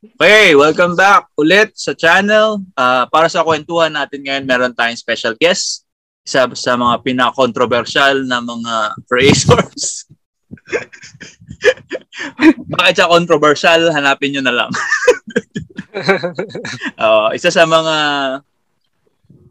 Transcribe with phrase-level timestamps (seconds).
[0.00, 2.64] Okay, welcome back ulit sa channel.
[2.72, 5.84] Uh, para sa kwentuhan natin ngayon, meron tayong special guest.
[6.24, 10.08] Isa sa mga pinaka-controversial na mga creators.
[12.80, 13.92] Bakit siya controversial?
[13.92, 14.72] Hanapin nyo na lang.
[17.04, 17.96] uh, isa sa mga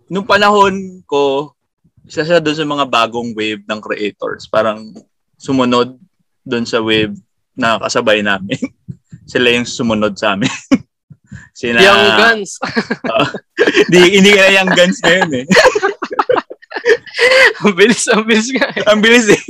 [0.09, 1.54] nung panahon ko,
[2.09, 4.50] isa siya doon sa mga bagong wave ng creators.
[4.50, 4.81] Parang
[5.38, 5.93] sumunod
[6.41, 7.13] doon sa wave
[7.53, 8.58] na kasabay namin.
[9.29, 10.49] Sila yung sumunod sa amin.
[11.53, 12.57] Sina, young Guns.
[13.13, 13.29] uh,
[13.93, 15.45] di, hindi kaya Young Guns na yun eh.
[17.61, 18.67] ang bilis, ang bilis nga.
[18.73, 18.83] Eh.
[18.89, 19.41] ang bilis eh.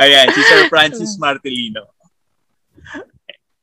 [0.00, 1.84] Ayan, si Sir Francis Martelino.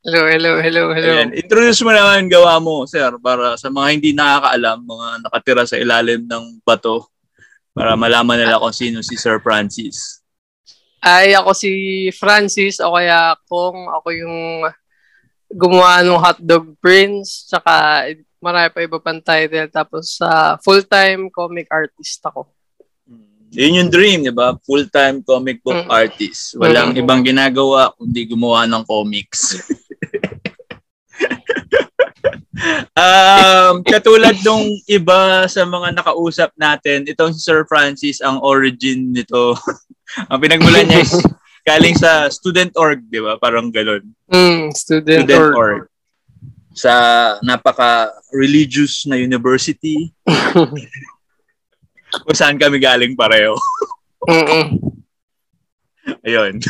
[0.06, 1.10] Hello, hello, hello, hello.
[1.18, 5.74] Ayan, introduce mo naman gawa mo, sir, para sa mga hindi nakakaalam, mga nakatira sa
[5.74, 7.10] ilalim ng bato,
[7.74, 10.22] para malaman nila kung sino si Sir Francis.
[11.02, 11.72] Ay, ako si
[12.14, 14.62] Francis, o kaya kung ako yung
[15.50, 18.04] gumawa ng Hotdog Prince, tsaka
[18.42, 19.70] marami pa iba pang title.
[19.70, 22.50] Tapos sa uh, full-time comic artist ako.
[23.54, 24.58] Yun yung dream, di ba?
[24.66, 25.90] Full-time comic book mm.
[25.90, 26.58] artist.
[26.58, 27.00] Walang mm.
[27.00, 29.54] ibang ginagawa kundi gumawa ng comics.
[32.98, 39.54] um, katulad nung iba sa mga nakausap natin, itong si Sir Francis, ang origin nito,
[40.30, 41.14] ang pinagmulan niya is
[41.66, 43.42] Galing sa student org, di ba?
[43.42, 44.06] Parang galon.
[44.26, 45.54] Mm, student, student org.
[45.56, 45.82] org.
[46.76, 46.92] Sa
[47.40, 50.12] napaka-religious na university.
[52.24, 53.56] kung saan kami galing pareho.
[56.22, 56.62] Ayun.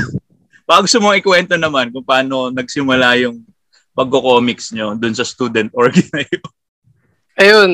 [0.66, 3.44] Baka gusto mong ikwento naman kung paano nagsimula yung
[3.96, 6.44] pagko-comics nyo dun sa student org na yun.
[7.36, 7.72] Ayun.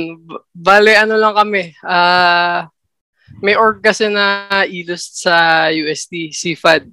[0.50, 1.72] Bale, ano lang kami.
[1.86, 2.66] Uh,
[3.40, 6.90] may org kasi na ilust sa UST, CFAD.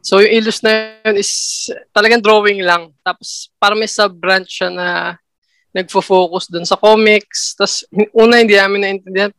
[0.00, 2.92] So yung illus na yun is talagang drawing lang.
[3.04, 5.16] Tapos para may sub-branch siya na
[5.76, 7.52] nagfo-focus dun sa comics.
[7.54, 7.84] Tapos
[8.16, 9.32] una hindi namin naintindihan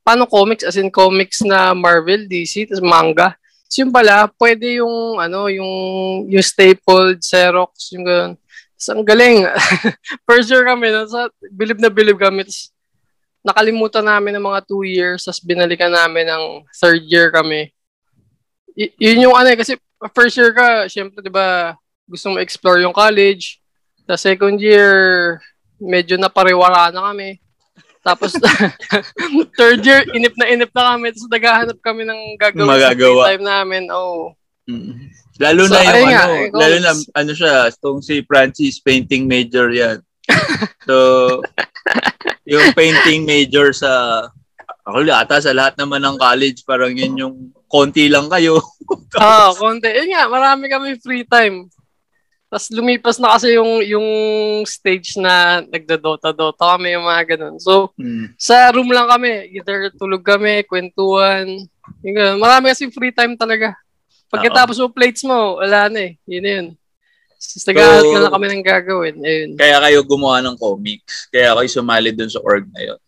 [0.00, 3.28] paano comics as in comics na Marvel, DC, tapos manga.
[3.68, 5.72] So yung pala, pwede yung ano, yung
[6.30, 8.32] yung stapled Xerox, yung gano'n.
[8.78, 9.44] Tapos ang galing.
[10.28, 11.04] First year kami, no?
[11.10, 12.46] sa, bilib na bilib kami.
[12.46, 12.70] Tapos
[13.42, 16.44] nakalimutan namin ng mga two years, tapos binalikan namin ng
[16.74, 17.75] third year kami
[18.76, 19.74] y- yun yung ano eh, kasi
[20.12, 21.74] first year ka, syempre, di ba,
[22.06, 23.58] gusto mo explore yung college.
[24.06, 25.40] Sa second year,
[25.80, 27.40] medyo napariwara na kami.
[28.06, 28.38] Tapos,
[29.58, 31.10] third year, inip na inip na kami.
[31.10, 33.22] Tapos, naghahanap kami ng gagawin Magagawa.
[33.26, 33.82] sa time namin.
[33.90, 34.30] Oh.
[34.70, 35.10] Mm.
[35.42, 39.26] Lalo so, na yung ano, nga, eh, lalo na ano siya, itong si Francis, painting
[39.26, 39.98] major yan.
[40.88, 40.94] so,
[42.48, 44.22] yung painting major sa,
[44.86, 47.34] ako ata sa lahat naman ng college, parang yun yung
[47.66, 48.62] konti lang kayo.
[49.18, 49.90] Oo, oh, konti.
[49.90, 51.66] Yun nga, marami kami free time.
[52.46, 54.06] Tapos lumipas na kasi yung yung
[54.62, 57.58] stage na nagdodota-dota kami, yung mga ganun.
[57.58, 58.38] So, hmm.
[58.38, 59.50] sa room lang kami.
[59.58, 61.66] Either tulog kami, kwentuhan.
[62.06, 62.38] Yung ganun.
[62.38, 63.74] Marami kasi free time talaga.
[64.30, 66.12] Pagkatapos mo plates mo, wala na eh.
[66.30, 66.66] Yun na yun.
[67.42, 69.16] So, nag so, na kami ng gagawin.
[69.18, 69.50] Ayun.
[69.58, 71.26] Kaya kayo gumawa ng comics.
[71.28, 73.00] Kaya kayo sumali dun sa org na yun.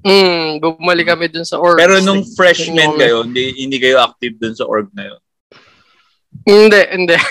[0.00, 1.76] Hmm, bumalik kami dun sa org.
[1.76, 5.20] Pero nung freshman kayo, hindi, hindi kayo active dun sa org na yun?
[6.48, 7.16] Hindi, hindi.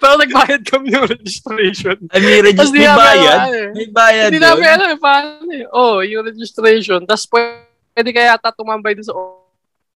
[0.00, 1.96] Pero nagbayad kami ng registration.
[2.14, 3.38] Ay, may, regist- may bayad?
[3.50, 3.68] Eh.
[3.74, 5.66] May bayad Hindi namin alam eh, paano eh.
[5.74, 7.06] Oh, yung registration.
[7.06, 9.14] Tapos pwede kaya ata tumambay dun sa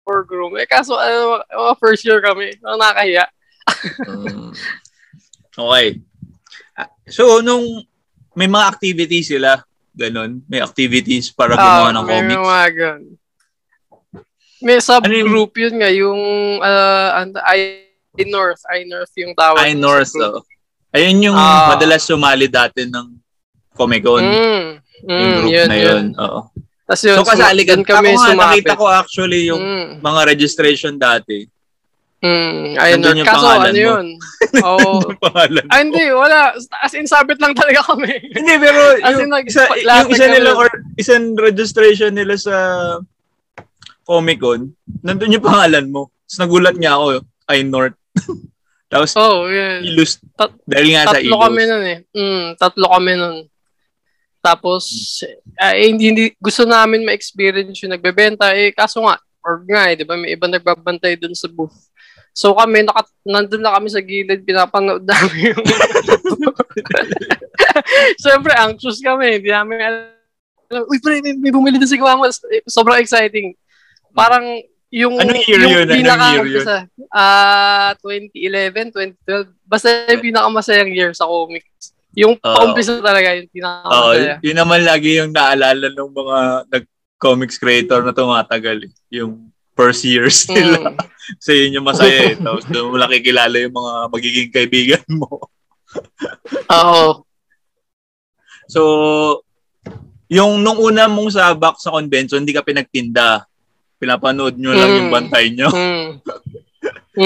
[0.07, 0.56] org room.
[0.59, 2.56] Eh, kaso, ano, uh, first year kami.
[2.63, 3.25] Ang nakahiya.
[4.07, 4.51] um,
[5.56, 6.00] okay.
[6.75, 7.84] Ah, so, nung
[8.35, 10.41] may mga activities sila, Ganon.
[10.47, 12.29] May activities para gumawa uh, ng comics.
[12.31, 13.03] May mga ganun.
[14.62, 16.22] May subgroup ano yun nga, yung
[16.62, 17.09] uh,
[17.50, 17.59] I,
[18.30, 18.62] North.
[18.69, 19.57] I North yung tawag.
[19.57, 20.46] I North, oh.
[20.94, 23.16] Ayun yung uh, madalas sumali dati ng
[23.74, 24.22] Comic Con.
[24.22, 24.68] Mm,
[25.07, 25.88] mm, yung group yun, na yun.
[25.88, 26.06] yun.
[26.19, 26.40] Oo.
[26.85, 27.80] Tas yun, so kasali ka.
[27.80, 29.88] Kami ako nga, nakita ko actually yung mm.
[30.03, 31.47] mga registration dati.
[32.21, 33.25] Mm, ayun na.
[33.25, 34.07] Kaso ano yun?
[34.62, 35.00] Oh.
[35.23, 36.12] pangalan Ay, hindi.
[36.12, 36.51] Wala.
[36.83, 38.19] As in, sabit lang talaga kami.
[38.38, 40.68] hindi, pero As in, like, isa, yung isa nila or
[41.00, 42.56] isang registration nila sa
[44.03, 46.12] Comic Con, nandun yung pangalan mo.
[46.27, 47.95] Tapos nagulat niya ako, ay North.
[48.91, 49.79] Tapos, oh, yeah.
[49.79, 50.19] Ilus.
[50.35, 51.31] Tat- dahil nga sa Ilus.
[51.31, 52.00] Tatlo kami nun eh.
[52.12, 53.38] Mm, tatlo kami nun.
[54.44, 54.83] Tapos,
[55.56, 58.51] uh, hindi, hindi, gusto namin ma-experience yung nagbebenta.
[58.51, 59.15] Eh, kaso nga,
[59.47, 60.19] or nga eh, di ba?
[60.19, 61.90] May iba nagbabantay dun sa booth.
[62.31, 65.63] So kami, naka, nandun na kami sa gilid, pinapanood namin yung...
[68.24, 69.39] Siyempre, anxious kami.
[69.39, 70.83] Hindi namin alam.
[70.88, 72.24] Uy, pre, may, may bumili na si Guamo.
[72.63, 73.51] Sobrang exciting.
[74.16, 75.88] Parang yung Anong year yung yun?
[75.88, 76.66] Anong pinaka, year yun?
[77.12, 79.51] Ah, 2011, 2012.
[79.68, 81.92] Basta yung pinakamasayang year sa comics.
[82.16, 82.44] Yung Oo.
[82.44, 84.39] paumpisa talaga yung pinakamasaya.
[84.44, 86.38] yun naman lagi yung naalala ng mga
[86.72, 88.88] nag-comics creator na tumatagal.
[88.88, 88.92] eh.
[89.19, 90.94] Yung first years nila.
[90.94, 90.97] Mm.
[91.39, 92.35] So yun yung masaya eh.
[92.35, 95.47] Tapos doon mo nakikilala yung mga magiging kaibigan mo.
[96.81, 97.23] Oo.
[98.71, 98.81] So,
[100.31, 103.44] yung nung una mong sabak sa convention, hindi ka pinagtinda.
[104.00, 104.97] Pinapanood nyo lang Mm.
[104.97, 105.68] yung bantay nyo.
[105.68, 106.07] Mm.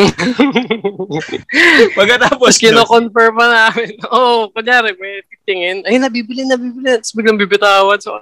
[1.98, 3.94] Pagkatapos Tapos kino-confirm pa namin.
[4.10, 5.86] Oo, oh, kunyari, may titingin.
[5.86, 6.98] Ay, nabibili, nabibili.
[6.98, 8.02] Tapos biglang bibitawan.
[8.02, 8.18] So,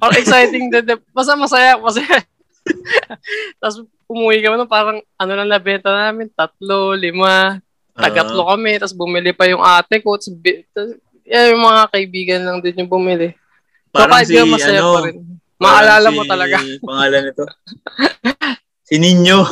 [0.00, 0.72] parang exciting.
[1.12, 2.24] Basta masaya, masaya.
[3.60, 7.60] Tapos umuwi kami no, parang ano lang nabenta namin, tatlo, lima,
[7.94, 8.10] Ah.
[8.10, 8.74] tagatlo kami.
[8.76, 10.18] Tapos bumili pa yung ate ko.
[10.18, 13.32] Tapos, bi- tas- yan, yung mga kaibigan lang din yung bumili.
[13.94, 15.16] So, parang kahit si, masaya ano, pa rin.
[15.56, 16.56] Maalala parang mo si- talaga.
[16.82, 17.44] Pangalan nito.
[18.90, 19.38] si Ninyo.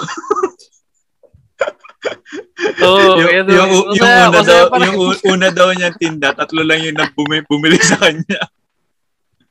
[2.83, 4.99] Oo, yung, yun, yung, yung, masaya, una masaya daw, yung
[5.31, 8.43] una daw niya tinda, tatlo lang yung nagbumi, bumili sa kanya.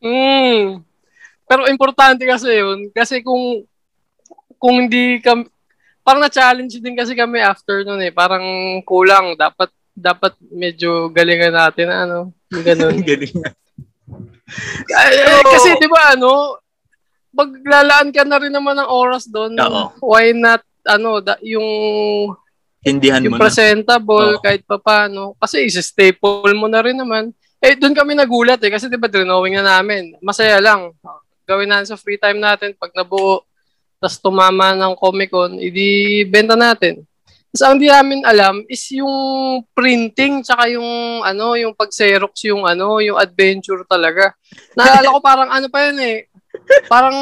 [0.04, 0.84] Mm.
[1.52, 2.88] Pero importante kasi yun.
[2.96, 3.68] Kasi kung
[4.56, 5.52] kung hindi kami,
[6.00, 8.16] parang na-challenge din kasi kami after nun eh.
[8.16, 9.36] Parang kulang.
[9.36, 12.32] Dapat dapat medyo galingan natin ano.
[12.48, 13.04] Ganun.
[13.10, 13.52] Galing na.
[15.12, 16.56] Eh, kasi di ba ano,
[17.36, 19.52] maglalaan ka na rin naman ng oras doon.
[19.60, 19.92] Oo.
[20.00, 21.68] Why not ano, da, yung
[22.82, 23.44] Hindihan mo yung na.
[23.44, 24.42] presentable Oo.
[24.42, 25.36] kahit pa paano.
[25.36, 27.36] Kasi isa-staple mo na rin naman.
[27.60, 28.72] Eh, doon kami nagulat eh.
[28.72, 30.18] Kasi di ba, drawing na namin.
[30.18, 30.96] Masaya lang.
[31.52, 32.72] Gawin natin sa free time natin.
[32.80, 33.44] Pag nabuo,
[34.00, 37.04] tas tumama ng Comic-Con, idi benta natin.
[37.52, 39.12] Tapos ang di namin alam is yung
[39.76, 44.32] printing tsaka yung ano, yung pag-xerox yung ano, yung adventure talaga.
[44.72, 46.32] Naalala ko parang ano pa yun eh.
[46.88, 47.16] Parang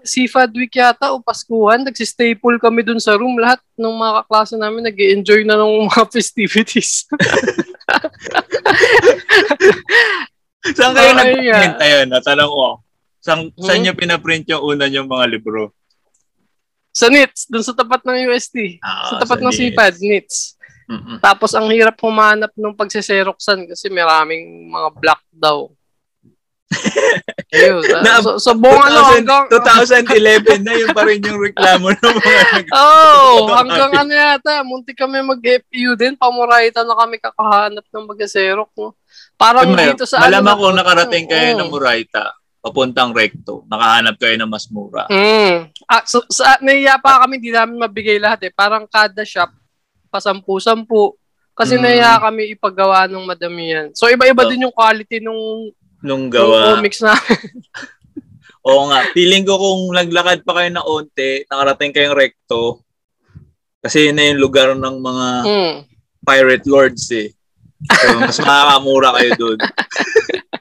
[0.00, 3.36] Sifad Week yata o Paskuhan, nagsistaple kami dun sa room.
[3.36, 7.04] Lahat ng mga kaklase namin nag enjoy na ng mga festivities.
[10.72, 11.76] Saan kayo Ay, nag-print?
[11.76, 11.84] nga.
[11.84, 12.66] Ayun, natanong ko.
[13.22, 13.84] Saan, saan Hmm?
[13.84, 15.70] nyo pinaprint yung una yung mga libro?
[16.92, 18.76] sa NITS, dun sa tapat ng UST.
[18.78, 19.60] Ah, sa tapat sa ng NITS.
[19.64, 20.36] Sipad, NITS.
[20.84, 21.16] Mm-mm.
[21.18, 25.72] Tapos ang hirap humanap ng pagsiseroksan kasi maraming mga black daw.
[27.50, 27.80] Ayun.
[28.04, 32.12] Na- so, so buong ano 2000 hanggang 2011 na yun pa rin yung reklamo ng
[32.12, 32.44] mga
[32.76, 38.92] Oh, hanggang ano yata, munti kami mag-FPU din, pamurayta na kami kakahanap ng mag-serok, no?
[39.34, 41.58] Parang May- dito sa Malamang ano, kung nakarating kayo Oo.
[41.58, 45.10] ng Murayta, papuntang recto, nakahanap kayo ng mas mura.
[45.10, 45.66] Mm.
[45.84, 48.52] Ah, so, sa, nahiya pa kami, di namin mabigay lahat eh.
[48.54, 49.50] Parang kada shop,
[50.08, 51.18] pasampu-sampu.
[51.52, 51.82] Kasi Mm.
[51.82, 53.86] nahiya kami ipagawa ng madami yan.
[53.92, 54.48] So, iba-iba Oh.
[54.48, 56.72] din yung quality nung, Nung nung gawa.
[56.72, 57.50] comics namin.
[58.62, 59.10] Oo nga.
[59.10, 62.78] Feeling ko kung naglakad pa kayo na onte, nakarating kayong recto,
[63.82, 65.74] kasi yun na yung lugar ng mga Mm.
[66.22, 67.34] pirate lords eh.
[67.82, 69.58] So, mas makakamura kayo doon.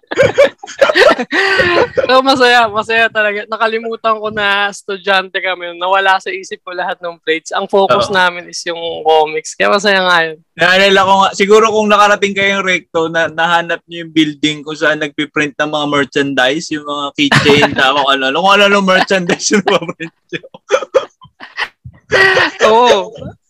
[2.07, 3.45] So, masaya, masaya talaga.
[3.47, 5.77] Nakalimutan ko na estudyante kami.
[5.77, 7.53] Nawala sa isip ko lahat ng plates.
[7.53, 8.15] Ang focus Oo.
[8.15, 9.53] namin is yung comics.
[9.55, 10.37] Kaya masaya nga yun.
[10.57, 15.01] Naalala ko nga, siguro kung nakarating kayong recto, na nahanap niyo yung building kung saan
[15.01, 19.63] nagpiprint ng mga merchandise, yung mga keychain, ta kung ano, kung ano ano merchandise yung
[19.65, 20.41] napaprint nyo.
[22.67, 22.99] Oo.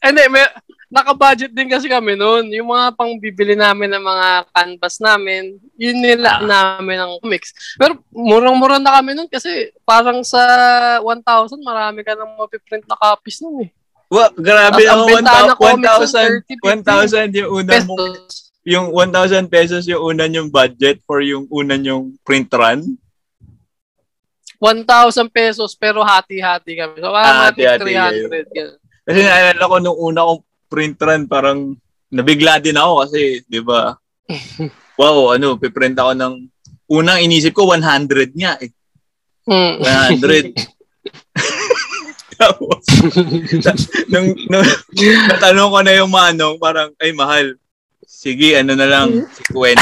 [0.02, 0.46] Hindi, may,
[0.92, 2.52] naka-budget din kasi kami noon.
[2.52, 7.56] Yung mga pang bibili namin ng mga canvas namin, yun nila namin ng comics.
[7.80, 10.44] Pero murang-mura na kami noon kasi parang sa
[11.00, 11.24] 1,000,
[11.64, 13.70] marami ka nang mapiprint na copies noon eh.
[14.12, 18.52] Wow, grabe ang ang comics 1,000 ng 1,000 yung una mong Pesos.
[18.62, 22.84] yung 1,000 pesos yung una yung budget for yung una yung print run.
[24.60, 24.86] 1,000
[25.32, 27.00] pesos pero hati-hati kami.
[27.00, 28.46] So, Ah, parang hati-hati, 300.
[28.52, 28.78] ganun.
[29.02, 31.76] Kasi naalala ko nung una kong print run, parang
[32.08, 33.92] nabigla din ako kasi, di ba?
[35.00, 36.36] wow, ano, piprint ako ng,
[36.88, 38.72] unang inisip ko 100 nga eh.
[39.52, 39.84] Mm.
[40.24, 40.56] 100.
[42.42, 42.82] Tapos,
[44.10, 44.66] nung, nung,
[45.30, 47.54] natanong ko na yung manong, parang, ay, mahal.
[48.02, 49.78] Sige, ano na lang, 50.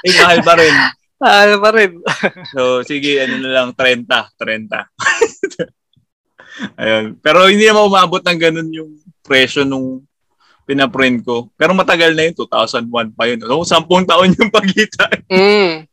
[0.00, 0.74] ay, mahal pa rin.
[1.16, 1.90] Ano pa rin.
[2.52, 4.04] So, sige, ano na lang, 30.
[4.36, 5.76] 30.
[6.80, 7.20] Ayun.
[7.20, 8.96] Pero hindi naman umabot ng ganun yung
[9.26, 10.06] presyo nung
[10.66, 11.46] pinaprint ko.
[11.54, 13.38] Pero matagal na yun, 2001 pa yun.
[13.38, 15.18] So, 10 taon yung pagitan.
[15.30, 15.86] Mm.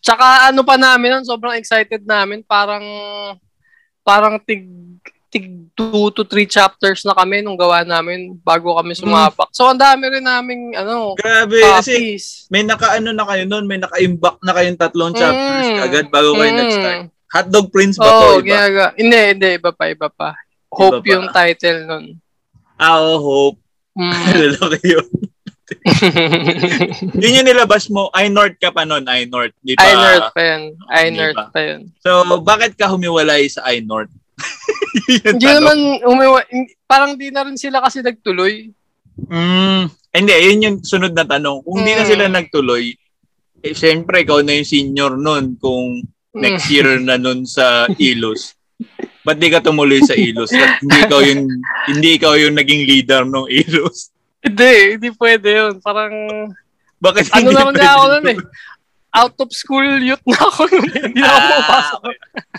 [0.00, 2.42] Tsaka ano pa namin nun, sobrang excited namin.
[2.42, 2.82] Parang,
[4.00, 4.66] parang tig,
[5.28, 9.46] tig 2 to 3 chapters na kami nung gawa namin bago kami sumapak.
[9.52, 12.24] So, ang dami rin naming, ano, Grabe, kasi copies.
[12.50, 15.84] may naka-ano na kayo nun, may naka-imbak na kayong tatlong chapters Mm.
[15.84, 16.58] agad bago kayo Mm.
[16.58, 17.02] nag-start.
[17.30, 18.42] Hotdog Prince ba oh, to?
[18.42, 18.46] Iba?
[18.46, 18.84] Ginaga.
[18.98, 19.48] Hindi, hindi.
[19.54, 20.34] Iba pa, iba pa.
[20.66, 21.12] Hope iba pa.
[21.14, 22.04] yung title nun.
[22.80, 23.60] Ah, oh, Hope.
[23.92, 24.12] Mm.
[24.56, 25.08] Lalaki yun.
[27.20, 29.54] yun yung nilabas mo, I-North ka pa nun, I-North.
[29.60, 30.62] Di pa, I-North pa yun.
[30.88, 31.46] I-North pa.
[31.52, 31.80] pa yun.
[32.00, 34.10] So, bakit ka humiwalay sa I-North?
[35.28, 36.40] hindi naman umiwa,
[36.88, 38.72] parang di na rin sila kasi nagtuloy.
[39.28, 41.60] Mm, hindi, yun yung sunod na tanong.
[41.62, 41.98] Kung hindi mm.
[42.00, 42.84] na sila nagtuloy,
[43.60, 46.00] eh, syempre, ikaw na yung senior nun kung
[46.32, 46.72] next mm.
[46.72, 48.56] year na nun sa Ilos.
[49.20, 50.48] Ba't di ka tumuloy sa Ilos?
[50.80, 51.42] Hindi ikaw yung,
[51.92, 54.08] hindi ikaw yung naging leader ng Ilos?
[54.40, 55.74] Hindi, hindi pwede yun.
[55.84, 56.14] Parang,
[57.00, 58.38] bakit ano hindi naman na ako nun eh.
[59.10, 60.86] Out of school youth na ako nun.
[61.10, 62.02] Hindi na ako ah, pumapasok.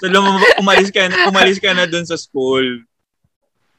[0.03, 2.83] so, lum- umalis ka, umalis ka na dun sa school.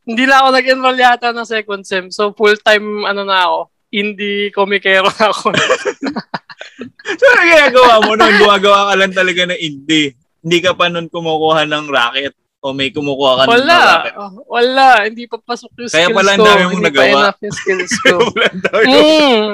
[0.09, 2.09] Hindi na ako nag-enroll yata ng second sem.
[2.09, 3.59] So, full-time, ano na ako,
[3.93, 5.53] indie komikero na ako.
[7.21, 8.35] so, ano ginagawa mo nun?
[8.41, 10.17] Gumagawa ka lang talaga ng indie.
[10.43, 13.79] Hindi ka pa nun kumukuha ng racket o may kumukuha ka wala.
[14.07, 14.89] ng uh, wala.
[15.07, 16.45] Hindi pa pasok yung Kaya skills pala ko.
[16.47, 17.03] dami mong Hindi nagawa.
[17.03, 18.17] pa enough yung skills ko.
[18.87, 19.51] mm.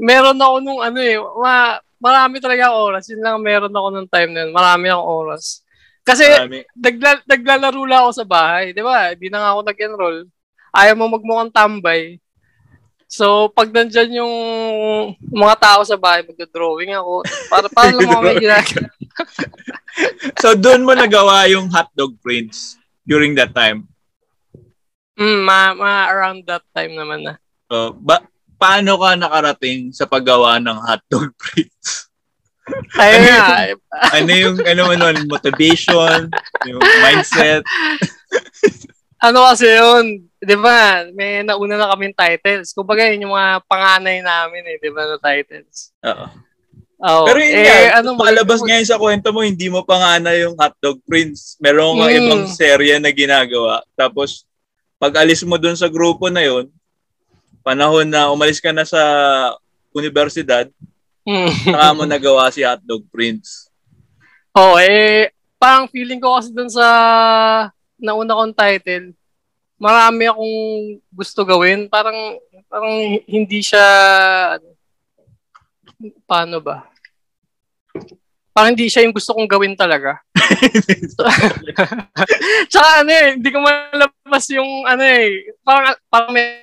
[0.08, 1.16] meron ako nung ano eh.
[1.20, 3.04] Ma, marami talaga oras.
[3.12, 4.52] Yun lang meron ako nung time na yun.
[4.56, 5.64] Marami akong oras.
[6.04, 6.24] Kasi
[6.76, 8.76] nagla, naglalaro lang ako sa bahay.
[8.76, 9.12] Di ba?
[9.12, 10.18] Hindi na nga ako nag-enroll.
[10.72, 12.20] Ayaw mo magmukhang tambay.
[13.08, 14.34] So, pag nandyan yung
[15.30, 17.22] mga tao sa bahay, magda-drawing ako.
[17.46, 18.88] Para, para lang ako may ginagawa.
[20.42, 23.86] so, doon mo nagawa yung hotdog prints during that time?
[25.14, 27.34] Mm, ma, ma around that time naman na.
[27.70, 28.26] Uh, ba,
[28.58, 32.10] paano ka nakarating sa paggawa ng hotdog prints?
[32.96, 33.48] Ayun ano nga.
[34.18, 36.32] ano yung, ano ano, motivation,
[36.64, 37.62] yung mindset?
[39.20, 42.76] ano kasi yun, di ba, may nauna na kaming titles.
[42.76, 45.90] Kumbaga yun yung mga panganay namin eh, di ba, na titles.
[46.04, 46.26] Oo.
[47.04, 50.12] Oh, Pero yun eh, nga, ano, palabas ngayon sa kwento mo, hindi mo pa nga
[50.22, 51.60] na yung Hotdog Prince.
[51.60, 52.16] Meron nga mm.
[52.16, 53.84] ibang serye na ginagawa.
[53.92, 54.48] Tapos,
[54.96, 56.70] pag alis mo dun sa grupo na yun,
[57.60, 59.00] panahon na umalis ka na sa
[59.92, 60.70] universidad,
[61.28, 61.72] mm.
[61.76, 63.68] saka mo nagawa si Hotdog Prince.
[64.56, 65.28] Oh, eh,
[65.60, 66.86] parang feeling ko kasi dun sa
[68.00, 69.12] nauna kong title,
[69.78, 70.56] marami akong
[71.10, 71.90] gusto gawin.
[71.90, 72.94] Parang, parang
[73.26, 73.86] hindi siya,
[74.58, 74.68] ano,
[76.26, 76.86] paano ba?
[78.54, 80.22] Parang hindi siya yung gusto kong gawin talaga.
[82.70, 86.62] Tsaka ano eh, hindi ko malabas yung ano eh, parang, parang may,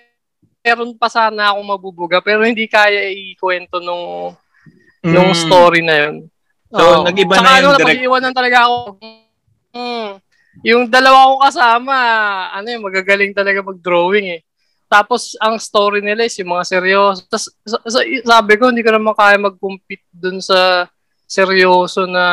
[0.63, 4.31] meron pa sana akong mabubuga pero hindi kaya ikwento nung
[5.03, 5.11] mm.
[5.11, 6.15] nung story na yun.
[6.71, 7.03] So, oh.
[7.03, 8.03] nag-iba Tsaka na yung ano, direct...
[8.07, 8.77] iwanan talaga ako.
[9.75, 10.09] Hmm,
[10.59, 11.95] yung dalawa ko kasama,
[12.51, 14.41] ano eh, magagaling talaga mag-drawing eh.
[14.91, 17.23] Tapos, ang story nila is yung mga seryoso.
[17.31, 17.47] Tapos,
[18.27, 20.91] sabi ko, hindi ko naman kaya mag-compete dun sa
[21.23, 22.25] seryoso na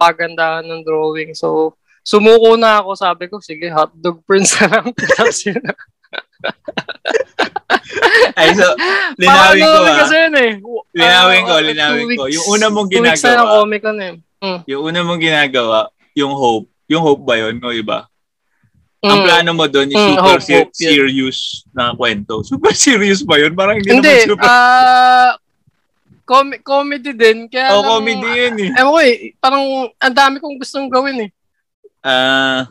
[0.00, 1.36] pagandahan ng drawing.
[1.36, 2.96] So, sumuko na ako.
[2.96, 4.88] Sabi ko, sige, hotdog prince na lang.
[8.38, 8.66] Ay, so,
[9.20, 9.96] linawin ko ah.
[10.04, 10.52] Kasi yun eh.
[10.96, 12.24] Linawin ko, linawin ko.
[12.30, 13.04] Yung una mong ginagawa.
[13.04, 14.14] Two weeks na comic con eh.
[14.38, 14.60] Mm.
[14.70, 16.70] Yung una mong ginagawa, yung hope.
[16.88, 18.08] Yung hope ba yun o iba?
[18.98, 19.10] Mm.
[19.14, 21.38] Ang plano mo doon is mm, super hope, ser- hope, serious
[21.70, 22.42] na kwento.
[22.50, 23.54] Super serious ba yun?
[23.54, 24.48] Parang hindi, hindi naman super...
[24.48, 25.32] Uh,
[26.28, 27.48] Com- comedy din.
[27.48, 28.70] Kaya oh, lang, comedy yun eh.
[28.76, 29.64] Ewan ko eh, parang
[29.96, 31.30] ang dami kong gustong gawin eh.
[32.04, 32.68] Ah,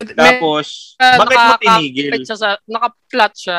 [0.00, 2.10] uh, tapos, May, uh, bakit mo tinigil?
[2.24, 3.58] Siya sa, naka-flat siya.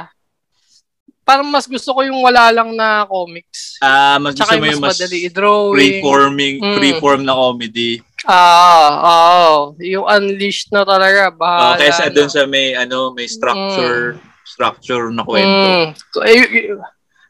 [1.21, 3.77] Parang mas gusto ko yung wala lang na comics.
[3.79, 5.77] Ah, uh, mas Tsaka gusto mo yung mas, madali i-drawing.
[5.77, 6.75] Free-forming, mm.
[6.81, 8.01] free-form na comedy.
[8.25, 9.13] Ah, oo.
[9.13, 11.33] Oh, yung unleashed na talaga.
[11.33, 14.21] Bahala oh, kaysa doon sa may, ano, may structure, mm.
[14.45, 15.69] structure na kwento.
[15.69, 15.87] Mm.
[16.13, 16.41] So, eh,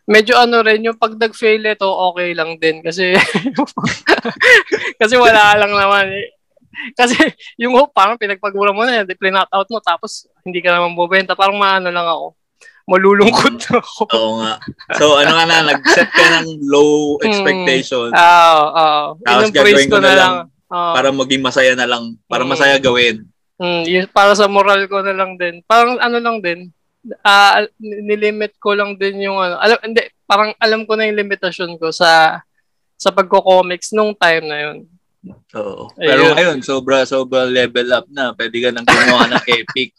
[0.08, 2.84] medyo ano rin, yung pag nag-fail ito, okay lang din.
[2.84, 3.16] Kasi,
[5.02, 6.30] kasi wala lang naman eh.
[6.96, 7.16] Kasi
[7.60, 11.36] yung hope, parang pinagpagura mo na, plinat out mo, tapos hindi ka naman bubenta.
[11.36, 12.36] Parang maano lang ako.
[12.90, 14.02] Malulungkot na ako.
[14.10, 14.54] Oo nga.
[14.98, 17.26] So, ano nga na, nag-set ka ng low hmm.
[17.30, 18.14] expectations.
[18.14, 18.82] Oo, mm.
[18.82, 19.04] oo.
[19.22, 20.34] Uh, tapos gagawin ko na, na lang.
[20.72, 22.16] Uh, para maging masaya na lang.
[22.32, 23.28] Para mm, masaya gawin.
[23.62, 25.60] Mm, yun, para sa moral ko na lang din.
[25.68, 26.72] Parang ano lang din,
[27.22, 31.76] uh, nilimit ko lang din yung ano, alam, hindi, parang alam ko na yung limitasyon
[31.76, 32.42] ko sa
[33.02, 34.78] sa pagko-comics nung time na yun.
[35.58, 35.90] Oo.
[35.98, 36.34] Pero Ayun.
[36.38, 38.34] ngayon, sobra, sobra level up na.
[38.38, 39.94] Pwede ka nang gumawa ng epic.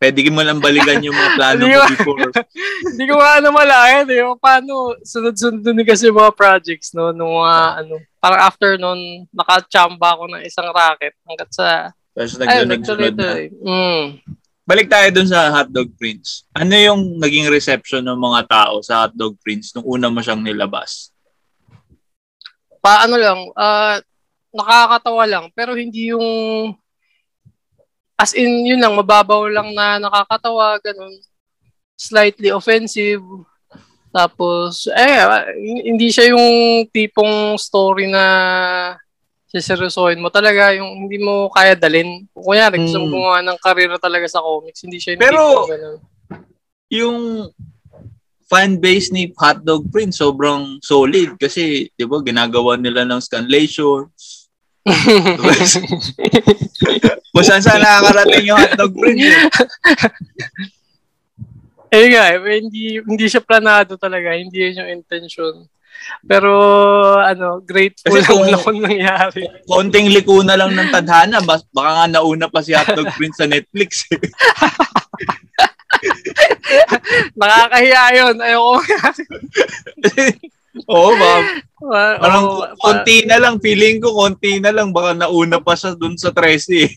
[0.00, 2.32] Pwede mo lang balikan yung mga plano mo before.
[2.88, 4.00] Hindi ko nga na malaya.
[4.08, 4.24] Eh.
[4.40, 7.12] Paano, sunod-sunod din kasi mga projects, no?
[7.12, 11.66] Nung mga, uh, ano, parang after nun, nakachamba ako ng isang racket hanggat sa...
[12.16, 13.44] Tapos nagsunod na.
[13.60, 14.04] Mm
[14.70, 16.46] balik tayo dun sa Hotdog Prince.
[16.54, 21.10] Ano yung naging reception ng mga tao sa Hotdog Prince nung una mo siyang nilabas?
[22.78, 23.98] Paano lang, uh,
[24.54, 25.44] nakakatawa lang.
[25.58, 26.70] Pero hindi yung
[28.20, 31.16] as in, yun lang, mababaw lang na nakakatawa, ganun.
[31.96, 33.24] Slightly offensive.
[34.12, 35.24] Tapos, eh,
[35.88, 38.24] hindi siya yung tipong story na
[39.48, 42.28] siseryosohin mo talaga, yung hindi mo kaya dalin.
[42.36, 43.14] Kung kunyari, gusto mo hmm.
[43.16, 45.42] gumawa ng karera talaga sa comics, hindi siya yung Pero,
[46.90, 47.18] yung
[48.50, 54.50] fan base ni Hotdog Prince sobrang solid kasi 'di ba ginagawa nila ng scanlations.
[57.30, 59.22] Kung saan saan nakakarating yung Hotdog Prince.
[59.22, 59.48] Eh.
[61.90, 64.30] Eh nga, hindi, hindi siya planado talaga.
[64.30, 65.66] Hindi yun yung intention.
[66.22, 66.54] Pero,
[67.18, 69.42] ano, grateful Kasi kung, ako nangyari.
[69.66, 74.06] Konting liko na lang ng tadhana, baka nga nauna pa si Hotdog Prince sa Netflix.
[74.14, 74.22] Eh.
[77.40, 78.36] Nakakahiya yun.
[78.38, 78.78] Ayoko
[80.86, 81.42] Oo, ma'am.
[82.22, 86.14] Parang oh, konti na lang, feeling ko konti na lang, baka nauna pa siya dun
[86.14, 86.94] sa 13.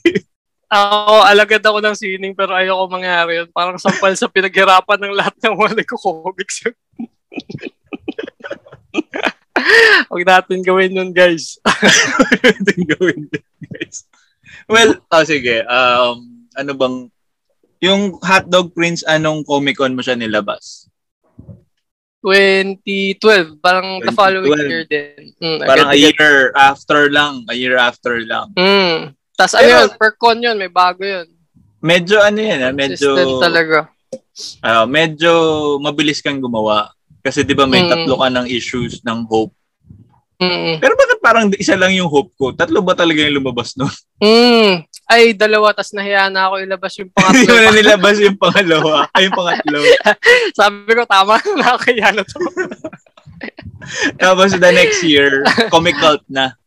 [0.69, 3.49] Ako, alagad ako ng sining pero ayoko mangyari yun.
[3.49, 6.77] Parang sampal sa pinaghirapan ng lahat ng mga nagko-comics yun.
[10.11, 11.57] Huwag natin gawin yun, guys.
[11.65, 14.05] Huwag natin gawin yun, guys.
[14.69, 15.65] Well, oh, sige.
[15.65, 17.09] Um, ano bang,
[17.81, 20.92] yung Hotdog Prince, anong Comic-Con mo siya nilabas?
[22.23, 23.59] 2012.
[23.59, 24.07] Parang 2012.
[24.07, 25.35] the following year din.
[25.43, 27.43] Mm, parang a year after lang.
[27.51, 28.47] A year after lang.
[28.55, 29.11] Mm.
[29.35, 31.27] Tapos ano yun, per con yun, may bago yun.
[31.83, 32.71] Medyo ano yan, ha?
[32.71, 33.11] Ah, medyo...
[33.11, 33.77] Consistent talaga.
[34.63, 35.31] Uh, medyo
[35.83, 36.95] mabilis kang gumawa.
[37.19, 37.91] Kasi di ba may mm.
[37.91, 39.51] tatlo ka ng issues ng hope.
[40.39, 40.79] Mm.
[40.79, 42.55] Pero bakit parang isa lang yung hope ko?
[42.55, 43.91] Tatlo ba talaga yung lumabas nun?
[44.23, 44.87] Mm.
[45.13, 47.37] Ay, dalawa, tas nahiya na ako ilabas yung pangatlo.
[47.37, 48.93] Hindi mo na nilabas yung pangalawa.
[49.13, 49.79] Ay, yung pangatlo.
[50.57, 52.37] Sabi ko, tama na nakakaya na to.
[54.17, 56.57] Tapos the next year, comic cult na.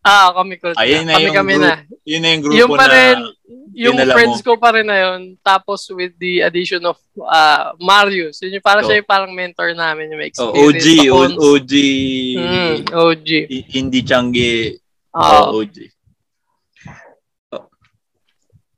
[0.00, 0.80] Ah, Comic Cult.
[0.80, 1.74] Ayun na, kami yung kami group, na.
[2.08, 4.46] Yun na yung grupo yung pa rin, na yung friends mo.
[4.48, 5.20] ko pa rin na yun.
[5.44, 8.40] Tapos with the addition of uh, Marius.
[8.40, 8.88] Yun yung parang oh.
[8.88, 10.08] siya yung parang mentor namin.
[10.08, 10.56] Yung experience.
[10.56, 10.86] Oh, OG.
[11.12, 11.18] O,
[11.52, 11.72] OG.
[12.32, 13.28] Mm, OG.
[13.68, 14.72] Hindi Changi.
[15.12, 15.20] Oh.
[15.20, 15.99] oh OG.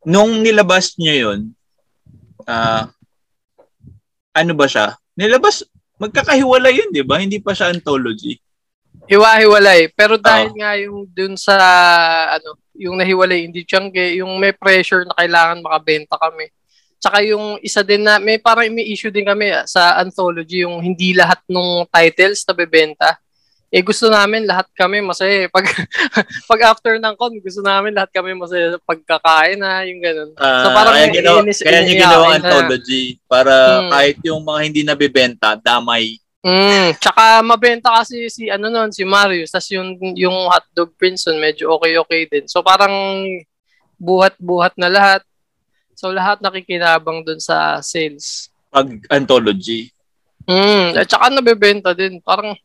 [0.03, 1.41] Nung nilabas niya yun,
[2.47, 2.85] uh,
[4.35, 4.99] ano ba siya?
[5.15, 5.62] Nilabas,
[6.01, 7.23] magkakahiwalay yun, di ba?
[7.23, 8.41] Hindi pa siya anthology.
[9.07, 9.95] Hiwa-hiwalay.
[9.95, 10.57] Pero dahil oh.
[10.59, 11.55] nga yung dun sa,
[12.35, 16.51] ano, yung nahiwalay, hindi tiyangge, yung may pressure na kailangan makabenta kami.
[17.03, 21.15] Tsaka yung isa din na, may parang may issue din kami sa anthology, yung hindi
[21.15, 23.22] lahat ng titles na bebenta.
[23.73, 25.49] Eh gusto namin lahat kami masaya.
[25.49, 25.65] Pag
[26.51, 30.31] pag after ng con, gusto namin lahat kami masaya pagkakain na, yung ganun.
[30.37, 33.91] Uh, so parang kaya, ginawa, inis, kaya niya ginawa anthology para hmm.
[33.91, 39.55] kahit yung mga hindi nabebenta, damay Mm, tsaka mabenta kasi si ano noon si Marius
[39.55, 42.51] tas yung yung hotdog prince medyo okay okay din.
[42.51, 42.91] So parang
[43.95, 45.23] buhat-buhat na lahat.
[45.95, 48.51] So lahat nakikinabang doon sa sales.
[48.75, 49.95] Pag anthology.
[50.51, 52.19] Mm, at saka nabebenta din.
[52.19, 52.59] Parang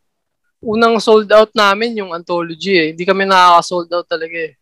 [0.61, 2.87] unang sold out namin yung anthology eh.
[2.93, 4.53] Hindi kami nakaka-sold out talaga eh.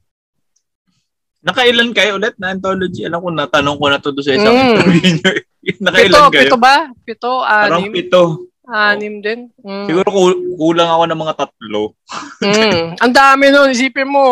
[1.46, 3.06] Nakailan kayo ulit na anthology?
[3.06, 4.66] Alam ko, natanong ko na to sa isang mm.
[4.66, 5.32] interview nyo.
[5.86, 6.42] Nakailan pito, kayo?
[6.50, 6.76] Pito ba?
[7.06, 7.70] Pito, anim.
[7.70, 8.24] Parang pito.
[8.66, 9.40] Anim din.
[9.62, 9.86] Mm.
[9.86, 10.10] Siguro
[10.58, 11.82] kulang ako ng mga tatlo.
[12.42, 12.98] mm.
[12.98, 13.70] Ang dami nun.
[13.70, 14.26] Isipin mo,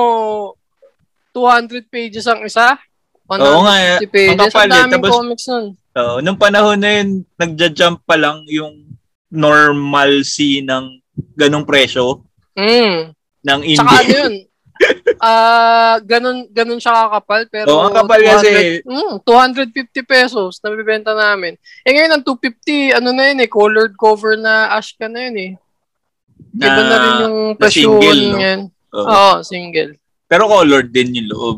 [1.38, 2.82] 200 pages ang isa.
[3.30, 3.76] Oo nga.
[4.02, 4.10] Eh.
[4.10, 4.50] Pages.
[4.58, 5.66] Ang daming Tapos, comics nun.
[5.94, 8.98] Uh, nung panahon na yun, nagja-jump pa lang yung
[9.30, 11.03] normalcy ng
[11.36, 12.26] ganong presyo.
[12.58, 13.14] Mm.
[13.44, 13.80] Ng indie.
[13.80, 14.36] Tsaka ano yun,
[15.24, 18.52] Ah, uh, ganun ganun siya kakapal pero oh, ang kapal 200, kasi
[18.84, 21.56] mm, 250 pesos na bibenta namin.
[21.88, 25.38] Eh ngayon ang 250 ano na yun eh colored cover na ash ka na yun
[25.40, 25.52] eh.
[26.54, 28.60] Na, Iba na rin yung presyo niyan.
[28.94, 29.34] Oo, oh.
[29.40, 29.96] oh, single.
[30.28, 31.58] Pero colored din yung loob.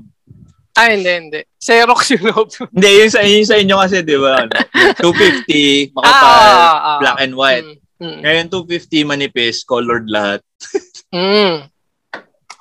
[0.76, 1.40] Ah, hindi, hindi.
[1.56, 2.48] Xerox yung loob.
[2.76, 4.44] hindi, yung sa, yung sa inyo kasi, di ba?
[4.44, 4.56] Ano,
[5.48, 7.64] 250, makapal, ah, ah, ah, black and white.
[7.64, 8.20] Mm, mm.
[8.24, 10.42] Ngayon, 250, manipis, colored lahat.
[11.16, 11.70] mm.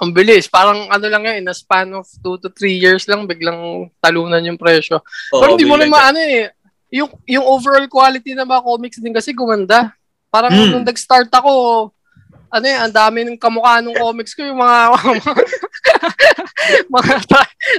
[0.02, 0.50] Ang bilis.
[0.50, 4.42] Parang ano lang yan, in a span of 2 to 3 years lang, biglang talunan
[4.42, 5.00] yung presyo.
[5.32, 6.50] Oo, Pero hindi mo naman ano eh,
[6.94, 9.94] yung, yung overall quality ng mga comics din kasi gumanda.
[10.30, 10.70] Parang mm.
[10.74, 11.90] nung nag-start ako,
[12.54, 14.94] ano eh, ang dami ng kamukha ng comics ko, yung mga,
[16.86, 17.14] mga,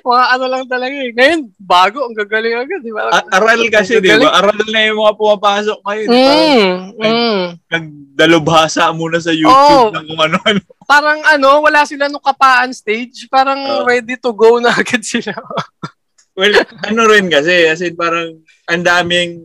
[0.03, 1.15] mga, ano lang talaga eh.
[1.15, 2.83] Ngayon, bago, ang gagaling agad.
[2.83, 3.07] Di ba?
[3.31, 4.35] Aral kasi, di ba?
[4.35, 6.09] Aral na yung mga pumapasok ngayon.
[6.11, 7.41] Mm, mm.
[7.71, 10.61] Nagdalubhasa muna sa YouTube oh, ng kung ano-ano.
[10.91, 13.31] Parang ano, wala sila nung kapaan stage.
[13.31, 15.31] Parang uh, ready to go na agad sila.
[16.38, 16.51] well,
[16.83, 19.39] ano rin kasi, as in parang ang daming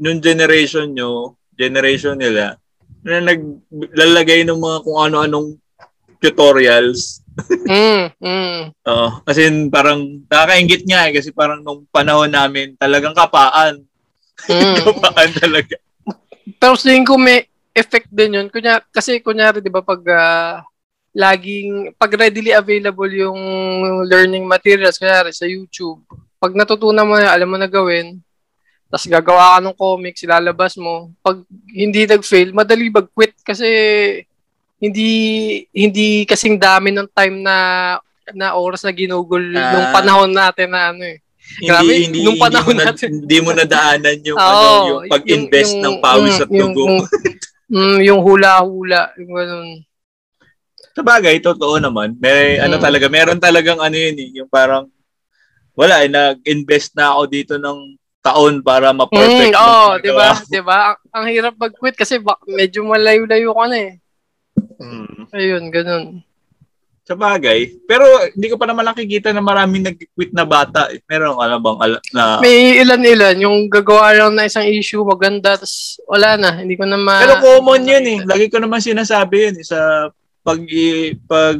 [0.00, 2.56] nung generation nyo, generation nila,
[3.00, 5.48] na naglalagay ng mga kung ano-anong
[6.20, 7.20] tutorials
[7.68, 8.60] mm, mm.
[8.84, 9.08] Oo.
[9.24, 11.12] Kasi parang nakakaingit nga eh.
[11.14, 13.84] Kasi parang nung panahon namin, talagang kapaan.
[14.48, 14.76] Mm.
[14.88, 15.76] kapaan talaga.
[16.60, 18.46] Pero tingin ko may effect din yun.
[18.50, 20.60] Kunya, kasi kunyari, di ba, pag uh,
[21.14, 23.40] laging, pag readily available yung
[24.06, 26.02] learning materials, kunyari sa YouTube,
[26.40, 28.18] pag natutunan mo na, alam mo na gawin,
[28.90, 31.14] tapos gagawa ka ng comics, ilalabas mo.
[31.22, 33.68] Pag hindi nag-fail, madali mag-quit kasi
[34.82, 35.10] hindi
[35.70, 37.56] hindi kasing dami ng time na
[38.34, 41.22] na oras na ginugol uh, nung panahon natin na ano eh.
[41.62, 43.08] Grabe, hindi, nung panahon hindi mo natin.
[43.10, 46.82] Na, hindi mo nadaanan yung, oh, ano, yung pag-invest yung, ng pawis at dugo.
[46.86, 46.98] Yung,
[47.74, 49.68] mm, yung hula-hula, yung ganun.
[50.94, 52.14] Sa bagay, totoo naman.
[52.18, 52.70] May mm.
[52.70, 54.86] ano talaga, meron talagang ano yun eh, yung parang
[55.74, 59.56] wala eh, nag-invest na ako dito ng taon para ma-perfect.
[59.56, 60.30] Mm, oh, 'di ba?
[60.44, 60.76] 'Di ba?
[60.92, 63.92] Ang, ang hirap mag-quit kasi ba, medyo malayo-layo ka na eh.
[64.80, 65.28] Mm.
[65.32, 66.04] Ayun, ganun.
[67.04, 67.80] Sa bagay.
[67.88, 68.04] Pero
[68.36, 70.92] hindi ko pa naman nakikita na maraming nag-quit na bata.
[71.08, 72.22] Meron ka na bang ala- na...
[72.38, 73.36] May ilan-ilan.
[73.40, 76.60] Yung gagawa lang na isang issue, maganda, tapos wala na.
[76.60, 77.18] Hindi ko na ma...
[77.18, 78.18] Pero common yun eh.
[78.22, 80.06] Lagi ko naman sinasabi yun eh, sa
[80.44, 80.60] pag,
[81.26, 81.56] pag,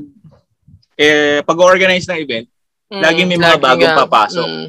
[0.94, 2.46] eh, pag-organize ng event.
[2.90, 4.46] Mm, lagi may mga bagong papasok.
[4.46, 4.68] Mm.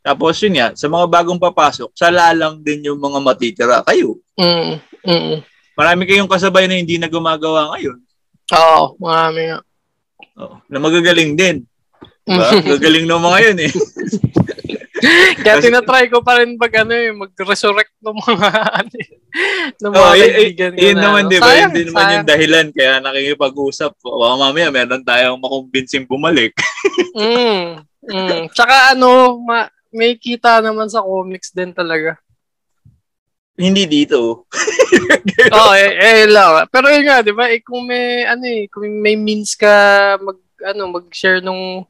[0.00, 3.84] Tapos yun nga, sa mga bagong papasok, sala lang din yung mga matitira.
[3.84, 4.16] Kayo.
[4.40, 5.36] Mm, mm.
[5.76, 7.98] Marami kayong kasabay na hindi na gumagawa ngayon.
[8.56, 9.58] Oo, marami nga.
[10.40, 11.68] Oh, na magagaling din.
[12.24, 12.48] Diba?
[12.76, 13.72] Gagaling ng mga yun eh.
[15.40, 18.50] Kaya tinatry ko pa rin pag ano eh, mag-resurrect ng mga
[18.84, 19.08] ano eh,
[19.80, 21.50] ng mga oh, kaibigan y- yun na, naman, di ba?
[21.56, 23.92] Yun din naman yung dahilan kaya nakikipag-usap.
[23.96, 26.52] Baka mamaya meron tayong makumbinsing bumalik.
[27.16, 27.80] mm,
[28.12, 28.52] mm.
[28.52, 32.18] Tsaka ano, ma- may kita naman sa comics din talaga.
[33.60, 34.48] Hindi dito.
[35.56, 36.64] oh, eh, eh lang.
[36.72, 37.52] Pero yun nga, 'di ba?
[37.52, 41.84] Eh, kung may ano eh, kung may means ka mag ano, mag-share nung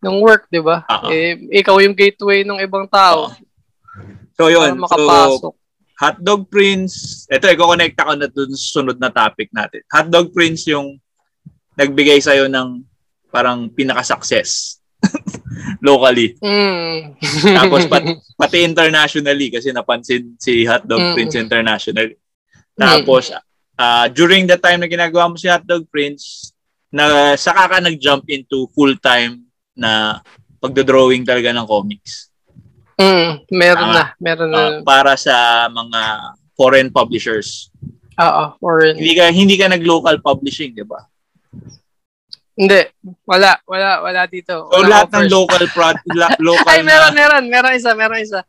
[0.00, 0.86] ng work, 'di ba?
[0.88, 1.12] Uh-huh.
[1.12, 3.28] Eh ikaw yung gateway ng ibang tao.
[3.28, 4.16] Uh-huh.
[4.40, 5.52] So yun, makapasok.
[5.52, 5.58] So,
[6.00, 9.84] Hotdog Prince, ito, i-connect ako na dun sa sunod na topic natin.
[9.92, 10.96] Hotdog Prince yung
[11.76, 12.80] nagbigay sa'yo ng
[13.28, 14.79] parang pinaka-success
[15.86, 16.36] locally.
[16.40, 17.16] Mm.
[17.56, 18.04] Tapos pat,
[18.40, 21.12] pati internationally kasi napansin si Hotdog mm.
[21.16, 22.16] Prince internationally.
[22.76, 23.40] Tapos mm.
[23.80, 26.52] uh, during the time na ginagawa mo si Hotdog Prince,
[26.90, 29.46] na saka ka nag-jump into full-time
[29.78, 30.18] na
[30.58, 32.34] pagdo-drawing talaga ng comics.
[33.00, 34.60] Mm, meron uh, na, meron na.
[34.60, 36.00] Uh, para sa mga
[36.52, 37.72] foreign publishers.
[38.20, 39.00] Oo, foreign.
[39.00, 41.08] Hindi ka hindi ka nag-local publishing, 'di ba?
[42.60, 42.80] Hindi.
[43.24, 43.56] Wala.
[43.64, 44.04] Wala.
[44.04, 44.68] Wala dito.
[44.68, 45.16] So, lahat offers.
[45.16, 46.04] ng local product,
[46.44, 47.16] local Ay, meron, na...
[47.16, 47.44] meron.
[47.48, 48.44] Meron isa, meron isa.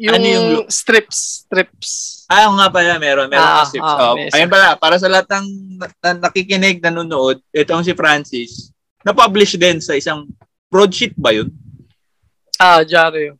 [0.00, 1.46] Yung, ano yung strips.
[1.46, 2.24] Strips.
[2.26, 3.30] Ah, nga pala, meron.
[3.30, 3.84] Meron ah, strips.
[3.84, 8.72] Ah, oh, ayun pala, para sa lahat ng na, nakikinig, nanonood, itong si Francis,
[9.04, 10.24] na-publish din sa isang
[10.72, 11.52] broadsheet ba yun?
[12.56, 13.36] Ah, Jario.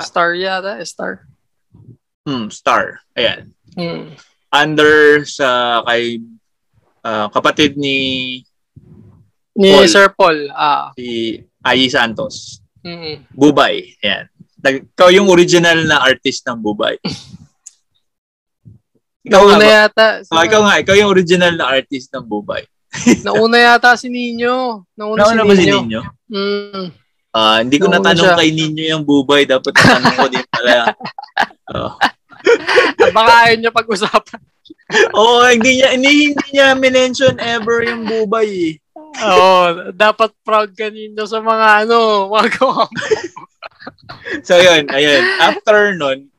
[0.00, 1.28] Star yata, Star.
[2.24, 3.04] Hmm, Star.
[3.12, 3.52] Ayan.
[3.76, 4.16] Hmm.
[4.48, 6.24] Under sa kay
[7.04, 8.40] uh, kapatid ni
[9.56, 9.88] Ni Paul.
[9.88, 10.48] Sir Paul.
[10.52, 10.92] Ah.
[10.96, 12.60] Si Ayi Santos.
[12.82, 13.14] Mm-hmm.
[13.36, 13.94] Bubay.
[14.02, 14.26] Yan.
[14.62, 16.98] Ikaw yung original na artist ng Bubay.
[19.26, 20.06] ikaw Nauna nga, yata.
[20.24, 22.62] Si oh, ikaw nga, ikaw yung original na artist ng Bubay.
[23.26, 24.86] Nauna yata si Nino.
[24.98, 26.00] Nauna, Nauna si ba si Nino?
[26.32, 26.88] Mm.
[27.32, 28.38] Uh, hindi ko Nauna natanong siya.
[28.38, 29.46] kay Nino yung Bubay.
[29.46, 30.94] Dapat natanong ko din pala.
[31.72, 31.92] Oh.
[33.16, 34.40] Baka ayaw niya pag-usapan.
[35.16, 38.72] Oo, oh, hindi niya, hindi, hindi niya mention ever yung Bubay eh.
[39.20, 43.02] Oo, dapat proud ka nito sa mga ano, mga gawa mo.
[44.46, 45.22] so yun, ayun.
[45.42, 46.32] After nun,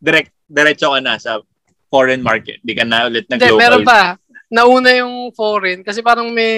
[0.00, 1.44] direct, diretso ka na sa
[1.92, 2.64] foreign market.
[2.64, 3.54] Di ka na ulit nag-local.
[3.54, 4.16] Hindi, meron pa.
[4.54, 6.54] Nauna yung foreign kasi parang may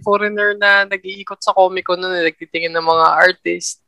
[0.00, 3.84] foreigner na nag-iikot sa Comic Con na nagtitingin ng mga artist.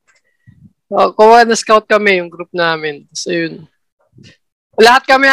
[0.93, 3.09] So, kuha na scout kami yung group namin.
[3.17, 3.71] So yun
[4.83, 5.31] lahat kami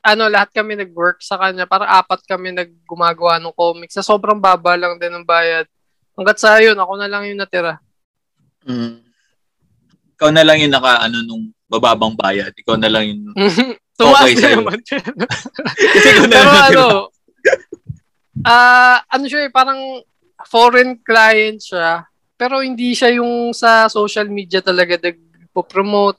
[0.00, 1.68] ano lahat kami nag-work sa kanya.
[1.68, 4.00] Para apat kami naggumagawa ng comics.
[4.00, 5.68] Sa sobrang baba lang din ng bayad.
[6.16, 7.78] Hangga't sa yun ako na lang yung natira.
[8.68, 9.00] Mm.
[10.18, 12.50] ikaw na lang yung naka ano nung bababang bayad.
[12.50, 13.22] Ikaw na lang yung
[13.98, 16.86] okay sa naman kasi ikaw na lang ano
[18.46, 20.02] ah uh, ano siya eh, parang
[20.46, 22.06] foreign client siya.
[22.38, 26.18] Pero hindi siya yung sa social media talaga nagpo-promote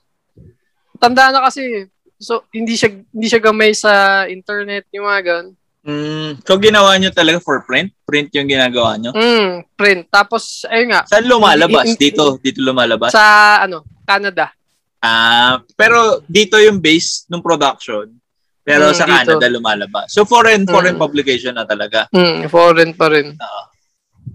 [1.00, 1.88] tanda na kasi
[2.20, 5.46] So, hindi siya hindi siya gamay sa internet, yung mga gan.
[5.80, 7.88] Mm, so ginawa niyo talaga for print?
[8.04, 9.16] Print yung ginagawa niyo?
[9.16, 10.12] Mm, print.
[10.12, 11.08] Tapos ayun nga.
[11.08, 11.88] Saan lumalabas?
[11.88, 13.16] In, in, dito, dito lumalabas?
[13.16, 14.52] Sa ano, Canada.
[15.00, 18.12] Ah, pero dito yung base ng production.
[18.60, 19.16] Pero mm, sa dito.
[19.16, 20.12] Canada lumalabas.
[20.12, 21.02] So foreign foreign mm.
[21.02, 22.12] publication na talaga.
[22.12, 23.32] Mm, foreign pa rin.
[23.40, 23.64] Uh,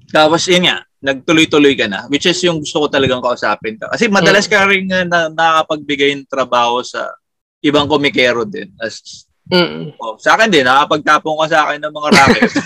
[0.10, 3.94] Tapos yun nga, nagtuloy-tuloy ka na, which is yung gusto ko talagang kausapin ka.
[3.94, 7.14] Kasi madalas ka rin uh, na, nakakapagbigay ng trabaho sa
[7.66, 8.70] ibang komikero din.
[8.78, 9.94] As, Mm.
[10.02, 12.50] oh, sa akin din, nakapagtapong ka sa akin ng mga racket.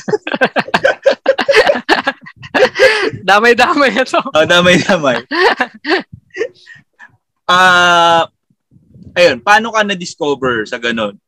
[3.28, 4.20] damay-damay ito.
[4.24, 5.20] oh, damay-damay.
[7.50, 8.24] Ah, uh,
[9.20, 11.20] ayun, paano ka na-discover sa ganun?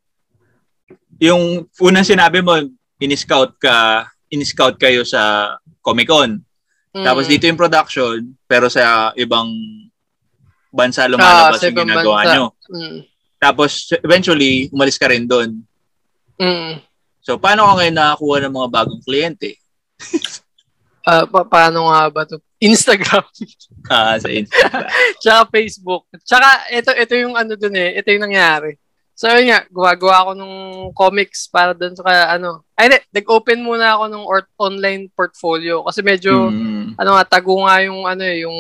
[1.20, 2.56] Yung unang sinabi mo,
[3.04, 6.40] in-scout ka, in-scout kayo sa Comic-Con.
[6.96, 7.04] Mm.
[7.04, 9.52] Tapos dito yung production, pero sa ibang
[10.72, 12.32] bansa lumalabas ah, yung ginagawa bansa.
[12.32, 12.46] nyo.
[12.72, 13.00] Mm.
[13.42, 15.66] Tapos, eventually, umalis ka rin doon.
[16.38, 16.78] Mm.
[17.26, 19.58] So, paano ka ngayon nakakuha ng mga bagong kliyente?
[21.10, 22.38] uh, pa- paano nga ba to?
[22.62, 23.26] Instagram.
[23.94, 24.86] ah, sa Instagram.
[25.26, 26.06] Tsaka Facebook.
[26.22, 27.98] Tsaka, ito, ito yung ano dun eh.
[27.98, 28.78] Ito yung nangyari.
[29.18, 30.54] So, yun nga, gumagawa ako ng
[30.94, 36.02] comics para dun sa, ano, ay, hindi, nag-open muna ako ng or- online portfolio kasi
[36.02, 36.98] medyo, mm.
[36.98, 38.58] ano nga, tago nga yung, ano eh, yung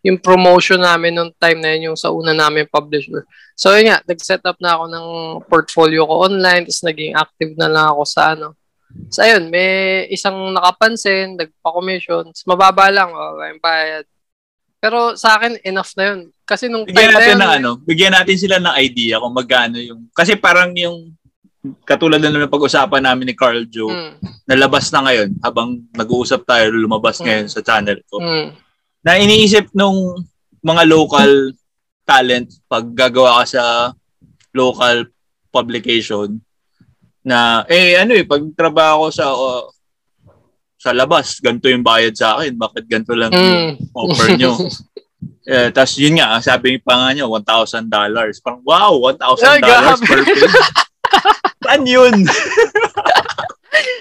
[0.00, 3.28] yung promotion namin nung time na yun, yung sa una namin publisher.
[3.52, 5.06] So, yun nga, nag-set up na ako ng
[5.44, 8.56] portfolio ko online, tapos naging active na lang ako sa ano.
[9.12, 14.08] So, ayun, may isang nakapansin, nagpa-commission, mababa lang, oh, yung bayad.
[14.80, 16.20] Pero sa akin, enough na yun.
[16.48, 20.40] Kasi nung bigyan natin na, ano, bigyan natin sila ng idea kung magkano yung, kasi
[20.40, 21.12] parang yung,
[21.84, 24.48] katulad na ng pag-usapan namin ni Carl Joe, mm.
[24.48, 27.24] nalabas na ngayon habang nag-uusap tayo, lumabas mm.
[27.28, 28.16] ngayon sa channel ko.
[28.16, 28.69] Mm
[29.00, 30.20] na iniisip nung
[30.60, 31.56] mga local
[32.04, 33.64] talent pag gagawa ka sa
[34.52, 35.08] local
[35.48, 36.40] publication
[37.24, 39.68] na eh ano eh pag trabaho sa uh,
[40.80, 43.96] sa labas ganito yung bayad sa akin bakit ganito lang yung mm.
[43.96, 44.54] offer nyo?
[45.50, 47.90] Eh, tapos yun nga sabi pa nga niya $1,000
[48.44, 50.46] parang wow $1,000 per page?
[51.64, 52.14] Saan yun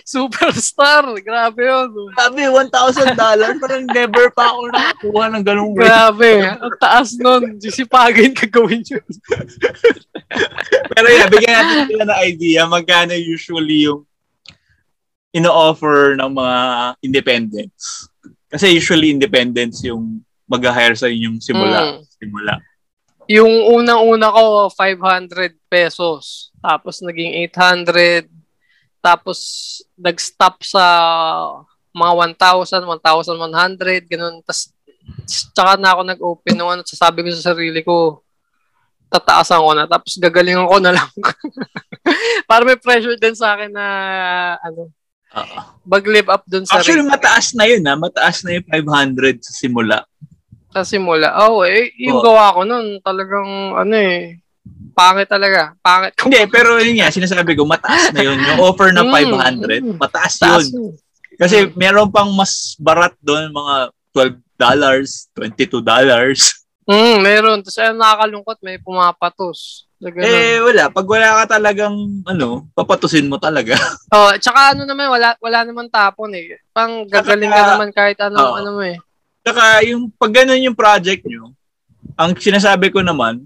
[0.06, 1.06] Superstar.
[1.22, 1.90] Grabe yun.
[2.14, 3.62] Grabe, $1,000.
[3.62, 5.90] Parang never pa ako nakakuha ng ganung rate.
[5.90, 6.32] Grabe.
[6.58, 7.62] Ang taas nun.
[7.62, 9.06] Sisipagin ka gawin yun.
[10.94, 14.06] Pero yeah, bigyan natin sila na idea magkano usually yung
[15.30, 16.58] ino-offer ng mga
[17.06, 18.10] independents.
[18.50, 21.80] Kasi usually independents yung mag-hire sa inyong simula.
[21.86, 22.02] Mm.
[22.18, 22.56] Simula.
[23.30, 26.50] Yung unang-una ko, 500 pesos.
[26.58, 28.26] Tapos naging 800,
[29.00, 29.40] tapos,
[29.96, 30.84] nag-stop sa
[31.96, 34.44] mga 1,000, 1,100, ganun.
[34.44, 34.72] Tapos,
[35.26, 38.22] tsaka na ako nag-open nung ano, sasabi ko sa sarili ko,
[39.10, 39.86] tataasan ko na.
[39.88, 41.10] Tapos, gagalingan ko na lang.
[42.50, 43.86] Para may pressure din sa akin na,
[44.62, 44.92] ano,
[45.30, 45.62] Uh-huh.
[45.86, 47.14] Mag-live up dun sa Actually, rate.
[47.14, 47.94] mataas na yun, ha?
[47.94, 49.98] Mataas na yung 500 sa simula.
[50.74, 51.38] Sa simula?
[51.46, 52.26] Oh, eh, yung oh.
[52.26, 54.42] gawa ko nun, talagang, ano eh,
[54.94, 55.74] Pangit talaga.
[55.80, 56.14] Pangit.
[56.20, 58.38] Hindi, pero yun nga, sinasabi ko, mataas na yun.
[58.38, 60.94] Yung offer na 500, mm, mataas yun.
[61.40, 63.76] Kasi meron pang mas barat doon, mga
[64.60, 66.60] $12, $22.
[66.90, 67.60] Mm, meron.
[67.62, 69.86] Tapos ayun, nakakalungkot, may pumapatos.
[70.00, 70.88] Eh, wala.
[70.88, 73.76] Pag wala ka talagang, ano, papatusin mo talaga.
[74.16, 76.56] oh, tsaka ano naman, wala, wala naman tapon eh.
[76.72, 78.56] Pang gagaling ka naman kahit ano, oh.
[78.56, 78.98] ano mo eh.
[79.44, 81.52] Tsaka yung, pag ganun yung project nyo,
[82.16, 83.44] ang sinasabi ko naman,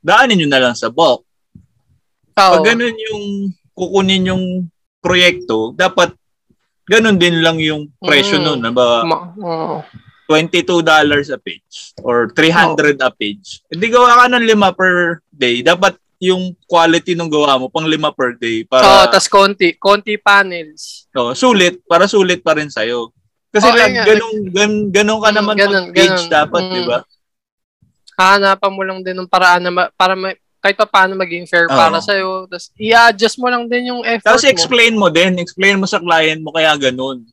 [0.00, 1.22] daanin nyo na lang sa bulk.
[2.36, 2.50] Oh.
[2.56, 3.24] Pag ganun yung
[3.76, 4.44] kukunin yung
[5.00, 6.12] proyekto, dapat
[6.88, 8.44] ganun din lang yung presyo mm.
[8.44, 8.60] nun.
[8.74, 9.04] Ba,
[9.40, 9.80] oh.
[10.30, 10.86] $22
[11.34, 13.06] a page or 300 oh.
[13.06, 13.62] a page.
[13.70, 15.62] Hindi gawa ka ng lima per day.
[15.62, 20.20] Dapat yung quality ng gawa mo pang lima per day para oh, tas konti, konti
[20.20, 21.08] panels.
[21.16, 23.10] Oh, sulit para sulit pa rin sa iyo.
[23.50, 26.30] Kasi oh, lang, ganun, ganun, ganun ka mm, naman ganun, page ganun.
[26.30, 26.70] dapat, mm.
[26.70, 26.98] 'di ba?
[28.20, 31.64] Hahanapan mo lang din ng paraan na ma- para ma- kahit pa paano maging fair
[31.66, 31.72] oh.
[31.72, 32.44] para sa iyo.
[32.44, 35.08] Tapos i-adjust mo lang din yung effort Tapos explain mo.
[35.08, 37.24] mo din, explain mo sa client mo kaya ganun.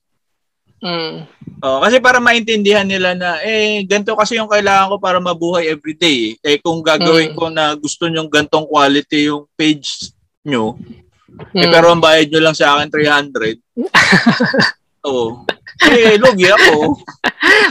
[0.78, 1.26] Mm.
[1.58, 6.40] Oh, kasi para maintindihan nila na eh ganito kasi yung kailangan ko para mabuhay everyday.
[6.40, 7.38] Eh kung gagawin mm.
[7.38, 10.14] ko na gusto niyo gantong quality yung page
[10.48, 11.62] nyo, eh, mm.
[11.66, 13.60] eh pero ang bayad nyo lang sa akin 300.
[15.10, 15.44] Oo.
[15.86, 16.98] Eh, lugi ako.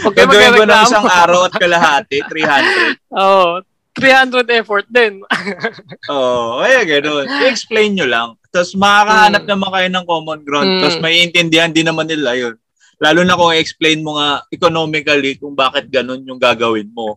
[0.06, 3.00] Okay, Gagawin ko ng isang araw at kalahati, 300.
[3.18, 3.60] Oo.
[3.60, 3.64] Oh,
[3.96, 5.24] 300 effort din.
[6.12, 7.26] Oo, oh, ay ganoon.
[7.42, 8.28] I-explain nyo lang.
[8.52, 9.50] Tapos makakahanap mm.
[9.50, 10.68] naman kayo ng common ground.
[10.68, 10.80] Mm.
[10.84, 12.54] Tapos maiintindihan din naman nila yun.
[13.00, 17.16] Lalo na kung i-explain mo nga economically kung bakit ganun yung gagawin mo.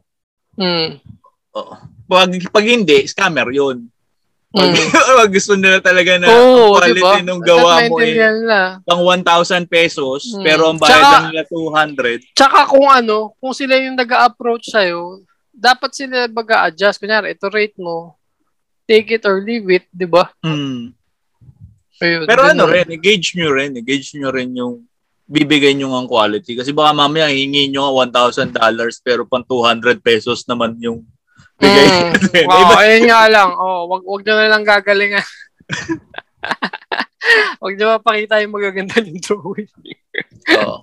[0.56, 1.04] Mm.
[1.56, 1.74] Oo.
[2.10, 3.92] Pag, pag hindi, scammer yun.
[4.50, 5.30] Pag, mm.
[5.38, 7.22] gusto nila talaga na oh, quality diba?
[7.22, 8.82] nung gawa mo eh, nila.
[8.82, 10.42] pang 1,000 pesos, mm.
[10.42, 12.34] pero ang bayad lang nila 200.
[12.34, 15.22] Tsaka kung ano, kung sila yung nag approach sa'yo,
[15.54, 16.98] dapat sila mag-a-adjust.
[16.98, 18.18] Kunyari, ito rate mo,
[18.90, 20.34] take it or leave it, di ba?
[20.42, 20.98] Mm.
[22.00, 24.82] Ayun, pero ano rin, engage nyo rin, engage nyo rin yung
[25.30, 26.58] bibigay nyo ng quality.
[26.58, 31.06] Kasi baka mamaya hingi nyo nga $1,000 pero pang 200 pesos naman yung
[31.60, 31.88] bigay.
[32.40, 32.48] Mm.
[32.48, 33.50] wow, ayun nga lang.
[33.56, 35.28] Oh, wag, wag nyo na lang gagalingan.
[37.64, 39.72] wag nyo mapakita yung magaganda ng drawing.
[40.56, 40.78] Oo.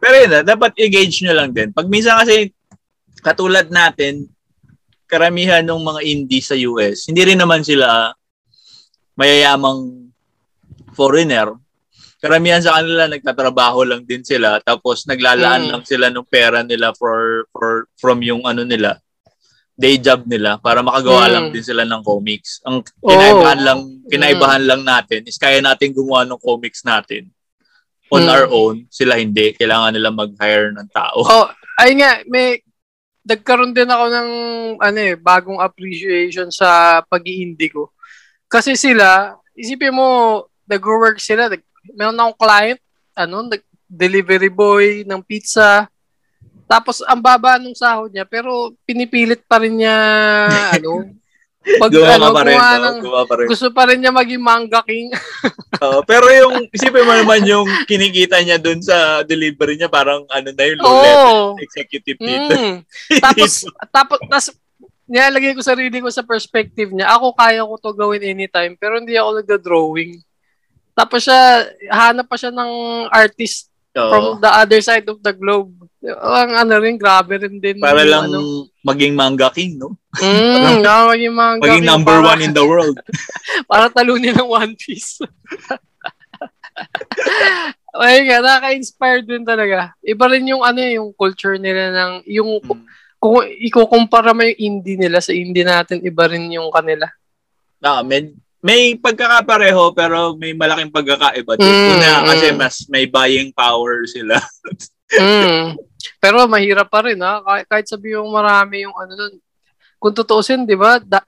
[0.00, 1.70] Pero yun na, dapat i-gauge nyo lang din.
[1.70, 2.50] Pag minsan kasi,
[3.22, 4.26] katulad natin,
[5.06, 8.14] karamihan ng mga indie sa US, hindi rin naman sila
[9.18, 10.10] mayayamang
[10.94, 11.54] foreigner
[12.20, 15.70] karamihan sa kanila nagtatrabaho lang din sila tapos naglalaan mm.
[15.72, 19.00] lang sila ng pera nila for for from yung ano nila
[19.80, 21.32] day job nila para makagawa mm.
[21.32, 22.60] lang din sila ng comics.
[22.68, 23.64] Ang kinaibahan oh.
[23.64, 23.80] lang
[24.12, 24.68] kinaibahan mm.
[24.68, 27.32] lang natin is kaya natin gumawa ng comics natin
[28.12, 28.32] on mm.
[28.32, 28.84] our own.
[28.92, 29.56] Sila hindi.
[29.56, 31.24] Kailangan nila mag-hire ng tao.
[31.24, 31.48] Oh,
[31.80, 32.60] ay nga, may
[33.24, 34.30] nagkaroon din ako ng
[34.80, 37.94] ano eh, bagong appreciation sa pag-indie ko.
[38.50, 41.62] Kasi sila, isipin mo, nag-work sila, nag
[41.96, 42.80] meron akong client,
[43.16, 43.48] ano,
[43.88, 45.88] delivery boy ng pizza.
[46.70, 49.96] Tapos ang baba nung sahod niya pero pinipilit pa rin niya
[50.78, 51.18] ano
[51.60, 53.46] pag gumawa ano, pa rin, ng, gumawa pa rin.
[53.52, 55.12] Gusto pa rin niya maging manga king.
[55.84, 60.48] uh, pero yung isipin mo naman yung kinikita niya dun sa delivery niya parang ano
[60.56, 61.02] na yung low oh.
[61.04, 62.54] level executive dito.
[62.56, 62.76] Mm.
[63.24, 63.52] tapos
[63.92, 64.46] tapos tas
[65.04, 67.12] nilalagay ko sarili ko sa perspective niya.
[67.18, 70.16] Ako kaya ko to gawin anytime pero hindi ako nagda-drawing.
[70.96, 72.72] Tapos siya, hanap pa siya ng
[73.12, 73.68] artist
[74.00, 74.10] Oo.
[74.10, 75.72] from the other side of the globe.
[76.00, 77.76] Ang ano rin, grabe rin din.
[77.76, 78.72] Para lang ano.
[78.80, 80.00] maging manga king, no?
[80.16, 81.92] Mm, na, maging manga maging king.
[81.92, 82.96] number para, one in the world.
[83.70, 85.20] para talunin ng One Piece.
[88.00, 89.92] Ay nga, nakaka-inspire din talaga.
[90.00, 92.80] Iba rin yung ano yung culture nila ng yung mm.
[93.20, 97.12] kung ikukumpara mo yung indie nila sa indie natin, iba rin yung kanila.
[97.84, 101.68] Ah, med may pagkakapareho pero may malaking pagkakaiba din.
[101.68, 102.56] Mm, Una kasi mm.
[102.56, 104.40] mas may buying power sila.
[105.18, 105.78] Mm.
[106.20, 107.40] Pero mahirap pa rin ha.
[107.40, 109.34] Kahit, kahit sabi yung marami yung ano dun.
[110.00, 111.20] Kung tutuusin, di ba, da,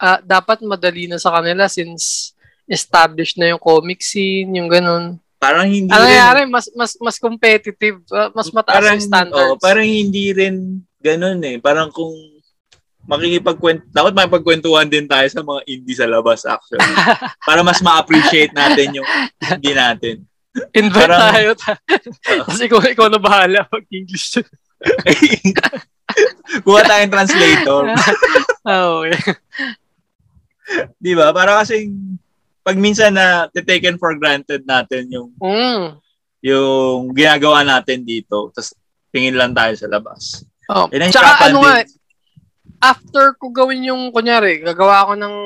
[0.00, 2.32] uh, dapat madali na sa kanila since
[2.64, 5.20] established na yung comic scene, yung ganun.
[5.36, 6.16] Parang hindi ano rin.
[6.16, 9.52] nangyari, mas, mas, mas competitive, uh, mas mataas parang, yung standards.
[9.52, 11.56] Oh, parang hindi rin ganun eh.
[11.60, 12.12] Parang kung
[13.06, 16.82] makikipagkwento, dapat makipagkwentuhan din tayo sa mga indie sa labas actually.
[17.48, 19.08] para mas ma-appreciate natin yung
[19.54, 20.26] indie natin.
[20.72, 21.50] Invite Parang, tayo.
[21.56, 21.82] Ta-
[22.44, 24.40] Tapos ikaw, ikaw na bahala pag-English.
[26.64, 27.82] Kuha tayong translator.
[28.70, 29.36] oh, okay.
[30.96, 31.30] Di ba?
[31.30, 31.92] Para kasi
[32.66, 36.02] pag minsan na taken for granted natin yung mm.
[36.42, 38.74] yung ginagawa natin dito, tapos
[39.14, 40.42] tingin lang tayo sa labas.
[40.70, 40.90] Oh.
[40.90, 41.86] Eh, Tsaka ano nga,
[42.82, 45.36] after ko gawin yung, kunyari, gagawa ako ng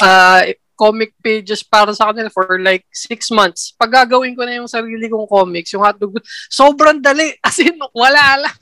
[0.00, 0.40] uh,
[0.78, 3.74] comic pages para sa kanila for like six months.
[3.74, 7.34] Pag gagawin ko na yung sarili kong comics, yung hotdog, sobrang dali.
[7.46, 8.56] As in, wala lang.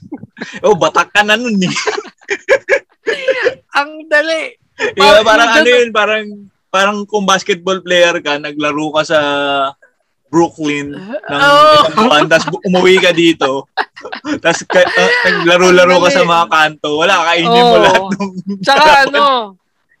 [0.65, 1.75] oh, batak ka na nun eh.
[3.77, 4.57] Ang dali.
[4.93, 6.25] Parang, parang ano yun, parang,
[6.69, 9.19] parang kung basketball player ka, naglaro ka sa
[10.29, 11.81] Brooklyn ng oh.
[11.97, 13.65] buwan, tapos umuwi ka dito.
[14.37, 16.89] tapos ka, uh, naglaro-laro ka sa mga kanto.
[16.99, 17.69] Wala, kainin oh.
[17.73, 18.03] mo lahat.
[18.05, 18.31] Ng...
[18.61, 19.23] Tsaka ano,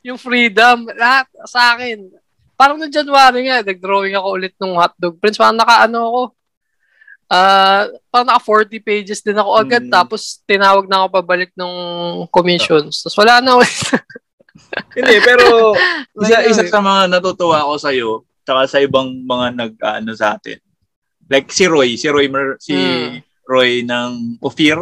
[0.07, 2.07] yung freedom, lahat sa akin.
[2.55, 5.19] Parang noong January nga, nag-drawing ako ulit ng hotdog.
[5.19, 6.21] Prince, parang naka-ano ako,
[7.27, 9.83] uh, parang naka 40 pages din ako agad.
[9.83, 9.91] Mm.
[9.91, 11.73] Tapos tinawag na ako pabalik ng
[12.31, 13.03] commissions.
[13.03, 13.77] Tapos wala na ulit.
[14.97, 15.75] Hindi, pero
[16.23, 18.09] isa, isa sa mga natutuwa ako sa'yo,
[18.41, 20.57] tsaka sa ibang mga nag-ano sa atin.
[21.27, 23.43] Like si Roy, si Roy Mer, si mm.
[23.45, 24.79] Roy ng Ophir.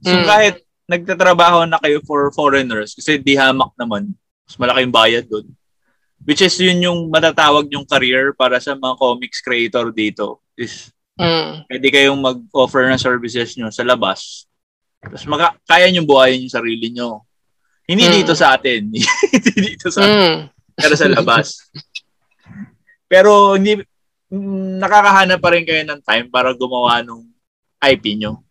[0.00, 0.24] So mm.
[0.24, 0.56] kahit
[0.90, 4.10] nagtatrabaho na kayo for foreigners kasi di hamak naman,
[4.50, 5.46] mas malaking bayad doon.
[6.26, 11.70] Which is yun yung matatawag yung career para sa mga comics creator dito is mm.
[11.70, 14.50] pwede kayong mag-offer ng services nyo sa labas.
[14.98, 17.22] Tapos maka- kaya nyo buhayin yung sarili nyo.
[17.86, 18.12] Hindi mm.
[18.20, 18.90] dito sa atin.
[19.32, 20.36] Hindi dito sa mm.
[20.74, 21.70] pero sa labas.
[23.10, 23.74] Pero hindi
[24.30, 27.22] mm, nakakahanap pa rin kayo ng time para gumawa ng
[27.80, 28.42] IP nyo.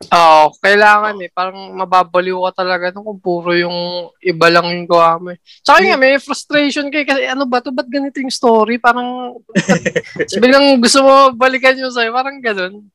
[0.00, 1.28] Oo, kailangan eh.
[1.28, 5.38] Parang mababaliw ka talaga nung kung puro yung iba lang yung gawa mo eh.
[5.60, 7.68] Tsaka nga, may frustration kayo kasi ano ba to?
[7.68, 8.80] Ba't ganito yung story?
[8.80, 9.36] Parang
[10.40, 12.16] biglang gusto mo balikan yung sa'yo.
[12.16, 12.88] Parang ganun.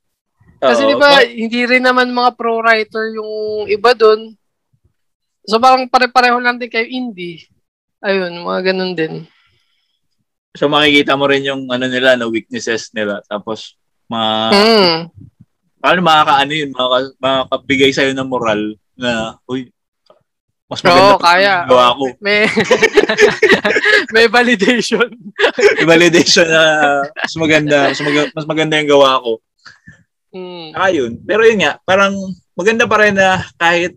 [0.57, 4.33] Kasi di ba, hindi rin naman mga pro writer yung iba doon.
[5.45, 7.45] So parang pare-pareho lang din kayo indie.
[8.01, 9.13] Ayun, mga ganun din.
[10.57, 13.21] So makikita mo rin yung ano nila, no, weaknesses nila.
[13.29, 13.77] Tapos
[14.09, 14.97] ma mm.
[15.85, 19.69] Paano makakaano yun, makaka, makakabigay sa'yo ng moral na, uy,
[20.65, 21.55] Mas maganda Oo, kaya.
[21.69, 22.05] gawa ko.
[22.17, 22.49] May,
[24.17, 25.13] may validation.
[25.77, 26.63] May validation na
[27.05, 29.37] mas maganda, mas, mag- mas maganda yung gawa ko.
[30.33, 30.73] Mm.
[30.73, 31.11] Saka yun.
[31.21, 32.17] Pero yun nga, parang
[32.57, 33.93] maganda pa rin na kahit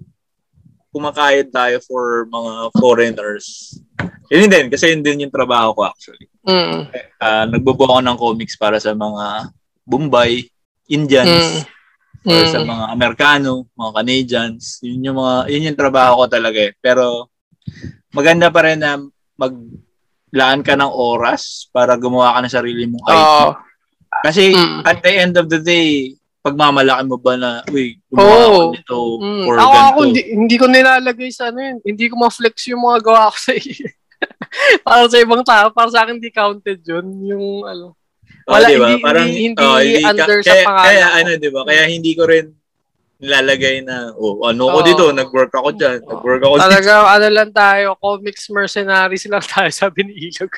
[0.93, 3.80] kumakayod tayo for mga foreigners.
[4.28, 6.28] Yun din, kasi yun din yung trabaho ko actually.
[6.45, 6.93] Mm.
[7.16, 9.49] Uh, nagbubuo ako ng comics para sa mga
[9.89, 10.45] Bombay,
[10.84, 11.78] Indians, Mm.
[12.29, 12.53] Or Mm.
[12.53, 14.79] sa mga Amerikano, mga Canadians.
[14.81, 16.72] Yun yung mga yun yung trabaho ko talaga eh.
[16.76, 17.33] Pero
[18.11, 19.01] maganda pa rin na
[19.35, 23.16] maglaan ka ng oras para gumawa ka ng sarili mong IP.
[23.16, 23.49] Oo.
[24.20, 24.81] Kasi Mm.
[24.83, 28.47] at the end of the day, pagmamalaki mo ba na, uy, gumawa Oo.
[28.47, 29.43] ako nito Mm.
[29.43, 29.85] for Ako, ganito.
[29.85, 31.76] ako hindi, hindi ko nilalagay sa ano yun.
[31.83, 33.53] Hindi ko ma-flex yung mga gawa ko sa
[34.87, 35.66] para sa ibang tao.
[35.70, 37.07] Para sa akin, hindi counted yun.
[37.22, 37.98] Yung ano.
[38.49, 38.89] Oh, Wala, diba?
[38.89, 41.61] hindi- Parang, hindi- hindi oh, ka- under sa kaya, pangalan Kaya ano, di ba?
[41.69, 42.47] Kaya hindi ko rin
[43.19, 46.09] nilalagay na, oh, ano ko dito, nag-work ako dyan, Oo.
[46.17, 46.65] nag-work ako dito.
[46.65, 50.53] Talaga, ano lang tayo, comics mercenaries lang tayo, sabi ni Ilog.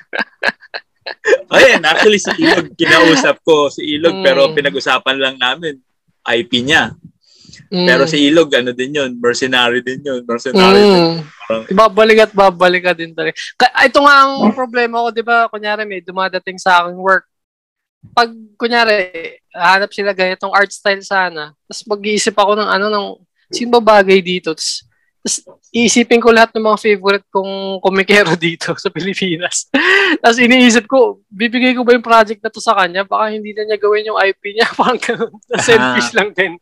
[1.51, 4.23] Ayun, actually si Ilog, kinausap ko si Ilog, Mm.
[4.23, 5.81] pero pinag-usapan lang namin,
[6.31, 6.95] IP niya.
[7.73, 7.87] Mm.
[7.89, 10.95] Pero si Ilog, ano din yun, mercenary din yun, mercenary din.
[10.95, 11.19] Mm.
[11.49, 13.35] Parang, Babalik at babalik ka din talaga.
[13.57, 17.27] Ka- ito nga ang problema ko, di ba, kunyari may dumadating sa aking work.
[18.17, 23.07] Pag, kunyari, hanap sila ganitong art style sana, tapos mag-iisip ako ng ano, ng,
[23.53, 24.57] sino ba bagay dito?
[24.57, 24.89] Tapos,
[25.21, 29.69] tapos iisipin ko lahat ng mga favorite kong komikero dito sa Pilipinas.
[30.25, 33.05] tapos iniisip ko, bibigay ko ba yung project na to sa kanya?
[33.05, 34.69] Baka hindi na niya gawin yung IP niya.
[34.81, 35.33] Parang ganun.
[35.61, 36.57] Selfish lang din.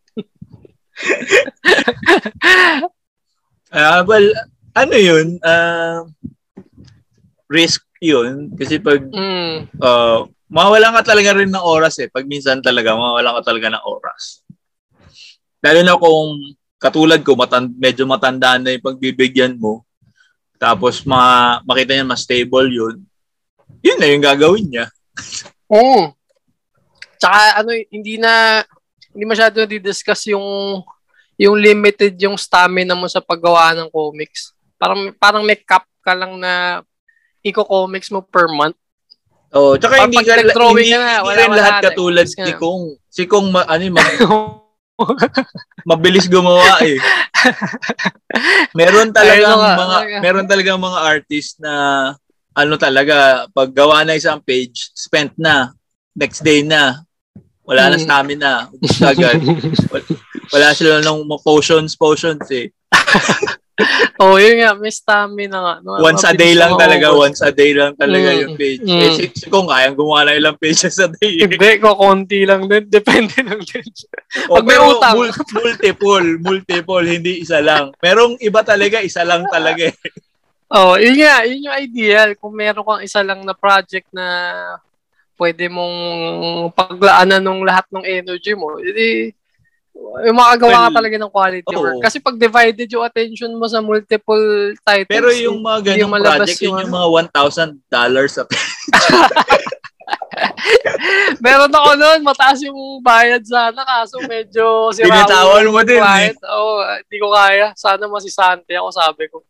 [3.70, 4.26] ah well,
[4.74, 6.03] ano yun, ah,
[7.47, 9.70] risk yun, kasi pag Mm.
[9.78, 12.09] uh, mawalan ka talaga rin ng oras eh.
[12.09, 14.42] Pag minsan talaga, mawalan ka talaga ng oras.
[15.61, 16.28] Lalo na kung
[16.80, 19.84] katulad ko, matan- medyo matanda na yung pagbibigyan mo,
[20.59, 22.96] tapos ma makita niya mas stable yun,
[23.82, 24.86] yun na yung gagawin niya.
[25.74, 26.14] Oo.
[27.18, 28.62] Tsaka ano, hindi na
[29.11, 30.80] hindi masyado di-discuss yung
[31.38, 34.55] yung limited yung stamina mo sa paggawa ng comics.
[34.78, 36.82] Parang parang may cap ka lang na
[37.42, 38.78] iko-comics mo per month.
[39.51, 42.59] Oh, tsaka Pag- hindi ka nag-drawing hindi, na, hindi wala- rin wala lahat katulad nga.
[42.59, 44.09] Kung si Kung ma, ano, mag,
[45.88, 46.99] mabilis gumawa eh.
[48.74, 49.22] meron nga,
[49.74, 50.16] mga talaga.
[50.20, 51.74] meron talagang mga artist na
[52.53, 53.16] ano talaga
[53.49, 55.70] pag gawa na isang page spent na
[56.12, 57.07] next day na
[57.62, 58.03] wala na Mm.
[58.03, 59.38] stamina ubus na agad
[60.51, 62.74] wala sila nung mga potions potions eh
[64.18, 65.74] oh, yun nga, may stamina nga.
[65.81, 67.22] No, once a day lang talaga maubos.
[67.24, 68.41] once a day lang talaga Mm.
[68.43, 68.99] yung page Mm.
[68.99, 71.39] eh si, Kung kayang gumawa ng ilang pages a day.
[71.41, 72.91] Hindi, ko konti lang din.
[72.99, 73.87] Depende lang din.
[74.47, 75.14] O, Pag may utang.
[75.14, 77.95] mul- multiple, multiple, hindi isa lang.
[77.97, 79.87] Merong iba talaga, isa lang talaga.
[79.87, 79.97] eh.
[80.68, 82.29] Oh, yun nga, yun yung ideal.
[82.35, 84.26] Kung meron kang isa lang na project na
[85.35, 85.97] pwede mong
[86.74, 89.31] paglaanan ng lahat ng energy mo, edi
[89.99, 91.82] yung makagawa Well, ka talaga ng quality oo.
[91.82, 91.99] work.
[92.03, 96.78] Kasi pag divided yung attention mo sa multiple titles, Pero yung mga malabas project, yun
[96.78, 98.42] yung yung mga $1,000 sa
[101.44, 106.30] Meron ako noon, mataas yung bayad sana, kaso medyo sira Binitawan mo din, eh.
[106.46, 107.74] Oo, hindi ko kaya.
[107.74, 109.42] Sana masisante ako, sabi ko.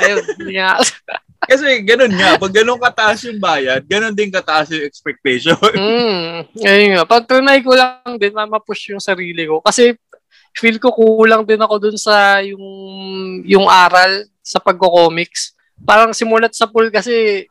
[0.00, 0.80] Ayun, hindi nga.
[1.40, 5.56] Kasi ganun nga, pag ganun kataas yung bayad, ganun din kataas yung expectation.
[5.80, 7.04] Mm, ayun nga.
[7.08, 9.64] Pag tunay ko lang din, ma-push yung sarili ko.
[9.64, 9.96] Kasi
[10.52, 12.64] feel ko kulang din ako dun sa yung
[13.46, 15.56] yung aral sa pagko-comics.
[15.80, 17.46] Parang simulat sa pool kasi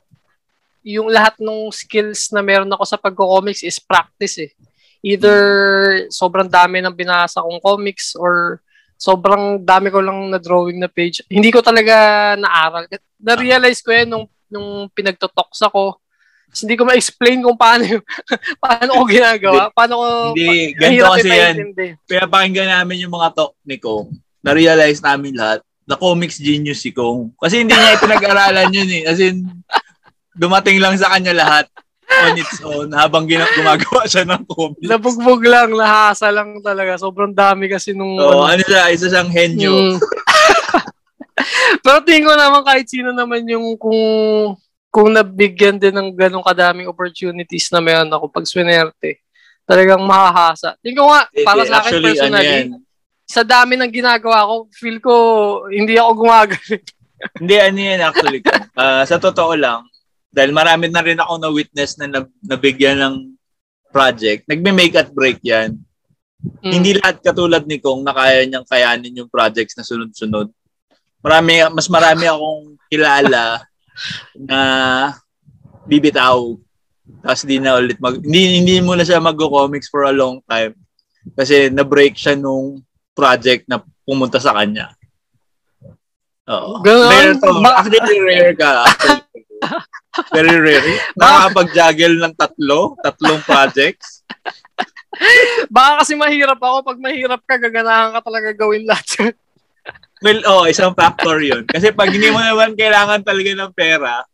[0.86, 4.52] yung lahat ng skills na meron ako sa pagko-comics is practice eh.
[5.00, 5.40] Either
[6.12, 8.60] sobrang dami ng binasa kong comics or
[9.00, 11.24] sobrang dami ko lang na drawing na page.
[11.32, 12.92] Hindi ko talaga naaral.
[13.16, 16.04] Na-realize ko yan nung, nung pinagtotoks ako.
[16.52, 18.08] Tapos hindi ko ma-explain kung paano yung-
[18.64, 19.62] paano ko ginagawa.
[19.72, 21.56] Paano ko Hindi, ganito kasi yan.
[21.56, 21.88] ipaintindi.
[22.04, 24.12] Kaya pakinggan namin yung mga talk ni Kong.
[24.44, 27.32] Na-realize namin lahat na comics genius si Kong.
[27.40, 29.04] Kasi hindi niya ipinag-aralan yun eh.
[29.08, 29.48] As in,
[30.36, 31.66] dumating lang sa kanya lahat
[32.10, 34.90] on its own habang gumagawa siya ng comics.
[34.90, 36.98] Nabugbog lang, nahasa lang talaga.
[36.98, 38.18] Sobrang dami kasi nung...
[38.18, 39.72] So, ano, ano siya, isa siyang henyo.
[39.72, 39.98] Mm.
[41.86, 44.02] Pero tingin ko naman kahit sino naman yung kung
[44.90, 49.22] kung nabigyan din ng ganong kadaming opportunities na meron ako pag swinerte,
[49.70, 50.74] talagang mahahasa.
[50.82, 52.68] Tingin ko nga, para sa akin ano personally, yan,
[53.30, 55.14] sa dami ng ginagawa ko, feel ko
[55.70, 56.84] hindi ako gumagaling.
[57.38, 58.42] Hindi, ano yan actually.
[58.80, 59.84] Ah, sa totoo lang,
[60.30, 61.50] dahil marami na rin ako na
[62.06, 63.16] nab- nabigyan ng
[63.90, 65.82] project, nagme-make at break yan.
[66.64, 66.72] Mm.
[66.72, 70.54] Hindi lahat katulad ni Kong na kaya niyang kayanin yung projects na sunod-sunod.
[71.20, 73.60] marami, mas marami akong kilala
[74.50, 74.60] na
[75.84, 76.56] bibitaw.
[77.20, 78.22] Tapos di na ulit mag...
[78.24, 80.78] Hindi, hindi mo na siya mag-comics for a long time.
[81.36, 82.80] Kasi na-break siya nung
[83.12, 84.96] project na pumunta sa kanya.
[86.48, 86.80] Oo.
[86.80, 87.10] Ganun.
[87.12, 87.52] Rare to.
[87.62, 88.72] Actually, rare ka.
[90.34, 90.90] Very rare.
[91.20, 94.26] Nakakapag-juggle ng tatlo, tatlong projects.
[95.70, 96.78] Baka kasi mahirap ako.
[96.86, 99.36] Pag mahirap ka, gaganahan ka talaga gawin lahat.
[100.26, 101.64] well, oh, isang factor yun.
[101.66, 104.26] Kasi pag hindi mo naman kailangan talaga ng pera,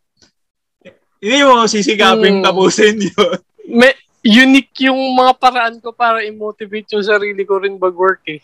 [1.19, 2.45] hindi mo sisigaping hmm.
[2.45, 3.37] tapusin yun.
[3.65, 8.41] May, unique yung mga paraan ko para i-motivate yung sarili ko rin mag-work eh.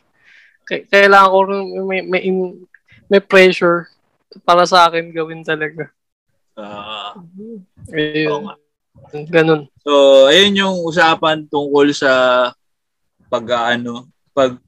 [0.65, 2.21] Kailangan ko rin may, may,
[3.09, 3.89] may pressure
[4.45, 5.89] para sa akin gawin talaga.
[6.55, 7.15] Uh,
[7.91, 8.55] Ayun.
[9.31, 9.61] Ganun.
[9.81, 9.91] So,
[10.27, 12.11] ayun yung usapan tungkol sa
[13.31, 13.45] pag
[13.75, 14.59] ano, pag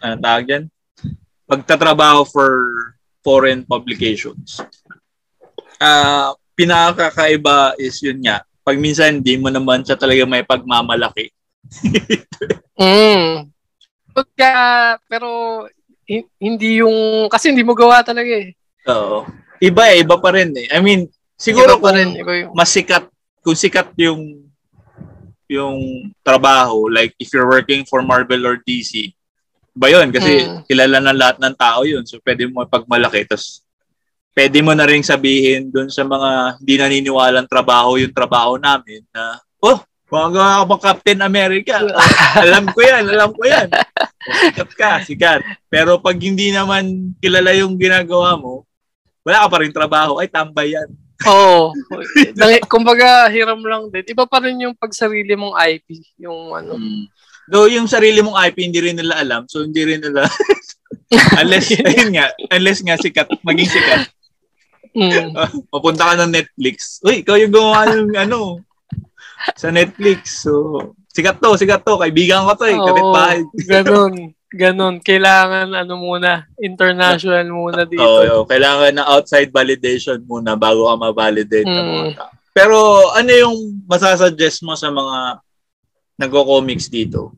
[0.00, 0.64] ano tawag yan?
[1.48, 2.50] Pagtatrabaho for
[3.24, 4.60] foreign publications.
[5.80, 8.44] Uh, pinakakaiba is yun nga.
[8.62, 11.32] Pag minsan hindi mo naman siya talaga may pagmamalaki.
[12.78, 13.50] mm.
[14.12, 14.52] Pagka,
[15.08, 15.64] pero
[16.36, 18.52] hindi yung, kasi hindi mo gawa talaga eh.
[18.92, 19.24] Oo.
[19.62, 20.66] Iba eh, iba pa rin eh.
[20.74, 21.06] I mean,
[21.38, 22.50] siguro iba pa rin, iba yung...
[22.50, 23.06] mas sikat
[23.42, 24.50] kung sikat yung
[25.46, 29.14] yung trabaho, like if you're working for Marvel or DC,
[29.72, 30.08] ba yun?
[30.12, 30.64] Kasi mm.
[30.68, 32.04] kilala ng lahat ng tao yun.
[32.04, 33.24] So, pwede mo pagmalaki.
[33.28, 33.64] Tapos,
[34.32, 39.40] pwede mo na rin sabihin dun sa mga hindi naniniwalang trabaho yung trabaho namin na,
[39.60, 39.80] oh,
[40.12, 41.80] mga ka Captain America.
[42.44, 43.68] alam ko yan, alam ko yan.
[44.52, 45.40] sikat ka, sikat.
[45.72, 48.68] Pero pag hindi naman kilala yung ginagawa mo,
[49.22, 50.88] wala ka pa rin trabaho, ay tambay yan.
[51.30, 51.70] Oo.
[51.70, 54.02] Oh, kumbaga, hiram lang din.
[54.10, 56.02] Iba pa rin yung pagsarili mong IP.
[56.18, 56.74] Yung ano.
[56.74, 57.06] Mm.
[57.46, 59.46] Though yung sarili mong IP, hindi rin nila alam.
[59.46, 60.26] So, hindi rin nila...
[61.42, 64.02] unless, ayun nga, unless nga sikat, maging sikat.
[64.92, 65.32] Mm.
[65.32, 67.00] Uh, ka ng Netflix.
[67.00, 68.60] Uy, ikaw yung gumawa ng ano,
[69.56, 70.44] sa Netflix.
[70.44, 71.96] So, sikat to, sikat to.
[71.96, 72.76] Kaibigan ko to eh.
[72.76, 73.40] Kapit-bahay.
[73.72, 74.36] ganun.
[74.52, 75.00] Ganon.
[75.00, 78.04] Kailangan ano muna, international muna dito.
[78.04, 81.72] Oo, oh, kailangan na outside validation muna bago ka ma-validate mm.
[81.72, 82.32] ng mga tao.
[82.52, 82.76] Pero
[83.16, 83.56] ano yung
[83.88, 85.40] masasuggest mo sa mga
[86.20, 87.32] nagko-comics dito?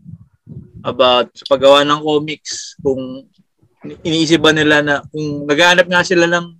[0.82, 3.22] About sa paggawa ng comics, kung
[4.02, 6.58] iniisip ba nila na kung naghahanap nga sila ng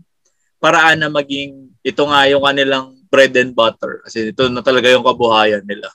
[0.63, 5.05] paraan na maging ito nga yung kanilang bread and butter kasi ito na talaga yung
[5.05, 5.91] kabuhayan nila.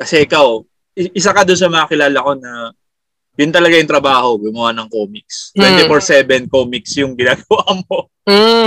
[0.00, 0.64] Kasi ikaw,
[0.96, 2.72] isa ka doon sa mga kilala ko na
[3.36, 5.52] yun talaga yung trabaho, gumawa ng comics.
[5.52, 6.48] 24-7 mm.
[6.48, 7.98] comics yung ginagawa mo.
[8.26, 8.66] Mm.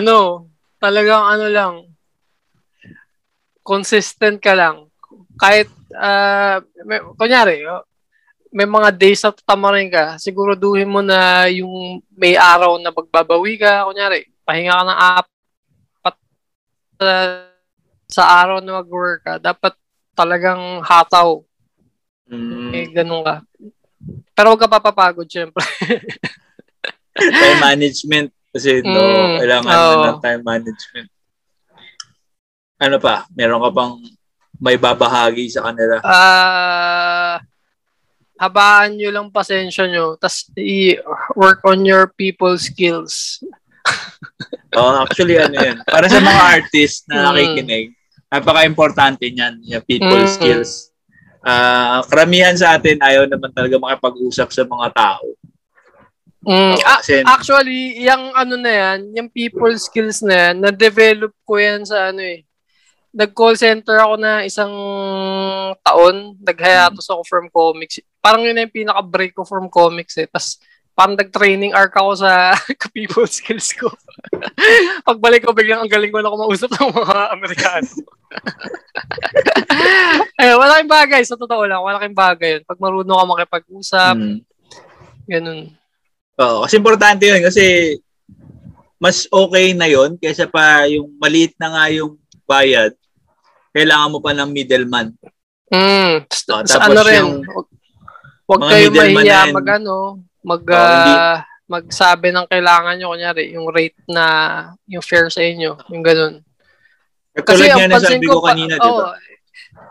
[0.00, 0.48] ano,
[0.80, 1.74] talagang ano lang,
[3.60, 4.88] consistent ka lang.
[5.36, 7.84] Kahit, uh, may, kunyari, oh,
[8.48, 13.84] may mga days na tamarin ka, siguraduhin mo na yung may araw na magbabawi ka,
[13.92, 16.16] kunyari, pahinga ka ng apat
[17.04, 17.44] uh,
[18.08, 19.76] sa araw na mag-work ka, dapat
[20.16, 21.44] talagang hataw
[22.32, 22.72] Mm.
[22.72, 23.44] Eh, ganun ka.
[24.32, 25.60] Pero huwag ka papapagod, syempre.
[27.12, 28.32] time management.
[28.52, 30.04] Kasi no, mm, kailangan oh.
[30.08, 31.08] ng time management.
[32.80, 33.28] Ano pa?
[33.36, 33.94] Meron ka bang
[34.56, 36.00] may babahagi sa kanila?
[36.02, 37.36] Ah...
[37.36, 37.36] Uh,
[38.42, 43.38] habaan nyo lang pasensya nyo, tapos i-work on your people skills.
[44.74, 45.78] oh, actually, ano yan.
[45.86, 47.24] Para sa mga artist na mm.
[47.30, 47.86] nakikinig,
[48.26, 50.34] napaka-importante niyan, yung people mm-hmm.
[50.34, 50.91] skills
[51.42, 55.26] uh, karamihan sa atin ayaw naman talaga makipag-usap sa mga tao.
[56.42, 61.54] Mm, uh, kasi, actually, yung ano na yan, yung people skills na yan, na-develop ko
[61.58, 62.42] yan sa ano eh.
[63.12, 64.72] Nag-call center ako na isang
[65.84, 68.00] taon, nag-hiatus ako from comics.
[68.18, 70.26] Parang yun na yung pinaka-break ko from comics eh.
[70.26, 70.58] Tapos
[70.92, 72.52] parang nag-training arc ako sa
[72.96, 73.88] people skills ko.
[75.08, 77.92] Pagbalik ko, biglang ang galing ko na kumausap ng mga Amerikano.
[80.42, 82.62] eh, wala kang bagay, sa totoo lang, wala kang bagay yun.
[82.68, 84.38] Pag marunong ka makipag-usap, mm.
[85.28, 85.72] ganun.
[86.40, 87.96] Oo, kasi importante yun kasi
[89.02, 92.92] mas okay na yon kaysa pa yung maliit na nga yung bayad,
[93.72, 95.16] kailangan mo pa ng middleman.
[95.72, 96.28] Mm.
[96.28, 97.34] So, sa ano rin, yung,
[98.44, 101.38] huwag kayo mahiya mag ano, mag oh, uh,
[101.70, 104.24] magsabi ng kailangan nyo kunyari yung rate na
[104.84, 106.42] yung fair sa inyo yung ganun
[107.32, 109.08] kasi ang pansin ko, ko kanina oh, di ba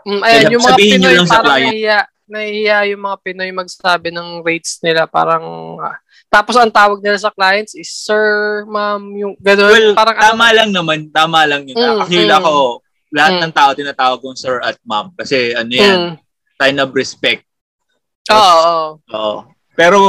[0.06, 1.98] mm, ayan yung mga Pinoy parang nahiya
[2.30, 5.96] nahiya yung mga Pinoy magsabi ng rates nila parang uh,
[6.32, 9.68] tapos ang tawag nila sa clients is sir, ma'am, yung ganun.
[9.68, 11.76] Well, parang tama ano, lang naman, tama lang yun.
[11.76, 12.52] Mm, Actually mm, ako,
[13.12, 13.42] lahat mm.
[13.44, 16.14] ng tao tinatawag kong sir at ma'am kasi ano yan, mm.
[16.56, 17.44] sign of respect.
[18.32, 18.96] Oo.
[19.12, 19.51] Oh, oh.
[19.76, 20.00] Pero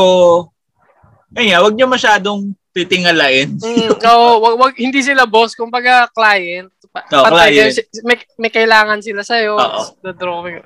[1.34, 3.57] Kaya, wag niyo masyadong titingalain.
[3.57, 6.70] mm, oh, wag, wag, hindi sila boss, kumbaga client.
[6.93, 7.74] Oh, client.
[8.05, 9.57] May, may kailangan sila sa'yo.
[9.57, 10.61] Oh, the drawing.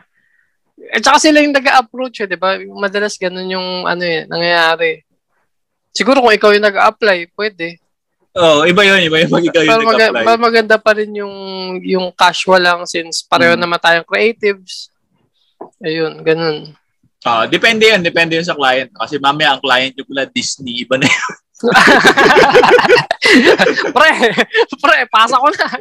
[0.91, 2.59] At saka sila yung nag-approach, eh, di ba?
[2.59, 5.07] Madalas ganun yung ano eh, nangyayari.
[5.95, 7.79] Siguro kung ikaw yung nag-apply, pwede.
[8.37, 10.23] Oo, oh, iba yun, iba yung mag ikaw yung nag-apply.
[10.23, 11.35] Mag- maganda pa rin yung,
[11.81, 13.63] yung casual lang since pareho hmm.
[13.63, 14.91] naman tayong creatives.
[15.79, 16.75] Ayun, ganun.
[17.27, 18.87] Uh, depende yan, depende yun sa client.
[18.95, 21.35] Kasi mamaya ang client yung pala Disney, iba na yun.
[23.97, 24.11] pre,
[24.79, 25.67] pre, pasa ko na.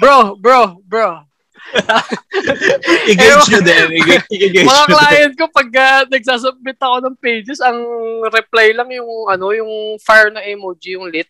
[0.00, 1.26] bro, bro, bro.
[3.10, 3.88] I-gauge nyo din.
[3.98, 7.82] I-gauge mga client ko, pag uh, nagsasubmit ako ng pages, ang
[8.30, 11.26] reply lang yung, ano, yung fire na emoji, yung lit.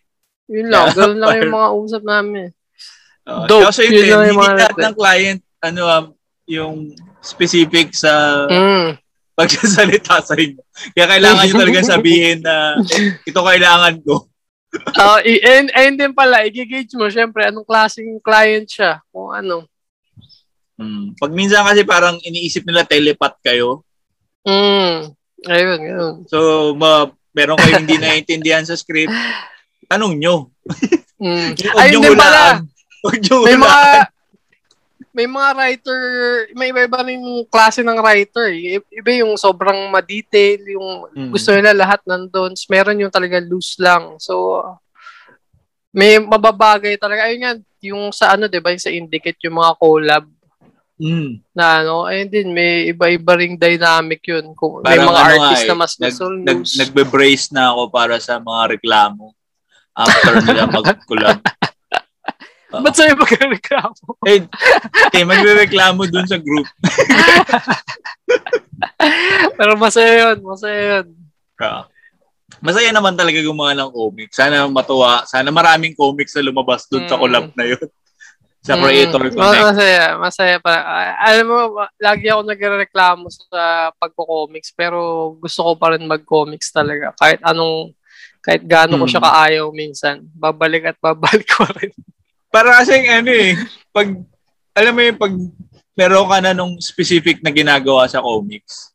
[0.50, 0.92] Yun lang.
[0.92, 2.52] Yeah, Ganun lang yung mga usap namin.
[3.24, 3.72] Uh, Dope.
[3.72, 6.17] Kasi yun, yun hindi lahat ng client, ano, um,
[6.48, 8.96] yung specific sa mm.
[9.36, 10.58] pagsasalita sa inyo.
[10.96, 12.80] Kaya kailangan nyo talaga sabihin na
[13.22, 14.26] ito kailangan ko.
[15.00, 19.00] uh, and, and din pala, i-gauge mo, syempre, anong klaseng client siya.
[19.12, 19.68] Kung ano.
[20.78, 21.16] Hmm.
[21.16, 23.84] Pag minsan kasi parang iniisip nila telepath kayo.
[24.48, 25.12] Mm.
[25.46, 26.14] Ayun, ayun.
[26.26, 29.14] So, ma meron kayong hindi naiintindihan sa script,
[29.86, 30.50] tanong nyo.
[31.22, 31.54] mm.
[31.82, 32.62] Ayun din pala.
[32.98, 33.82] Huwag nyo may mga,
[35.12, 36.00] may mga writer,
[36.54, 38.52] may iba-iba rin klase ng writer.
[38.88, 41.30] Iba yung sobrang ma-detail, yung mm.
[41.32, 42.52] gusto nila lahat nandun.
[42.68, 44.20] Meron yung talaga loose lang.
[44.20, 44.62] So,
[45.92, 47.26] may mababagay talaga.
[47.26, 47.52] Ayun nga,
[47.82, 50.24] yung sa ano, di ba, yung sa Indicate, yung mga collab.
[50.98, 51.40] Mm.
[51.54, 54.50] Na ano, ayun din, may iba-iba ring dynamic yun.
[54.58, 58.18] Kung may mga ano artist eh, na mas nag, gusto nag, Nagbe-brace na ako para
[58.18, 59.34] sa mga reklamo
[59.98, 61.38] after nila mag-collab.
[62.68, 64.20] Ba't sa'yo magreklamo?
[64.28, 64.44] Eh,
[65.16, 66.68] eh magre-reklamo dun sa group.
[69.58, 71.06] Pero masaya yun, masaya yun.
[71.56, 71.82] Uh,
[72.60, 74.36] masaya naman talaga gumawa ng comics.
[74.36, 75.24] Sana matuwa.
[75.24, 77.08] Sana maraming comics na lumabas dun mm.
[77.08, 77.86] sa collab na yun.
[78.60, 79.32] sa Creator mm.
[79.32, 79.64] Connect.
[79.64, 80.74] Masaya, masaya pa.
[80.76, 81.58] Uh, alam mo,
[81.96, 87.16] lagi ako nagrereklamo sa pagko-comics pero gusto ko pa rin mag-comics talaga.
[87.16, 87.96] Kahit anong,
[88.44, 89.00] kahit gaano mm.
[89.00, 89.26] ko siya mm.
[89.26, 90.20] kaayaw minsan.
[90.36, 91.96] Babalik at babalik ko rin.
[92.48, 93.52] Para kasi ano eh,
[93.92, 94.08] pag,
[94.72, 95.34] alam mo yung pag
[95.98, 98.94] meron ka na nung specific na ginagawa sa comics,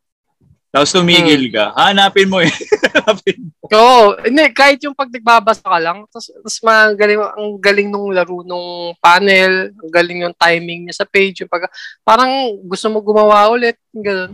[0.73, 1.53] tapos tumigil hmm.
[1.53, 2.49] ka, hanapin mo eh.
[2.97, 3.53] hanapin mo.
[3.69, 4.17] Oo.
[4.25, 8.97] Hindi, kahit yung pag nagbabasa ka lang, tapos, tapos magaling, ang galing nung laro nung
[8.97, 11.69] panel, ang galing yung timing niya sa page, yung pag,
[12.01, 14.33] parang gusto mo gumawa ulit, ganun.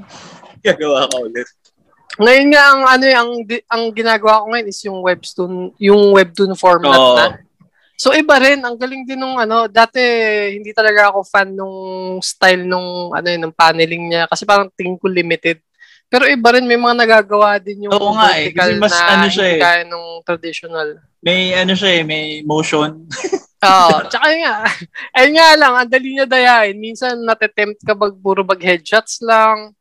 [0.63, 1.47] Gagawa ka ulit.
[2.24, 3.32] Ngayon nga, ang, ano, ang,
[3.67, 7.15] ang ginagawa ko ngayon is yung webtoon, yung webtoon format Oo.
[7.20, 7.26] na.
[8.00, 10.00] So iba rin, ang galing din nung ano, dati
[10.56, 11.76] hindi talaga ako fan nung
[12.24, 15.60] style nung ano yun, ng paneling niya kasi parang tingin ko limited.
[16.08, 19.28] Pero iba rin may mga nagagawa din yung Oo nga eh, kasi mas na ano
[19.28, 19.60] siya eh.
[19.62, 20.97] kaya nung traditional.
[21.20, 23.04] May ano siya eh, may motion.
[23.70, 24.56] Oo, tsaka nga,
[25.20, 26.80] ayun nga lang, ang dali niya dayain.
[26.80, 29.76] Minsan natetempt ka bag puro bag headshots lang.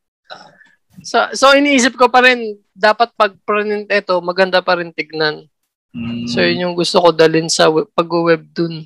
[1.01, 3.33] So, so iniisip ko pa rin, dapat pag
[3.89, 5.48] ito, maganda pa rin tignan.
[5.89, 6.29] Mm.
[6.29, 8.85] So, yun yung gusto ko dalin sa pag-webtoon.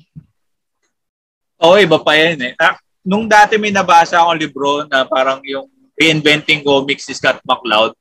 [1.60, 2.52] Oo, iba pa yan eh.
[2.56, 7.92] Ah, nung dati may nabasa akong libro na parang yung Reinventing Comics ni Scott McCloud.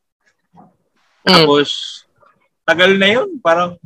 [1.27, 1.45] Mm.
[1.45, 1.67] Tapos,
[2.65, 3.37] tagal na yun.
[3.43, 3.77] Parang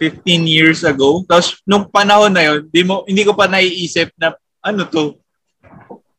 [0.00, 1.22] 15 years ago.
[1.28, 4.34] Tapos, nung panahon na yun, di mo, hindi ko pa naiisip na
[4.64, 5.16] ano to.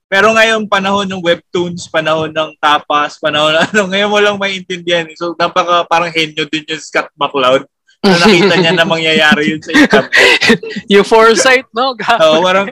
[0.08, 5.04] Pero ngayon, panahon ng webtoons, panahon ng tapas, panahon ano, ngayon mo lang maintindihan.
[5.20, 7.68] So, napaka parang henyo din yung Scott McCloud
[8.04, 10.10] na nakita niya na mangyayari yun sa income.
[10.94, 11.98] yung foresight, no?
[11.98, 12.68] Oo, parang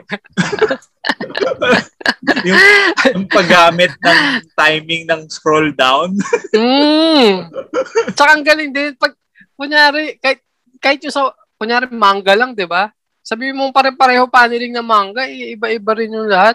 [2.46, 2.60] yung,
[3.14, 4.20] yung paggamit ng
[4.54, 6.14] timing ng scroll down.
[6.54, 7.50] mm.
[8.14, 8.94] Tsaka ang galing din.
[8.94, 9.14] Pag,
[9.58, 10.40] kunyari, kahit,
[10.78, 12.90] kahit yung sa, kunyari manga lang, di ba?
[13.26, 16.54] Sabi mo pare-pareho paneling na manga, iba-iba rin yung lahat.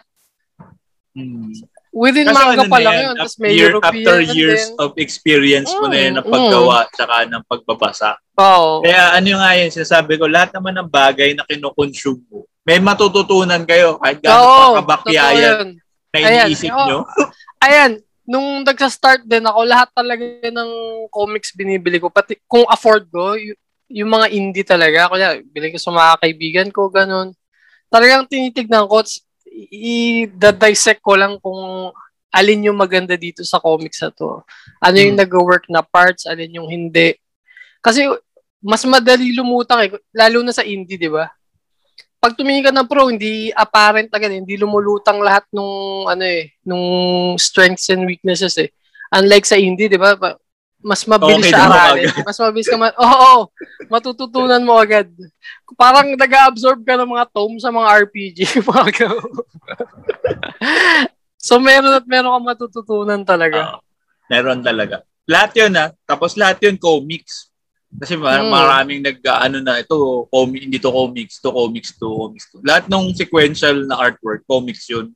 [1.12, 1.52] Hmm.
[1.92, 3.16] Within Kaso manga ano pa lang yun.
[3.20, 4.80] Tapos may year, European After years din.
[4.80, 6.92] of experience mm, mo na yun ng paggawa mm.
[6.96, 8.12] tsaka ng pagbabasa.
[8.40, 8.80] Oh.
[8.80, 13.68] Kaya ano nga yun, sinasabi ko, lahat naman ng bagay na kinoconsume mo, may matututunan
[13.68, 15.76] kayo kahit gano'n oh, kabakyayan
[16.14, 17.00] na iniisip ayan, nyo.
[17.04, 17.28] Oh,
[17.68, 17.92] ayan,
[18.24, 20.70] nung nagsa-start din ako, lahat talaga ng
[21.12, 22.08] comics binibili ko.
[22.08, 23.58] Pati kung afford ko, y-
[23.92, 25.12] yung mga indie talaga.
[25.12, 27.36] Kaya, bili ko sa mga kaibigan ko, ganun.
[27.92, 29.04] Talagang tinitignan ko,
[29.70, 31.92] i-dissect ko lang kung
[32.32, 34.40] alin yung maganda dito sa comics na to.
[34.80, 35.24] Ano yung hmm.
[35.28, 37.14] nag-work na parts, alin yung hindi.
[37.84, 38.08] Kasi
[38.62, 41.28] mas madali lumutang eh, lalo na sa indie, di ba?
[42.22, 46.86] Pag tumingin ka ng pro, hindi apparent agad, hindi lumulutang lahat nung ano eh, nung
[47.42, 48.70] strengths and weaknesses eh.
[49.12, 50.16] Unlike sa indie, di ba?
[50.82, 52.10] Mas mabilis okay, siya aralin.
[52.26, 53.42] Mas mabilis ka ma- Oo, oh, oh,
[53.88, 55.08] matututunan mo agad.
[55.78, 58.40] Parang nag-absorb ka ng mga tome sa mga RPG.
[61.38, 63.78] so meron at meron ka matututunan talaga.
[63.78, 63.80] Uh,
[64.28, 65.06] meron talaga.
[65.30, 65.90] Lahat yun ha.
[65.90, 65.90] Ah.
[66.04, 67.54] Tapos lahat yun comics.
[67.92, 68.52] Kasi mar- hmm.
[68.52, 72.58] maraming nag ano na ito comic hindi to comics to comics to comics to.
[72.64, 75.14] Lahat ng sequential na artwork comics yun.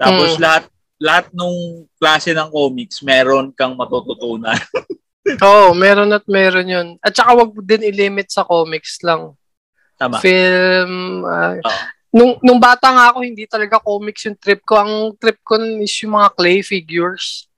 [0.00, 0.42] Tapos hmm.
[0.42, 0.64] lahat
[0.98, 4.56] lahat nung klase ng comics meron kang matututunan.
[5.44, 6.88] Oo, oh, meron at meron yun.
[7.00, 9.32] At saka wag din i-limit sa comics lang.
[9.96, 10.20] Tama.
[10.20, 11.24] Film.
[11.24, 11.80] Uh, oh.
[12.14, 14.78] Nung, nung bata nga ako, hindi talaga comics yung trip ko.
[14.78, 17.48] Ang trip ko is yung mga clay figures.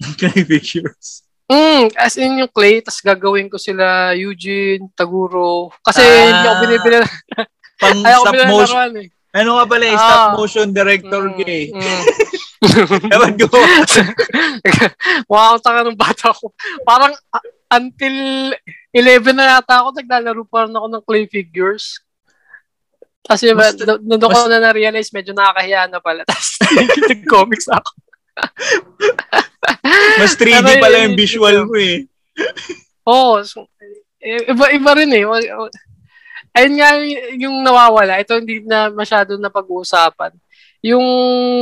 [0.18, 1.22] clay figures?
[1.52, 5.68] Mm, as in yung clay, tas gagawin ko sila Eugene, Taguro.
[5.84, 6.98] Kasi ah, hindi ako binibili.
[7.76, 8.90] pang stop motion.
[9.04, 9.08] eh.
[9.32, 11.72] Ano nga pala, eh, stop motion director mm, gay.
[11.72, 12.02] Mm.
[13.16, 13.58] Ewan ko.
[15.28, 16.52] Mukha akong tanga ng bata ko.
[16.84, 18.16] Parang uh, until
[18.92, 22.04] 11 na yata ako, naglalaro pa rin ako ng clay figures.
[23.22, 26.22] Kasi mas, doon ko na na-realize, medyo nakakahiya na pala.
[26.28, 26.60] Tapos
[27.08, 27.90] nag-comics ako.
[30.20, 32.04] mas 3D pala yung visual mo eh.
[33.08, 33.40] Oo.
[33.40, 33.64] Oh, so,
[34.20, 35.24] iba, iba rin eh.
[36.52, 36.90] Ayun nga
[37.36, 38.20] yung nawawala.
[38.20, 40.36] Ito hindi na masyado na pag-uusapan
[40.82, 41.06] yung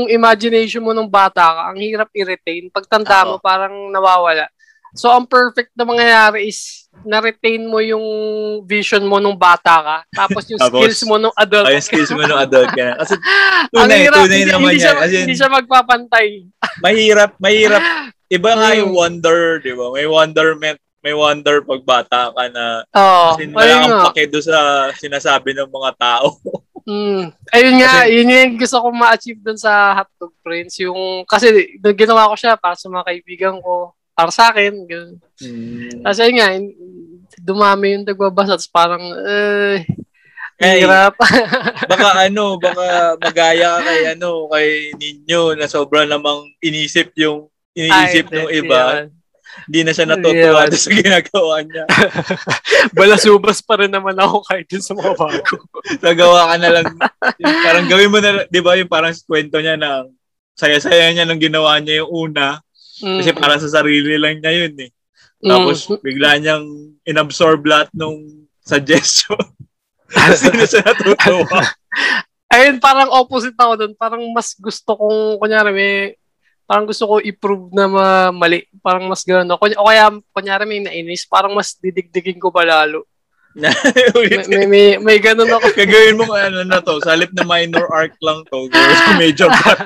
[0.08, 2.72] imagination mo nung bata ka, ang hirap i-retain.
[2.72, 4.48] Pag tanda mo, parang nawawala.
[4.96, 8.02] So, ang perfect na mangyayari is na-retain mo yung
[8.66, 9.96] vision mo nung bata ka.
[10.10, 11.68] Tapos yung skills mo nung adult.
[11.68, 12.96] Oh, yung skills mo nung adult ka.
[13.04, 13.14] Kasi
[13.70, 14.82] tunay, hirap, tunay hindi, naman hindi yan.
[14.82, 16.28] Siya, As in, hindi siya magpapantay.
[16.82, 17.82] mahirap, mahirap.
[18.40, 18.98] Iba nga yung hmm.
[18.98, 19.86] wonder, di ba?
[19.94, 24.58] May wonderment may wonder pag bata ka na oh, kasi wala kang pake doon sa
[24.96, 26.36] sinasabi ng mga tao.
[26.90, 27.30] Mm.
[27.54, 30.80] Ayun nga, kasi, yun yung gusto kong ma-achieve dun sa Hotdog Prince.
[30.82, 34.88] Yung, kasi ginawa ko siya para sa mga kaibigan ko, para sa akin.
[34.88, 35.20] Ganun.
[35.38, 36.02] Mm.
[36.02, 36.48] Kasi yun nga,
[37.38, 38.56] dumami yung nagbabasa.
[38.58, 39.86] Tapos parang, eh,
[40.60, 41.16] Hey, hirap.
[41.90, 48.52] baka ano, baka magaya kay ano, kay Ninyo na sobra namang inisip yung iniisip ng
[48.52, 49.08] iba.
[49.08, 49.19] Yan.
[49.66, 50.78] Hindi na siya natutuwa yeah.
[50.78, 51.84] sa ginagawa niya.
[52.96, 55.54] Balasubas pa rin naman ako kahit din sa mga bago.
[56.04, 56.86] Nagawa ka na lang.
[57.38, 60.06] Parang gawin mo na, di ba yung parang kwento niya na
[60.54, 62.60] saya-saya niya nung ginawa niya yung una.
[63.00, 63.18] Mm.
[63.22, 64.90] Kasi para sa sarili lang niya yun eh.
[65.40, 66.00] Tapos mm.
[66.04, 66.66] bigla niyang
[67.08, 69.40] inabsorb lahat nung suggestion.
[70.10, 71.62] Kasi na siya natutuwa.
[72.50, 73.92] Ayun, parang opposite ako doon.
[73.94, 75.94] Parang mas gusto kong, kunyari, may
[76.70, 78.62] parang gusto ko i-prove na ma- mali.
[78.78, 79.50] Parang mas gano'n.
[79.50, 83.10] O, o kaya, kunyari may nainis, parang mas didigdigin ko pa lalo.
[83.58, 85.74] may, may, may, may ganun ako.
[85.74, 88.70] Gagawin mo ano na to, sa halip na minor arc lang to,
[89.18, 89.82] major plot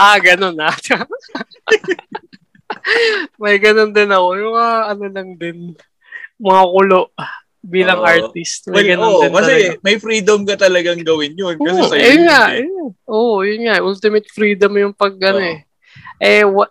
[0.00, 0.72] ah, ganun na.
[3.42, 4.28] may ganun din ako.
[4.40, 5.76] Yung mga ano lang din,
[6.40, 7.12] mga kulo
[7.60, 8.72] bilang uh, artist.
[8.72, 9.84] May well, oh, din kasi talaga.
[9.84, 11.60] may freedom ka talagang gawin yun.
[11.60, 12.42] Kasi oh, sa'yo yun nga.
[12.56, 12.64] Eh.
[13.12, 13.84] Oo, oh, yun nga.
[13.84, 15.68] Ultimate freedom yung pag uh, ano eh
[16.18, 16.70] eh, wa-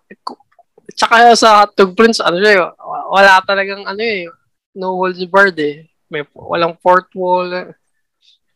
[0.93, 2.61] tsaka sa Hotdog Prince, ano siya, eh,
[3.09, 4.27] wala talagang ano eh,
[4.75, 5.87] no holds barred eh.
[6.11, 7.47] May, walang fourth wall.
[7.55, 7.71] Eh.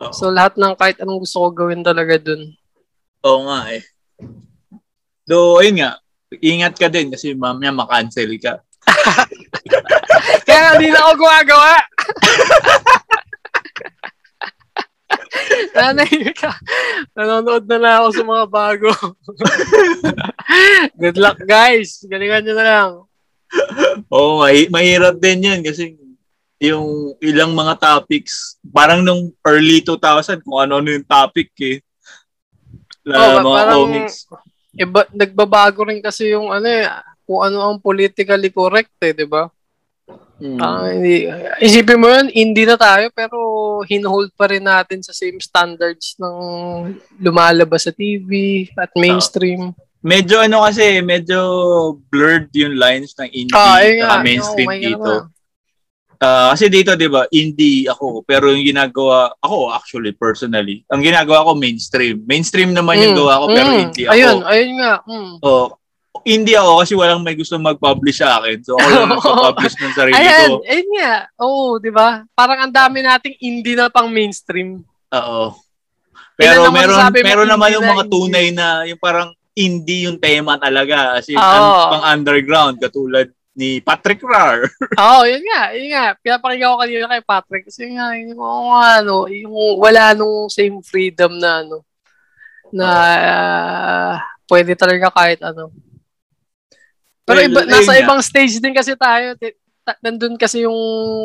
[0.04, 0.12] Oh.
[0.12, 2.52] So, lahat ng kahit anong gusto ko gawin talaga dun.
[3.24, 3.80] Oo nga eh.
[5.24, 5.96] Do, ayun nga,
[6.44, 8.60] ingat ka din kasi mamaya makancel ka.
[10.48, 11.74] Kaya hindi na ako gumagawa.
[15.76, 16.52] Nanay ka.
[17.16, 18.92] Nanonood na lang ako sa mga bago.
[21.02, 22.06] Good luck, guys.
[22.06, 22.92] Galingan nyo na lang.
[24.10, 25.96] Oo, oh, mahi- mahirap din yan kasi
[26.60, 31.78] yung ilang mga topics, parang nung early 2000, kung ano-ano yung topic eh.
[33.06, 34.16] La, oh, mga parang, comics.
[34.76, 36.88] Iba, nagbabago rin kasi yung ano eh,
[37.24, 39.48] kung ano ang politically correct eh, di ba?
[40.36, 40.60] Mm.
[40.60, 41.16] Uh, hindi,
[41.64, 43.38] isipin mo yun, hindi na tayo pero
[43.88, 46.36] hinhold pa rin natin sa same standards ng
[47.24, 49.72] lumalabas sa TV at mainstream.
[49.72, 51.40] Uh, medyo ano kasi, medyo
[52.14, 55.14] blurred yung lines ng indie ah, uh, mainstream no, dito.
[56.16, 61.44] Uh, kasi dito, di ba, indie ako, pero yung ginagawa, ako actually, personally, ang ginagawa
[61.44, 62.22] ko mainstream.
[62.24, 64.14] Mainstream naman mm, yung gawa ko, mm, pero indie ako.
[64.14, 64.94] Ayun, ayun nga.
[65.10, 65.36] Mm.
[65.42, 65.68] Oh,
[66.24, 68.58] hindi ako kasi walang may gusto mag-publish sa akin.
[68.64, 70.64] So ako lang nagpa-publish ng sarili Ayan, ko.
[70.64, 71.14] Ayun nga.
[71.44, 72.24] Oo, oh, di ba?
[72.32, 74.82] Parang ang dami nating indie na pang mainstream.
[75.12, 75.46] Oo.
[76.36, 81.16] Pero meron meron naman yung mga tunay na yung parang indie yung tema talaga.
[81.18, 81.42] As in, oh.
[81.42, 84.68] un- pang underground katulad ni Patrick Rar.
[85.00, 86.06] Oo, oh, yun nga, yun nga.
[86.20, 88.36] Pinapakinggan ko kanina kay Patrick kasi nga, yung,
[88.76, 91.88] ano, yung wala nung same freedom na ano,
[92.76, 92.88] na
[93.24, 94.14] uh,
[94.52, 95.72] pwede talaga kahit ano.
[97.24, 99.34] Pero iba, nasa ibang stage din kasi tayo.
[100.04, 100.78] Nandun kasi yung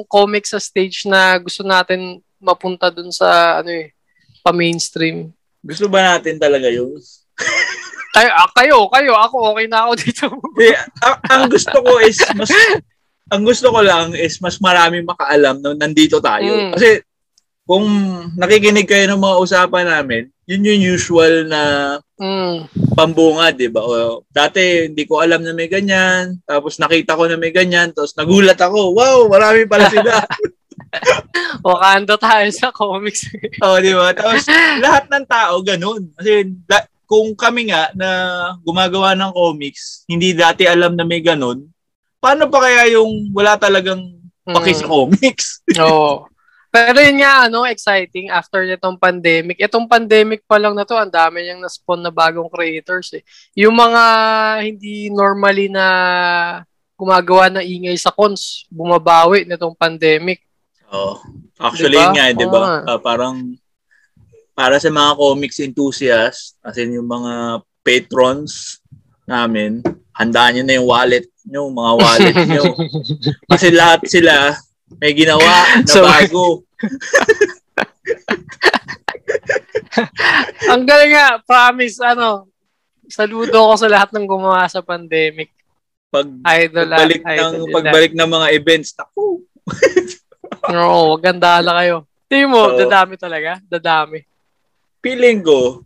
[0.07, 3.93] comic sa stage na gusto natin mapunta dun sa ano eh,
[4.41, 5.29] pa-mainstream.
[5.61, 6.97] Gusto ba natin talaga yun?
[8.11, 10.27] kayo, ah, kayo, kayo, ako okay na ako dito.
[10.59, 12.51] eh, ang, ang gusto ko is mas
[13.31, 16.51] ang gusto ko lang is mas maraming makaalam na nandito tayo.
[16.51, 16.73] Mm.
[16.75, 17.07] Kasi
[17.63, 17.87] kung
[18.35, 21.63] nakikinig kayo ng mga usapan namin, yun yung usual na
[22.19, 22.75] mm.
[22.99, 23.87] pambunga, di ba?
[23.87, 28.19] O, dati hindi ko alam na may ganyan, tapos nakita ko na may ganyan, tapos
[28.19, 30.27] nagulat ako, wow, marami pala sila.
[31.63, 33.31] Wakanda tayo sa comics.
[33.63, 34.11] oh, di ba?
[34.11, 34.43] Tapos
[34.83, 36.11] lahat ng tao ganun.
[36.19, 38.09] Kasi la- kung kami nga na
[38.63, 41.67] gumagawa ng comics, hindi dati alam na may ganun,
[42.23, 43.99] paano pa kaya yung wala talagang
[44.47, 44.93] paki sa mm.
[44.95, 45.47] comics?
[45.83, 46.31] Oo.
[46.71, 49.59] Pero yun nga, ano, exciting after nitong pandemic.
[49.59, 53.27] Itong pandemic pa lang na to, ang dami niyang na-spawn na bagong creators eh.
[53.59, 54.03] Yung mga
[54.63, 55.87] hindi normally na
[56.95, 60.47] gumagawa ng ingay sa cons, bumabawi nitong pandemic.
[60.95, 61.19] Oh.
[61.59, 62.15] Actually diba?
[62.15, 62.61] nga, 'di ba?
[62.61, 62.81] Oh.
[62.87, 63.37] Uh, parang
[64.61, 68.85] para sa mga comics enthusiasts, as in yung mga patrons
[69.25, 69.81] namin,
[70.13, 72.77] handaan niyo na yung wallet niyo, mga wallet niyo.
[73.49, 74.53] Kasi lahat sila
[75.01, 76.61] may ginawa na so, bago.
[80.77, 82.45] Ang galing nga, promise, ano,
[83.09, 85.57] saludo ko sa lahat ng gumawa sa pandemic.
[86.13, 89.41] Pag, idol, pagbalik, idol, ng, pagbalik ng mga events, naku.
[90.69, 92.05] Oo, wag gandala kayo.
[92.29, 93.57] Tingin mo, so, dadami talaga?
[93.65, 94.29] Dadami.
[95.01, 95.85] Feeling ko,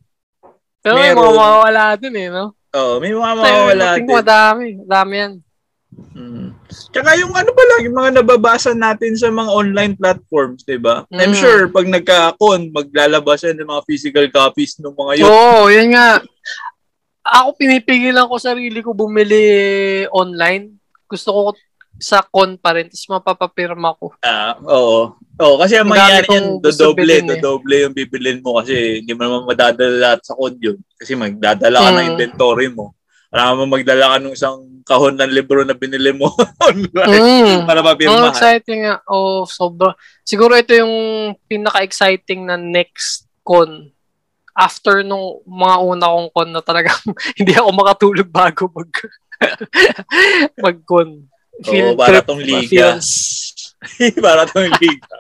[0.85, 2.45] pero meron, may mga mawawala dun eh, no?
[2.77, 4.05] Oo, may mga mawawala din.
[4.05, 5.33] Madami, madami yan.
[6.13, 6.49] Hmm.
[6.69, 11.09] Tsaka yung ano pa lang, yung mga nababasa natin sa mga online platforms, di ba?
[11.09, 11.21] Mm.
[11.23, 15.27] I'm sure pag nagka-con, maglalabas yan ng mga physical copies ng mga yun.
[15.31, 16.21] Oo, oh, yan nga.
[17.25, 20.77] Ako pinipigilan ko sarili ko bumili online.
[21.09, 21.41] Gusto ko
[21.97, 24.13] sa con pa rin, tapos mapapapirma ko.
[24.21, 25.15] Ah, oo.
[25.35, 27.27] Oo, kasi ang mangyayari yan, dodoble, eh.
[27.27, 30.79] dodoble yung bibilin mo kasi hindi mo naman madadala lahat sa con yun.
[30.95, 31.97] Kasi magdadala ka mm.
[31.99, 32.95] ng inventory mo.
[33.35, 36.31] Wala mo magdala ka ng isang kahon ng libro na binili mo
[36.71, 37.67] online mm.
[37.67, 38.31] para mapirmahan.
[38.31, 39.03] Oh, exciting nga.
[39.11, 39.99] Oh, sobra.
[40.23, 43.91] Siguro ito yung pinaka-exciting na next con
[44.55, 46.95] after nung mga una kong con na talagang
[47.43, 48.91] hindi ako makatulog bago mag
[50.65, 51.27] mag-con.
[51.63, 52.99] Field oh, para tong liga.
[54.25, 55.17] para tong liga.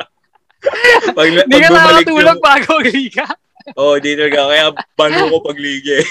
[1.12, 2.44] pag, hindi ka nakatulog yung...
[2.44, 3.26] bago ang liga.
[3.80, 4.52] Oo, oh, di talaga.
[4.52, 6.04] Kaya bano ko pag liga eh.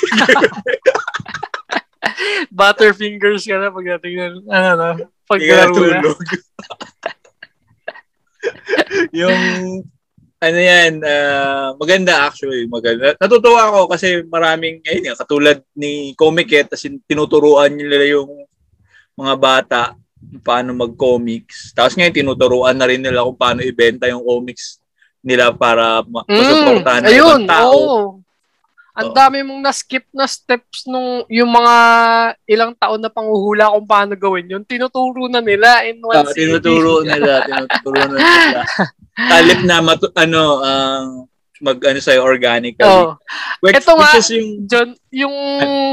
[2.54, 4.90] Butterfingers ka na pagdating ng, ano na,
[5.30, 5.42] pag
[5.74, 6.18] tulog.
[9.22, 9.38] yung,
[10.44, 13.16] ano yan, uh, maganda actually, maganda.
[13.22, 18.44] Natutuwa ako kasi maraming, ayun katulad ni Comic kasi tinuturuan nila yung
[19.14, 19.82] mga bata
[20.44, 21.72] paano mag-comics.
[21.76, 24.84] Tapos ngayon, tinuturuan na rin nila kung paano ibenta yung comics
[25.24, 27.74] nila para ma- mm, masuportahan ng ibang tao.
[27.74, 28.08] Oh.
[28.94, 29.16] Ang oh.
[29.18, 31.76] dami mong na-skip na steps nung yung mga
[32.46, 34.64] ilang taon na panghuhula kung paano gawin yun.
[34.68, 38.62] Tinuturo na nila in one uh, Tinuturo nila, tinuturo na nila.
[39.18, 41.04] Talip na matu- ano, uh,
[41.64, 42.84] mag ano sa organically.
[42.86, 43.16] Oh.
[43.64, 45.36] Which, Ito nga, which yung John, yung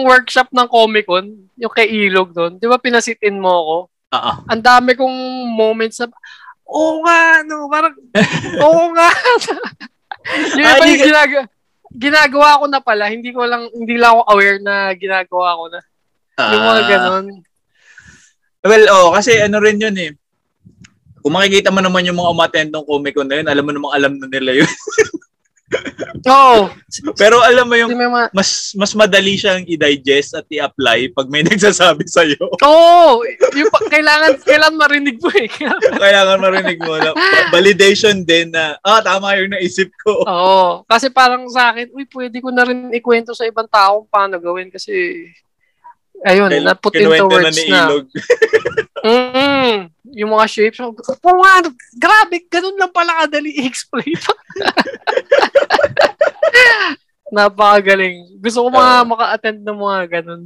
[0.04, 3.76] workshop ng Comic Con, yung kay Ilog doon, 'di ba pinasitin mo ako?
[4.11, 4.32] Oo.
[4.50, 5.16] Ang dami kong
[5.54, 6.11] moments na
[6.70, 7.94] Oo nga, no, parang
[8.64, 9.11] oo nga.
[10.54, 11.44] yung iba yung ginagawa
[11.90, 15.80] ginagawa ko na pala, hindi ko lang, hindi lang ako aware na ginagawa ko na.
[16.38, 16.86] Uh, yung mga ah.
[16.86, 17.26] ganun.
[18.62, 20.14] Well, oh, kasi ano rin yun eh.
[21.20, 23.94] Kung makikita mo naman yung mga umattend ng Comic Con na yun, alam mo namang
[23.98, 24.70] alam na nila yun.
[26.26, 26.66] Oo.
[26.66, 27.14] Oh.
[27.14, 27.94] Pero alam mo yung
[28.34, 32.42] mas mas madali siyang i-digest at i-apply pag may nagsasabi sa iyo.
[32.60, 33.22] Oo.
[33.22, 33.22] Oh,
[33.54, 35.48] yung kailangan kailangan marinig mo eh.
[36.02, 37.14] kailangan marinig mo na
[37.54, 40.22] validation din na ah tama yung naisip ko.
[40.26, 40.34] Oo.
[40.50, 44.36] Oh, kasi parang sa akin, uy, pwede ko na rin ikwento sa ibang tao paano
[44.42, 45.24] gawin kasi
[46.26, 47.88] ayun, Kaya, na put into words na.
[47.88, 48.04] Ilog.
[49.61, 49.80] Mm
[50.16, 50.80] Yung mga shapes.
[50.80, 54.16] Oh, nga, grabe, ganun lang pala kadali i-explain.
[57.36, 58.42] Napakagaling.
[58.42, 60.42] Gusto ko mga uh, maka-attend ng mga ganun.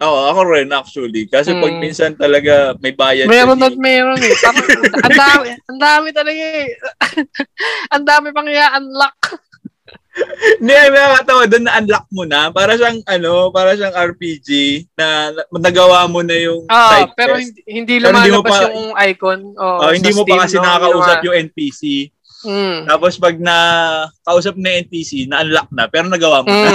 [0.00, 1.28] Oo, oh, ako rin actually.
[1.28, 1.60] Kasi mm.
[1.60, 3.28] pag minsan talaga may bayad.
[3.28, 4.32] Meron at meron eh.
[5.06, 6.68] ang dami, ang dami talaga eh.
[7.94, 9.20] ang dami pang i-unlock.
[10.60, 12.40] Hindi, may nakakatawa doon na unlock mo na.
[12.52, 14.48] Para siyang, ano, para siyang RPG
[14.96, 17.44] na nagawa mo na yung ah, side pero quest.
[17.44, 19.40] hindi, hindi lumalabas pa, yung icon.
[19.56, 20.64] Oh, oh hindi mo Steam, pa kasi no?
[20.64, 21.80] nakakausap yung, NPC.
[22.40, 22.78] Mm.
[22.88, 23.56] Tapos pag na
[24.24, 26.64] kausap na NPC, na-unlock na, pero nagawa mo mm.
[26.64, 26.72] na.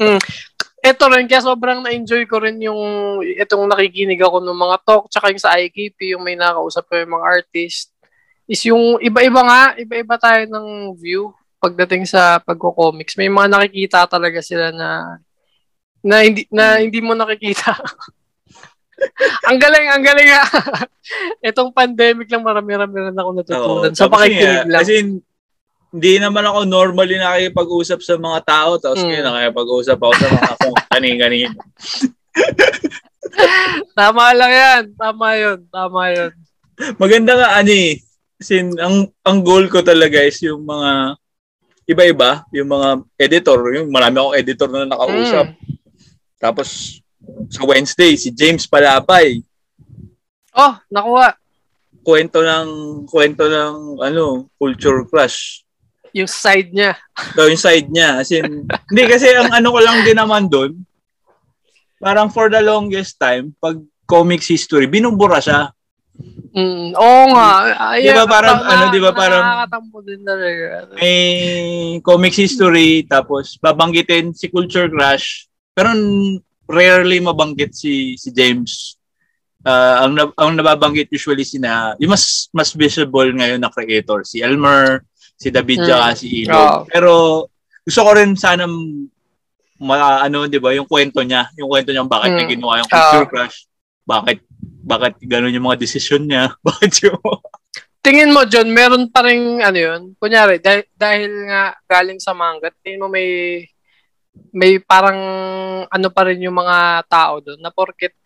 [0.00, 0.20] mm.
[0.82, 2.80] eto rin, kaya sobrang na-enjoy ko rin yung
[3.24, 7.16] itong nakikinig ako ng mga talk, tsaka yung sa IKP, yung may nakausap ko yung
[7.16, 7.92] mga artist,
[8.50, 11.32] is yung iba-iba nga, iba-iba tayo ng view
[11.62, 13.14] pagdating sa pagko-comics.
[13.14, 15.22] May mga nakikita talaga sila na
[16.02, 17.78] na hindi na hindi mo nakikita.
[19.48, 20.44] ang galing, ang galing nga.
[21.54, 23.94] Itong pandemic lang marami-rami rin ako natutunan.
[23.94, 24.82] Oo, sa pakikinig lang.
[24.82, 24.92] Kasi
[25.92, 29.06] hindi naman ako normally nakikipag-usap sa mga tao tapos mm.
[29.06, 31.52] ngayon nakikipag-usap ako sa mga kung kanin-kanin.
[33.94, 34.82] tama lang yan.
[34.98, 35.58] Tama yun.
[35.70, 36.32] Tama yun.
[36.98, 38.02] Maganda nga, ani.
[38.42, 41.14] Sin, ang, ang goal ko talaga is yung mga
[41.86, 45.46] iba-iba, yung mga editor, yung marami akong editor na nakausap.
[45.50, 45.58] Mm.
[46.38, 46.68] Tapos,
[47.50, 49.42] sa Wednesday, si James Palapay.
[50.54, 51.38] Oh, nakuha.
[52.02, 52.68] Kwento ng,
[53.06, 55.62] kwento ng, ano, culture crush.
[56.12, 56.98] Yung side niya.
[57.34, 58.20] So, yung side niya.
[58.20, 60.82] As in, hindi kasi ang ano ko lang din naman doon,
[62.02, 65.70] parang for the longest time, pag comics history, binubura siya.
[66.52, 67.50] Mm, oo nga.
[67.96, 69.44] Ay, di ba parang, na, ano, di ba parang,
[70.04, 70.92] din talaga.
[71.00, 71.16] May
[72.04, 75.96] comics history, tapos babanggitin si Culture Crush, pero
[76.68, 79.00] rarely mabanggit si si James.
[79.62, 85.06] Uh, ang ang nababanggit usually sina yung mas mas visible ngayon na creator si Elmer,
[85.38, 86.12] si David mm.
[86.18, 86.52] si Ilo.
[86.52, 86.78] Oh.
[86.84, 87.12] Pero
[87.86, 88.68] gusto ko rin sana
[89.80, 92.36] ma, ano 'di ba yung kwento niya, yung kwento niya bakit mm.
[92.36, 93.30] niya ginawa yung Culture oh.
[93.30, 93.56] Crush.
[94.02, 94.38] Bakit
[94.82, 96.52] bakit ganun yung mga desisyon niya?
[96.66, 97.18] bakit yung
[98.02, 102.74] Tingin mo, John, meron pa rin, ano yun, kunyari, dahil, dahil nga galing sa manga,
[102.82, 103.62] tingin mo may
[104.50, 105.20] may parang
[105.86, 108.16] ano pa rin yung mga tao doon na porket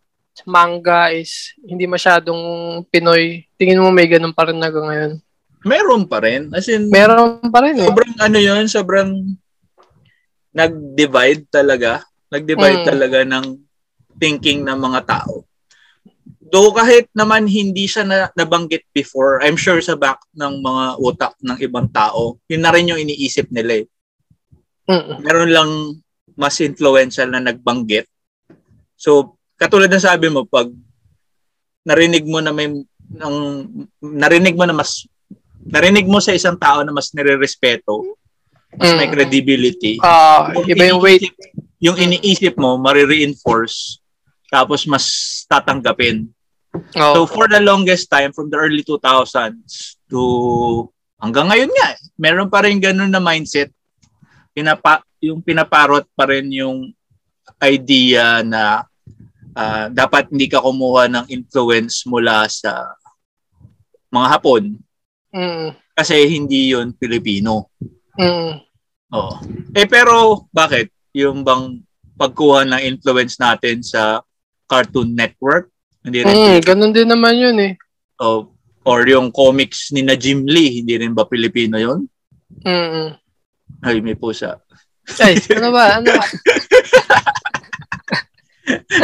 [0.47, 3.49] manga is hindi masyadong Pinoy.
[3.57, 5.17] Tingin mo may ganun pa rin na ngayon?
[5.65, 6.53] Meron pa rin.
[6.53, 7.89] As in, meron pa rin eh.
[7.89, 9.11] Sobrang ano yun, sobrang
[10.53, 12.05] nag-divide talaga.
[12.29, 12.89] Nag-divide mm.
[12.89, 13.47] talaga ng
[14.21, 15.49] thinking ng mga tao.
[16.47, 21.35] Do kahit naman hindi siya na, nabanggit before, I'm sure sa back ng mga utak
[21.43, 23.87] ng ibang tao, yun na rin yung iniisip nila eh.
[24.87, 25.27] Mm-mm.
[25.27, 25.71] Meron lang
[26.39, 28.07] mas influential na nagbanggit.
[28.95, 30.71] So, katulad ng sabi mo, pag
[31.83, 32.71] narinig mo na may
[33.23, 33.37] ang
[34.03, 35.07] narinig mo na mas
[35.67, 38.19] narinig mo sa isang tao na mas nire-respeto,
[38.75, 38.97] mas mm.
[38.99, 39.93] may credibility.
[39.99, 41.35] Uh, yung iba yung weight.
[41.83, 44.01] Yung iniisip mo, mari-reinforce,
[44.49, 45.05] tapos mas
[45.51, 46.31] tatanggapin.
[46.97, 47.15] Oh.
[47.15, 50.21] So for the longest time, from the early 2000s to
[51.21, 51.89] hanggang ngayon nga,
[52.21, 53.73] meron pa rin ganun na mindset
[54.57, 56.89] pinapa yung pinaparot pa rin yung
[57.61, 58.89] idea na
[59.53, 62.97] uh, dapat hindi ka kumuha ng influence mula sa
[64.09, 64.65] mga Hapon.
[65.37, 65.77] Mm.
[65.93, 67.69] Kasi hindi yon Pilipino.
[68.17, 68.65] Mm.
[69.13, 69.33] Oo.
[69.77, 71.85] Eh pero bakit yung bang
[72.17, 74.25] pagkuha ng influence natin sa
[74.65, 75.69] Cartoon Network?
[76.07, 76.31] Hindi rin.
[76.31, 77.75] Mm, ganun din naman yun eh.
[78.23, 78.55] Oh,
[78.87, 82.07] or yung comics ni na Jim Lee, hindi rin ba Pilipino yon?
[82.63, 83.19] Mm.
[83.83, 84.63] Ay, may pusa.
[85.19, 85.99] Ay, ano ba?
[85.99, 86.23] Ano ba?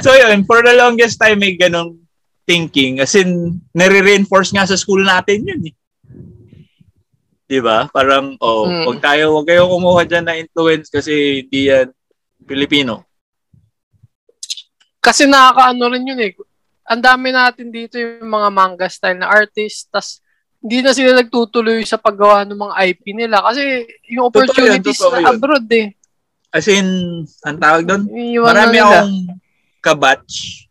[0.07, 1.99] so yun, for the longest time may ganong
[2.47, 3.03] thinking.
[3.03, 5.75] As in, nire-reinforce nga sa school natin yun eh.
[7.51, 7.91] Di ba?
[7.91, 8.87] Parang, oh, mm.
[8.87, 11.91] wag tayo, wag kayo kumuha dyan na influence kasi hindi yan
[12.47, 13.03] Pilipino.
[15.03, 16.31] Kasi nakakaano rin yun eh.
[16.89, 20.19] Ang dami natin dito yung mga manga style na artist, tas
[20.63, 23.83] hindi na sila nagtutuloy sa paggawa ng mga IP nila kasi
[24.15, 25.87] yung opportunities totoo yun, totoo abroad eh.
[26.55, 26.87] As in,
[27.43, 28.07] ang tawag doon,
[28.39, 29.15] marami akong
[29.83, 30.69] kabatch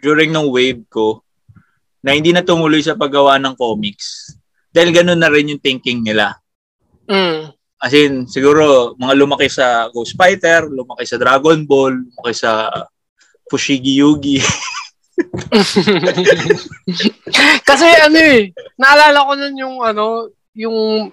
[0.00, 1.20] during ng wave ko
[2.00, 4.32] na hindi na tumuloy sa paggawa ng comics.
[4.72, 6.36] Dahil ganun na rin yung thinking nila.
[7.04, 7.52] Mm.
[7.84, 12.72] As in, siguro, mga lumaki sa Ghost Fighter, lumaki sa Dragon Ball, lumaki sa
[13.48, 14.40] Fushigi Yugi.
[17.68, 21.10] Kasi ano eh, naalala ko nun yung ano, yung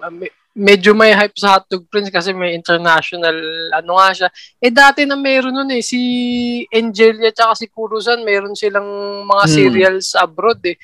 [0.52, 3.34] medyo may hype sa Hotdog Prince kasi may international
[3.72, 4.28] ano nga siya.
[4.60, 6.00] Eh dati na meron nun eh, si
[6.68, 8.84] Angelia tsaka si Kurusan, meron silang
[9.24, 9.52] mga hmm.
[9.52, 10.76] serials abroad eh.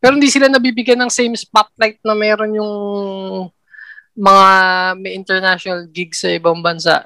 [0.00, 2.72] Pero hindi sila nabibigyan ng same spotlight na meron yung
[4.16, 4.48] mga
[4.96, 7.04] may international gigs sa ibang bansa.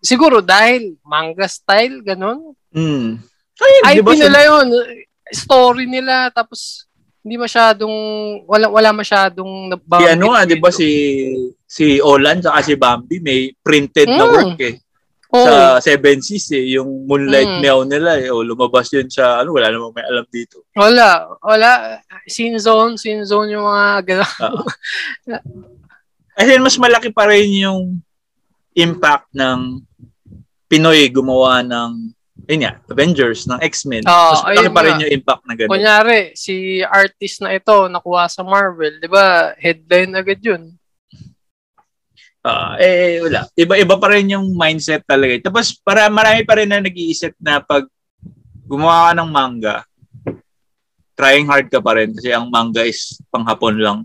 [0.00, 2.56] Siguro dahil manga style, ganun.
[2.72, 3.20] Mm.
[3.60, 4.66] Ay, IP diba nila yun.
[5.30, 6.90] Story nila, tapos
[7.20, 7.94] hindi masyadong,
[8.48, 10.08] wala, wala masyadong nabanggit.
[10.08, 10.88] Si ano nga, di ba si,
[11.68, 14.16] si Olan at si Bambi may printed mm.
[14.16, 14.80] na work eh.
[15.30, 15.46] Oh.
[15.46, 17.60] Sa Seven Seas eh, yung Moonlight mm.
[17.62, 18.32] Meow nila eh.
[18.32, 20.66] O, lumabas yun sa, ano, wala namang may alam dito.
[20.74, 22.02] Wala, wala.
[22.26, 24.34] Scene zone, scene zone yung mga gano'n.
[24.40, 24.66] Uh-huh.
[26.40, 28.00] As in, mas malaki pa rin yung
[28.74, 29.84] impact ng
[30.70, 32.16] Pinoy gumawa ng
[32.50, 34.02] yun nga, Avengers, ng X-Men.
[34.10, 35.70] Oo, Mas malaki pa rin yung impact na gano'n.
[35.70, 39.54] Kunyari, si artist na ito nakuha sa Marvel, di ba?
[39.54, 40.74] Headline agad yun.
[42.42, 43.46] Ah, eh, wala.
[43.54, 45.36] Iba-iba pa rin yung mindset talaga.
[45.46, 47.86] Tapos, para marami pa rin na nag-iisip na pag
[48.66, 49.76] gumawa ka ng manga,
[51.14, 53.98] trying hard ka pa rin kasi ang manga is panghapon lang.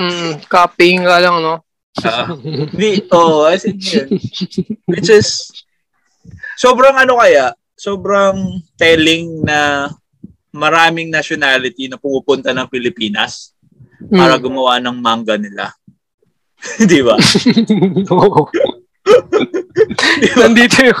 [0.00, 1.60] Mm, copying ka lang, no?
[2.02, 4.08] Ah, Hindi, oo, oh, as in yun.
[4.90, 5.46] Which is,
[6.58, 7.54] sobrang ano kaya,
[7.84, 9.92] sobrang telling na
[10.48, 13.52] maraming nationality na pumupunta ng Pilipinas
[14.08, 14.42] para Mm.
[14.42, 15.68] gumawa ng manga nila.
[16.88, 17.20] Di ba?
[18.08, 18.48] Oo.
[20.40, 20.96] Nandito yung...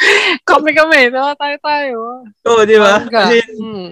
[0.48, 1.36] kami-kami, no?
[1.36, 2.24] Tayo-tayo.
[2.48, 3.04] Oo, di ba?
[3.04, 3.28] Manga.
[3.28, 3.88] As in, Mm.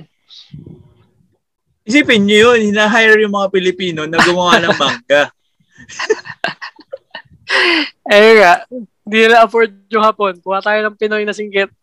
[1.84, 5.22] Isipin nyo yun, hina-hire yung mga Pilipino na gumawa ng manga.
[8.06, 8.62] Eh nga,
[9.06, 10.38] hindi nila afford yung hapon.
[10.40, 11.70] Kuha tayo ng Pinoy na singgit.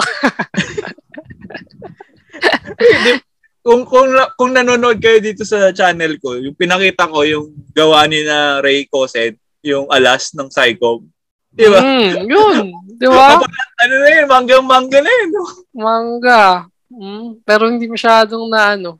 [3.68, 4.08] Kung, kung,
[4.40, 8.88] kung nanonood kayo dito sa channel ko, yung pinakita ko yung gawa ni na Ray
[8.88, 11.04] Coset, yung alas ng Psycho.
[11.52, 11.84] Di ba?
[11.84, 12.72] Mm, yun.
[12.96, 13.36] Di ba?
[13.84, 15.30] Ano na yun, manggang-mangga na yun.
[15.36, 15.44] no?
[15.76, 16.64] Manga.
[16.88, 18.96] Mm, pero hindi masyadong na ano.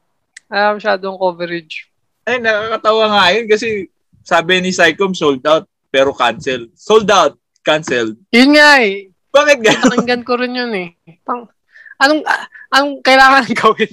[0.52, 1.88] Ah, masyadong coverage.
[2.28, 3.88] Ay, nakakatawa nga yun kasi
[4.20, 6.68] sabi ni Psycho sold out pero cancel.
[6.76, 8.16] Sold out, canceled.
[8.32, 9.12] Yun nga eh.
[9.28, 9.84] Bakit gano'n?
[9.92, 10.90] Nakinggan ko rin yun eh.
[11.28, 11.52] Pang,
[12.00, 13.92] anong, ah, anong kailangan gawin?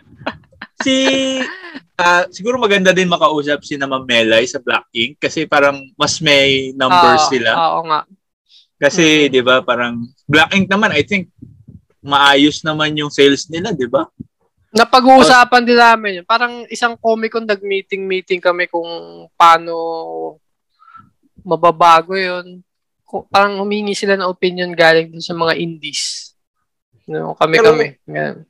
[0.84, 0.96] si
[2.00, 6.16] ah, siguro maganda din makausap si na Ma'am Melay sa Black Ink kasi parang mas
[6.24, 7.50] may numbers Ah, sila.
[7.52, 8.00] Oo nga.
[8.80, 11.28] Kasi 'di ba parang Black Ink naman I think
[12.00, 14.08] maayos naman yung sales nila, 'di ba?
[14.72, 16.26] Napag-uusapan din namin yun.
[16.26, 18.88] Parang isang Comic-Con nag-meeting-meeting kami kung
[19.36, 19.74] paano
[21.42, 22.62] mababago yun.
[23.28, 26.32] Parang humingi sila ng opinion galing dun sa mga indies.
[27.04, 27.98] No, kami-kami.
[28.06, 28.46] Ganun.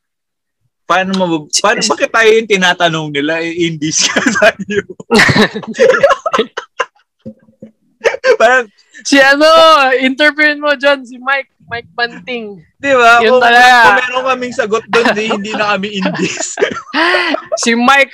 [0.84, 4.80] Paano mabab- paano bakit tayo yung tinatanong nila eh, indies ka tayo?
[8.36, 8.66] parang
[9.00, 9.48] Si ano,
[9.96, 12.61] interviewin mo dyan, si Mike, Mike Banting.
[12.76, 13.24] 'di ba?
[13.24, 13.80] Yun Kung, talaga.
[13.80, 16.52] kung meron kaming sagot doon, di, hindi na kami indies.
[17.64, 18.12] si Mike,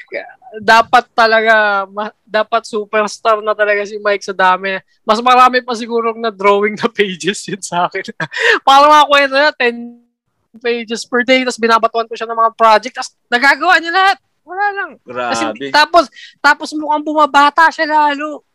[0.62, 4.80] dapat talaga, ma- dapat superstar na talaga si Mike sa dami.
[5.04, 8.04] Mas marami pa siguro na drawing na pages yun sa akin.
[8.66, 12.94] Parang mga kwento na, 10 pages per day, tapos binabatuan ko siya ng mga project,
[12.96, 14.18] tapos nagagawa niya lahat.
[14.46, 14.90] Wala lang.
[15.02, 15.66] Kasi, Grabe.
[15.74, 16.04] tapos,
[16.38, 18.46] tapos mukhang bumabata siya lalo.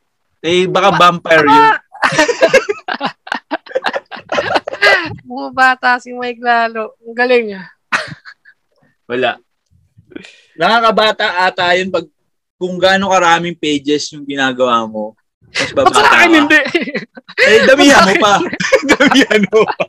[0.41, 1.69] Eh baka vampire yun.
[5.27, 6.95] Bumabata si Mike lalo.
[7.05, 7.53] Ang galing.
[7.59, 7.67] ah.
[9.05, 9.37] Wala.
[10.61, 12.05] Nakakabata ata yun pag
[12.61, 15.17] kung gaano karaming pages yung ginagawa mo.
[15.49, 16.37] Mas Ba't babata sa akin ka.
[16.37, 16.59] hindi?
[17.41, 18.33] Eh, damihan mo pa.
[18.93, 19.83] damihan mo pa.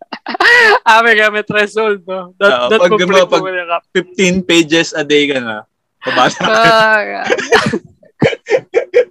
[0.88, 2.32] ah, may gamit threshold, no?
[2.40, 3.76] That, Oo, that pag pag- mo ka.
[3.92, 5.68] 15 pages a day ka na.
[6.00, 6.48] Babata ka.
[6.48, 7.28] Ah,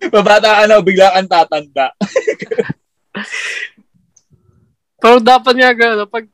[0.14, 1.94] babata ka na, bigla kang tatanda.
[4.98, 6.26] Pero dapat nga gano'n, pag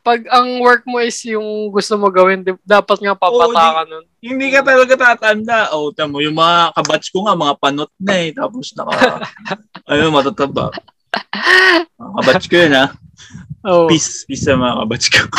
[0.00, 4.04] pag ang work mo is yung gusto mo gawin, dapat nga papata ka nun.
[4.20, 5.72] Hindi ka talaga tatanda.
[5.76, 8.32] O, tamo, yung mga kabatch ko nga, mga panot na eh.
[8.32, 9.24] Tapos naka,
[9.90, 10.72] ano, matataba.
[12.00, 12.86] Mga kabatch ko yun, ha?
[13.60, 13.84] Oh.
[13.92, 15.20] Peace, peace sa mga kabatch ko.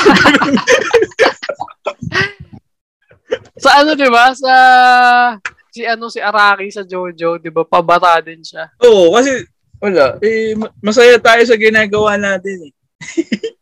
[3.61, 4.33] Sa ano, di ba?
[4.33, 4.53] Sa
[5.71, 7.61] si ano si Araki sa Jojo, di ba?
[7.61, 8.73] Pabata din siya.
[8.81, 9.45] Oo, kasi,
[9.77, 10.17] wala.
[10.19, 12.73] Eh, ma- masaya tayo sa ginagawa natin eh.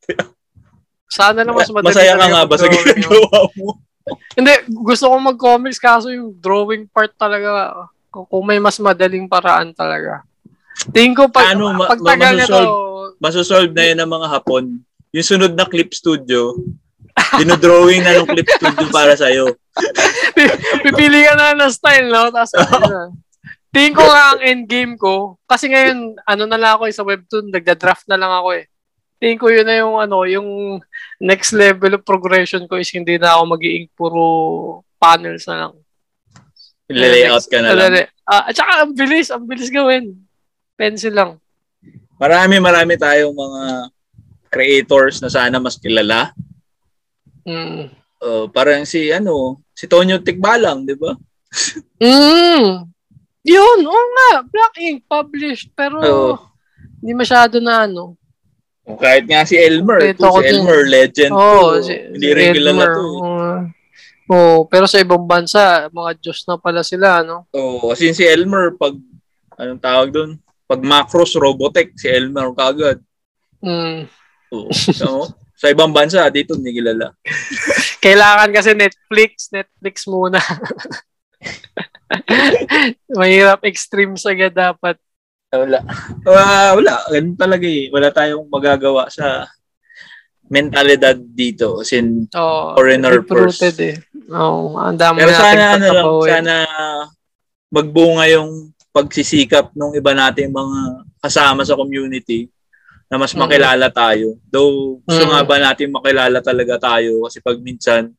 [1.19, 1.91] Sana lang mas madali.
[1.91, 3.67] Masaya ka nga ba sa ginagawa mo?
[4.39, 7.75] Hindi, gusto ko mag-comics kaso yung drawing part talaga,
[8.09, 10.23] kung may mas madaling paraan talaga.
[10.95, 12.63] Tingin ko pag, Ano, ma- pag tagal na to,
[13.19, 14.79] Masosolve na yun ng mga hapon.
[15.11, 16.55] Yung sunod na clip studio,
[17.39, 19.59] dinodrawing na ng clip studio para sa'yo.
[20.87, 22.31] pipili ka na ng style, no?
[22.31, 23.11] Tapos, ano,
[23.75, 27.51] tingin ko nga ang endgame ko, kasi ngayon, ano na lang ako eh, sa webtoon,
[27.51, 28.71] nagda-draft na lang ako eh.
[29.19, 30.79] Tingin ko yun na yung, ano, yung
[31.19, 33.63] next level of progression ko is hindi na ako mag
[33.93, 34.25] puro
[34.95, 35.73] panels na lang.
[36.89, 38.09] Layout ka na lang.
[38.25, 40.17] Ah, at saka, ang bilis, ang bilis gawin.
[40.73, 41.31] Pencil lang.
[42.17, 43.63] Marami, marami tayong mga
[44.49, 46.33] creators na sana mas kilala.
[47.45, 47.93] Mm.
[48.19, 51.13] Uh, parang si, ano, si Tonyo Tikbalang, di ba?
[51.99, 52.85] Mm.
[53.43, 56.35] Yun, oo nga, Black Ink published, pero Oo.
[56.99, 58.18] hindi masyado na ano.
[58.89, 60.01] O Kahit nga si Elmer.
[60.01, 60.49] Ito Ito, ko si din.
[60.57, 61.85] Elmer, legend Oo, to.
[61.85, 62.99] si, Hindi si rin kilala Edmer, to.
[62.99, 63.05] eh.
[63.05, 63.53] oo.
[64.29, 67.45] Oo, pero sa ibang bansa, mga Diyos na pala sila, no?
[67.49, 68.97] Oo, kasi si Elmer, pag,
[69.57, 70.31] anong tawag doon?
[70.65, 73.01] Pag Macros Robotech, si Elmer kagad.
[73.61, 74.05] Mm.
[74.53, 74.69] Oo.
[74.73, 77.13] So, sa ibang bansa, dito hindi kilala.
[78.05, 80.37] Kailangan kasi Netflix, Netflix muna.
[83.19, 84.95] Mahirap extreme agad dapat.
[85.49, 85.79] Wala.
[86.21, 86.93] Uh, wala.
[87.09, 87.89] Ganun talaga eh.
[87.89, 89.49] Wala tayong magagawa sa
[90.49, 93.61] mentalidad dito as in oh, foreigner first.
[93.77, 94.01] Eh.
[94.33, 96.53] Oh, ang dami Pero sana ano lang, sana
[97.69, 102.49] magbunga yung pagsisikap ng iba nating mga kasama sa community
[103.05, 103.39] na mas mm.
[103.45, 104.41] makilala tayo.
[104.49, 105.29] Though gusto mm.
[105.29, 108.09] nga ba natin makilala talaga tayo kasi pag minsan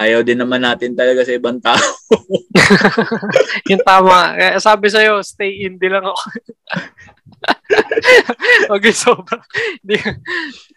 [0.00, 1.76] ayaw din naman natin talaga sa ibang tao.
[3.70, 4.32] yung tama.
[4.36, 6.22] Kaya sabi sa'yo, stay in, di lang ako.
[8.78, 9.36] okay, sobra.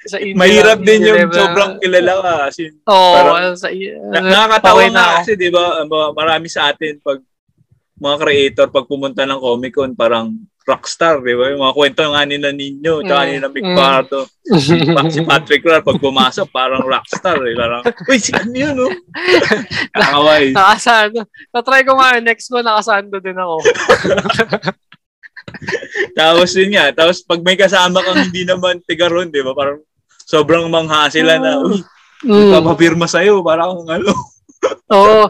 [0.10, 1.38] Sa India Mahirap din yung diba?
[1.38, 2.36] sobrang kilala ka.
[2.52, 7.24] Kasi Oo, oh, sa, uh, nakakatawa nga kasi, di ba, marami sa atin pag
[7.96, 10.36] mga creator, pag pumunta ng Comic Con, parang
[10.66, 11.54] rockstar, di ba?
[11.54, 13.32] Yung mga kwento nga nila Ninyo, tsaka mm.
[13.38, 13.78] nila Big mm.
[13.78, 14.20] Parto.
[14.58, 14.74] si,
[15.14, 17.38] si Patrick Rar, pag pumasok, parang rockstar.
[17.46, 17.54] Eh.
[17.54, 18.90] Parang, uy, si ano yun, no?
[19.94, 20.46] Nakakaway.
[20.58, 21.22] Nakasando.
[21.54, 23.56] Natry ko nga, next ko, nakasando din ako.
[26.18, 29.54] tapos yun nga, tapos pag may kasama kang hindi naman tiga ron, di ba?
[29.54, 29.86] Parang
[30.26, 31.78] sobrang mangha sila na, uy,
[32.26, 32.52] mm.
[32.58, 34.10] papapirma sa'yo, parang ano.
[34.90, 35.30] Oo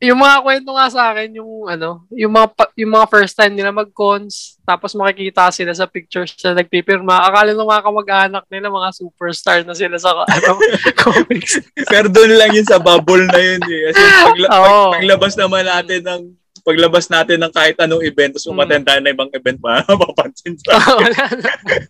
[0.00, 3.68] yung mga kwento nga sa akin, yung ano, yung mga yung mga first time nila
[3.68, 7.20] mag-cons, tapos makikita sila sa pictures na nagpipirma.
[7.28, 10.56] Akala ng mga kamag-anak nila, mga superstar na sila sa ano,
[10.96, 11.60] comics.
[11.84, 13.92] Pero doon lang yun sa bubble na yun eh.
[13.92, 14.64] Kasi pagla- oh.
[14.64, 16.22] pag, paglabas naman natin ng
[16.60, 21.12] paglabas natin ng kahit anong event, tapos umattend tayo na ibang event, mapapansin sa akin.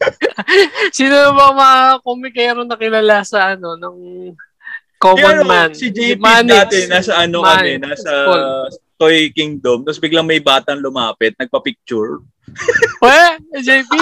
[0.99, 4.35] Sino ba mga komikero na kilala sa ano, nung
[5.01, 5.72] Common ano, man.
[5.72, 7.56] Si JP si dati, nasa ano Manix.
[7.56, 8.12] kami, nasa
[9.01, 12.20] Toy Kingdom, tapos biglang may batang lumapit, nagpa-picture.
[13.02, 13.32] Weh,
[13.64, 13.93] JP?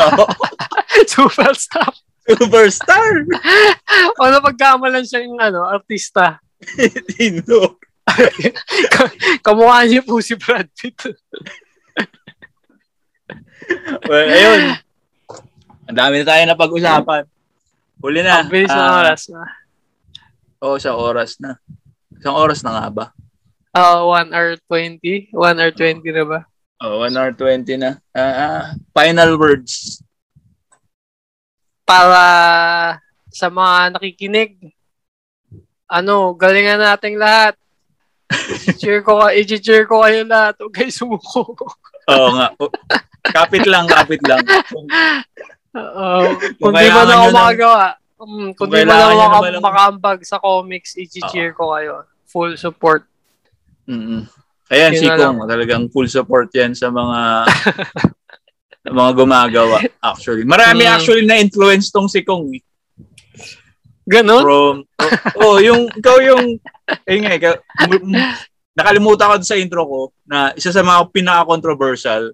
[0.00, 0.24] Oo.
[1.12, 1.92] Superstar.
[2.24, 3.28] Superstar?
[4.16, 6.40] o napagkamalan siya yung ano, artista.
[7.12, 7.76] Tino.
[9.44, 11.20] Kamukha niya po si Brad Pitt.
[14.08, 14.80] well, ayun.
[15.84, 17.28] Ang dami na tayo na pag-usapan.
[18.00, 18.40] Huli na.
[18.40, 19.59] Ang bilis uh, oras na.
[20.60, 21.56] Oo, sa oras na.
[22.12, 23.06] Isang oras na nga ba?
[23.80, 25.32] Oo, uh, 1 hour 20.
[25.32, 26.40] 1 hour 20 na ba?
[26.84, 27.96] Oo, oh, 1 hour 20 na.
[28.12, 28.62] Uh, uh,
[28.92, 30.04] final words.
[31.88, 32.22] Para
[33.32, 34.52] sa mga nakikinig,
[35.88, 37.56] ano, galingan nating lahat.
[38.68, 40.60] I-cheer ko, i-cheer ko kayo lahat.
[40.60, 41.56] Huwag kayo sumuko.
[42.04, 42.52] Oo nga.
[43.32, 44.44] Kapit lang, kapit lang.
[45.80, 46.36] Oo.
[46.58, 50.36] Kung di ba na ako makagawa, Um, kung, di mo lang maka- naman makaambag sa
[50.36, 52.04] comics, i-cheer uh, ko kayo.
[52.28, 53.08] Full support.
[53.88, 54.28] Mm-hmm.
[54.70, 57.18] Ayan, Yun si Kong, talagang full support yan sa mga
[59.02, 60.46] mga gumagawa actually.
[60.46, 60.94] Marami mm.
[60.94, 62.54] actually na influence tong si Kong.
[62.54, 62.62] Eh.
[64.06, 64.42] Ganon?
[64.46, 67.54] From, oh, oh, yung, ikaw yung, eh nga, ikaw,
[68.78, 72.30] nakalimutan ko sa intro ko na isa sa mga pinaka-controversial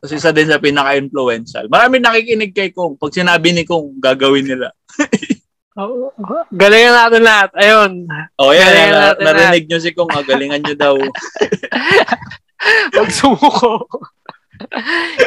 [0.00, 1.68] kasi isa din sa pinaka-influential.
[1.68, 2.96] Marami nakikinig kay Kong.
[2.96, 4.72] Pag sinabi ni Kong, gagawin nila.
[5.80, 6.08] oh,
[6.48, 7.50] galingan natin lahat.
[7.60, 8.08] Ayun.
[8.40, 8.64] Oh, yan.
[8.64, 9.68] Galingan na, natin narinig lahat.
[9.68, 10.10] nyo si Kong.
[10.16, 10.96] Ah, galingan nyo daw.
[12.96, 13.84] Huwag sumuko.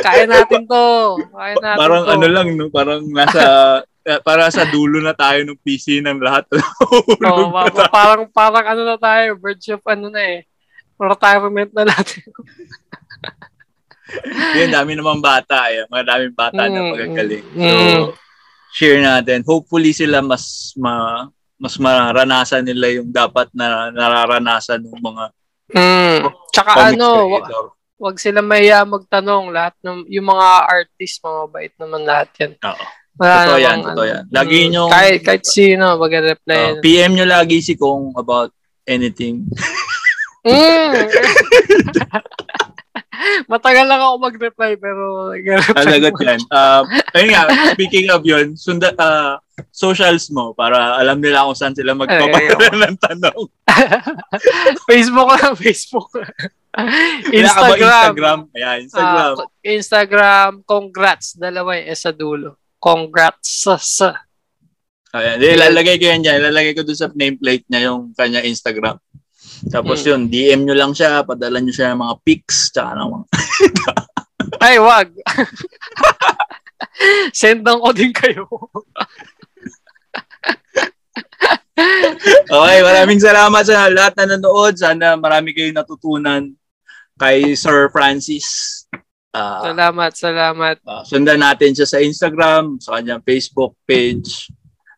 [0.01, 0.85] Kaya natin to.
[1.29, 2.11] Kaya natin parang to.
[2.17, 2.69] ano lang, no?
[2.73, 3.45] parang nasa
[4.03, 6.43] eh, para sa dulo na tayo ng PC ng lahat.
[7.23, 7.49] oh,
[7.87, 10.39] parang parang ano na tayo, verge of ano na eh.
[10.99, 12.21] Retirement na natin.
[14.59, 15.71] Yun, dami naman bata.
[15.71, 15.87] Eh.
[15.87, 17.45] Mga daming bata mm, na magagaling.
[17.55, 18.03] So, mm.
[18.75, 19.39] share natin.
[19.47, 21.25] Hopefully sila mas ma,
[21.55, 25.23] mas maranasan nila yung dapat na nararanasan ng mga
[25.71, 26.19] mm.
[26.51, 27.45] Tsaka ano, wag,
[27.97, 32.53] wag sila maya magtanong lahat ng yung mga artist, mga bait naman lahat yan.
[32.59, 32.85] Oo.
[33.13, 34.23] Wala totoo yan, totoo yan.
[34.33, 34.83] Lagi mm, nyo...
[34.89, 36.81] Kahit, kahit sino, mag-reply.
[36.81, 38.49] Uh, PM nyo lagi si Kong about
[38.89, 39.45] anything.
[40.41, 40.97] mm.
[43.51, 45.33] Matagal lang ako mag-reply pero
[45.73, 46.41] Talagot yan.
[46.49, 46.83] Um,
[47.17, 47.43] ayun nga,
[47.73, 49.41] speaking of yun, sunda, uh,
[49.73, 53.41] socials mo para alam nila kung saan sila magpapadala ng tanong.
[54.89, 56.09] Facebook lang, Facebook.
[57.29, 57.77] Instagram.
[57.77, 58.39] Instagram.
[58.57, 59.33] Ayan, Instagram.
[59.37, 61.37] Uh, Instagram, congrats.
[61.37, 62.57] Dalawa yung sa dulo.
[62.81, 63.77] Congrats sa
[65.13, 66.41] Ayan, ilalagay ko yan dyan.
[66.41, 68.97] Ilalagay ko doon sa nameplate niya yung kanya Instagram.
[69.71, 70.07] Tapos mm.
[70.07, 73.25] yun, DM nyo lang siya, padala nyo siya ng mga pics, tsaka ng mga...
[74.65, 75.07] Ay, wag.
[77.39, 78.47] Sendan ko din kayo.
[82.53, 84.77] okay, maraming salamat sa lahat na nanood.
[84.77, 86.53] Sana marami kayong natutunan
[87.17, 88.83] kay Sir Francis.
[89.33, 90.77] Uh, salamat, salamat.
[90.85, 94.53] Uh, sundan natin siya sa Instagram, sa kanyang Facebook page.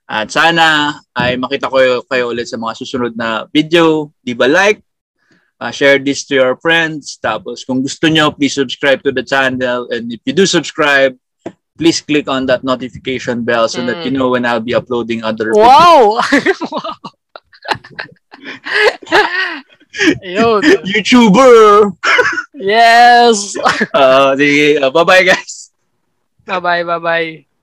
[0.06, 4.14] At sana ay makita ko kayo ulit sa mga susunod na video.
[4.22, 4.86] Di ba like?
[5.56, 7.18] Uh, share this to your friends.
[7.18, 9.88] Tapos kung gusto nyo, please subscribe to the channel.
[9.90, 11.16] And if you do subscribe,
[11.80, 13.88] please click on that notification bell so mm.
[13.88, 14.20] that you mm.
[14.20, 16.20] know when I'll be uploading other wow!
[16.28, 16.60] videos.
[16.72, 16.94] wow!
[20.28, 20.62] Ayun.
[20.92, 21.96] YouTuber!
[22.54, 23.56] yes!
[23.96, 25.72] uh, sige, uh, bye-bye guys!
[26.46, 27.55] Bye-bye, bye-bye.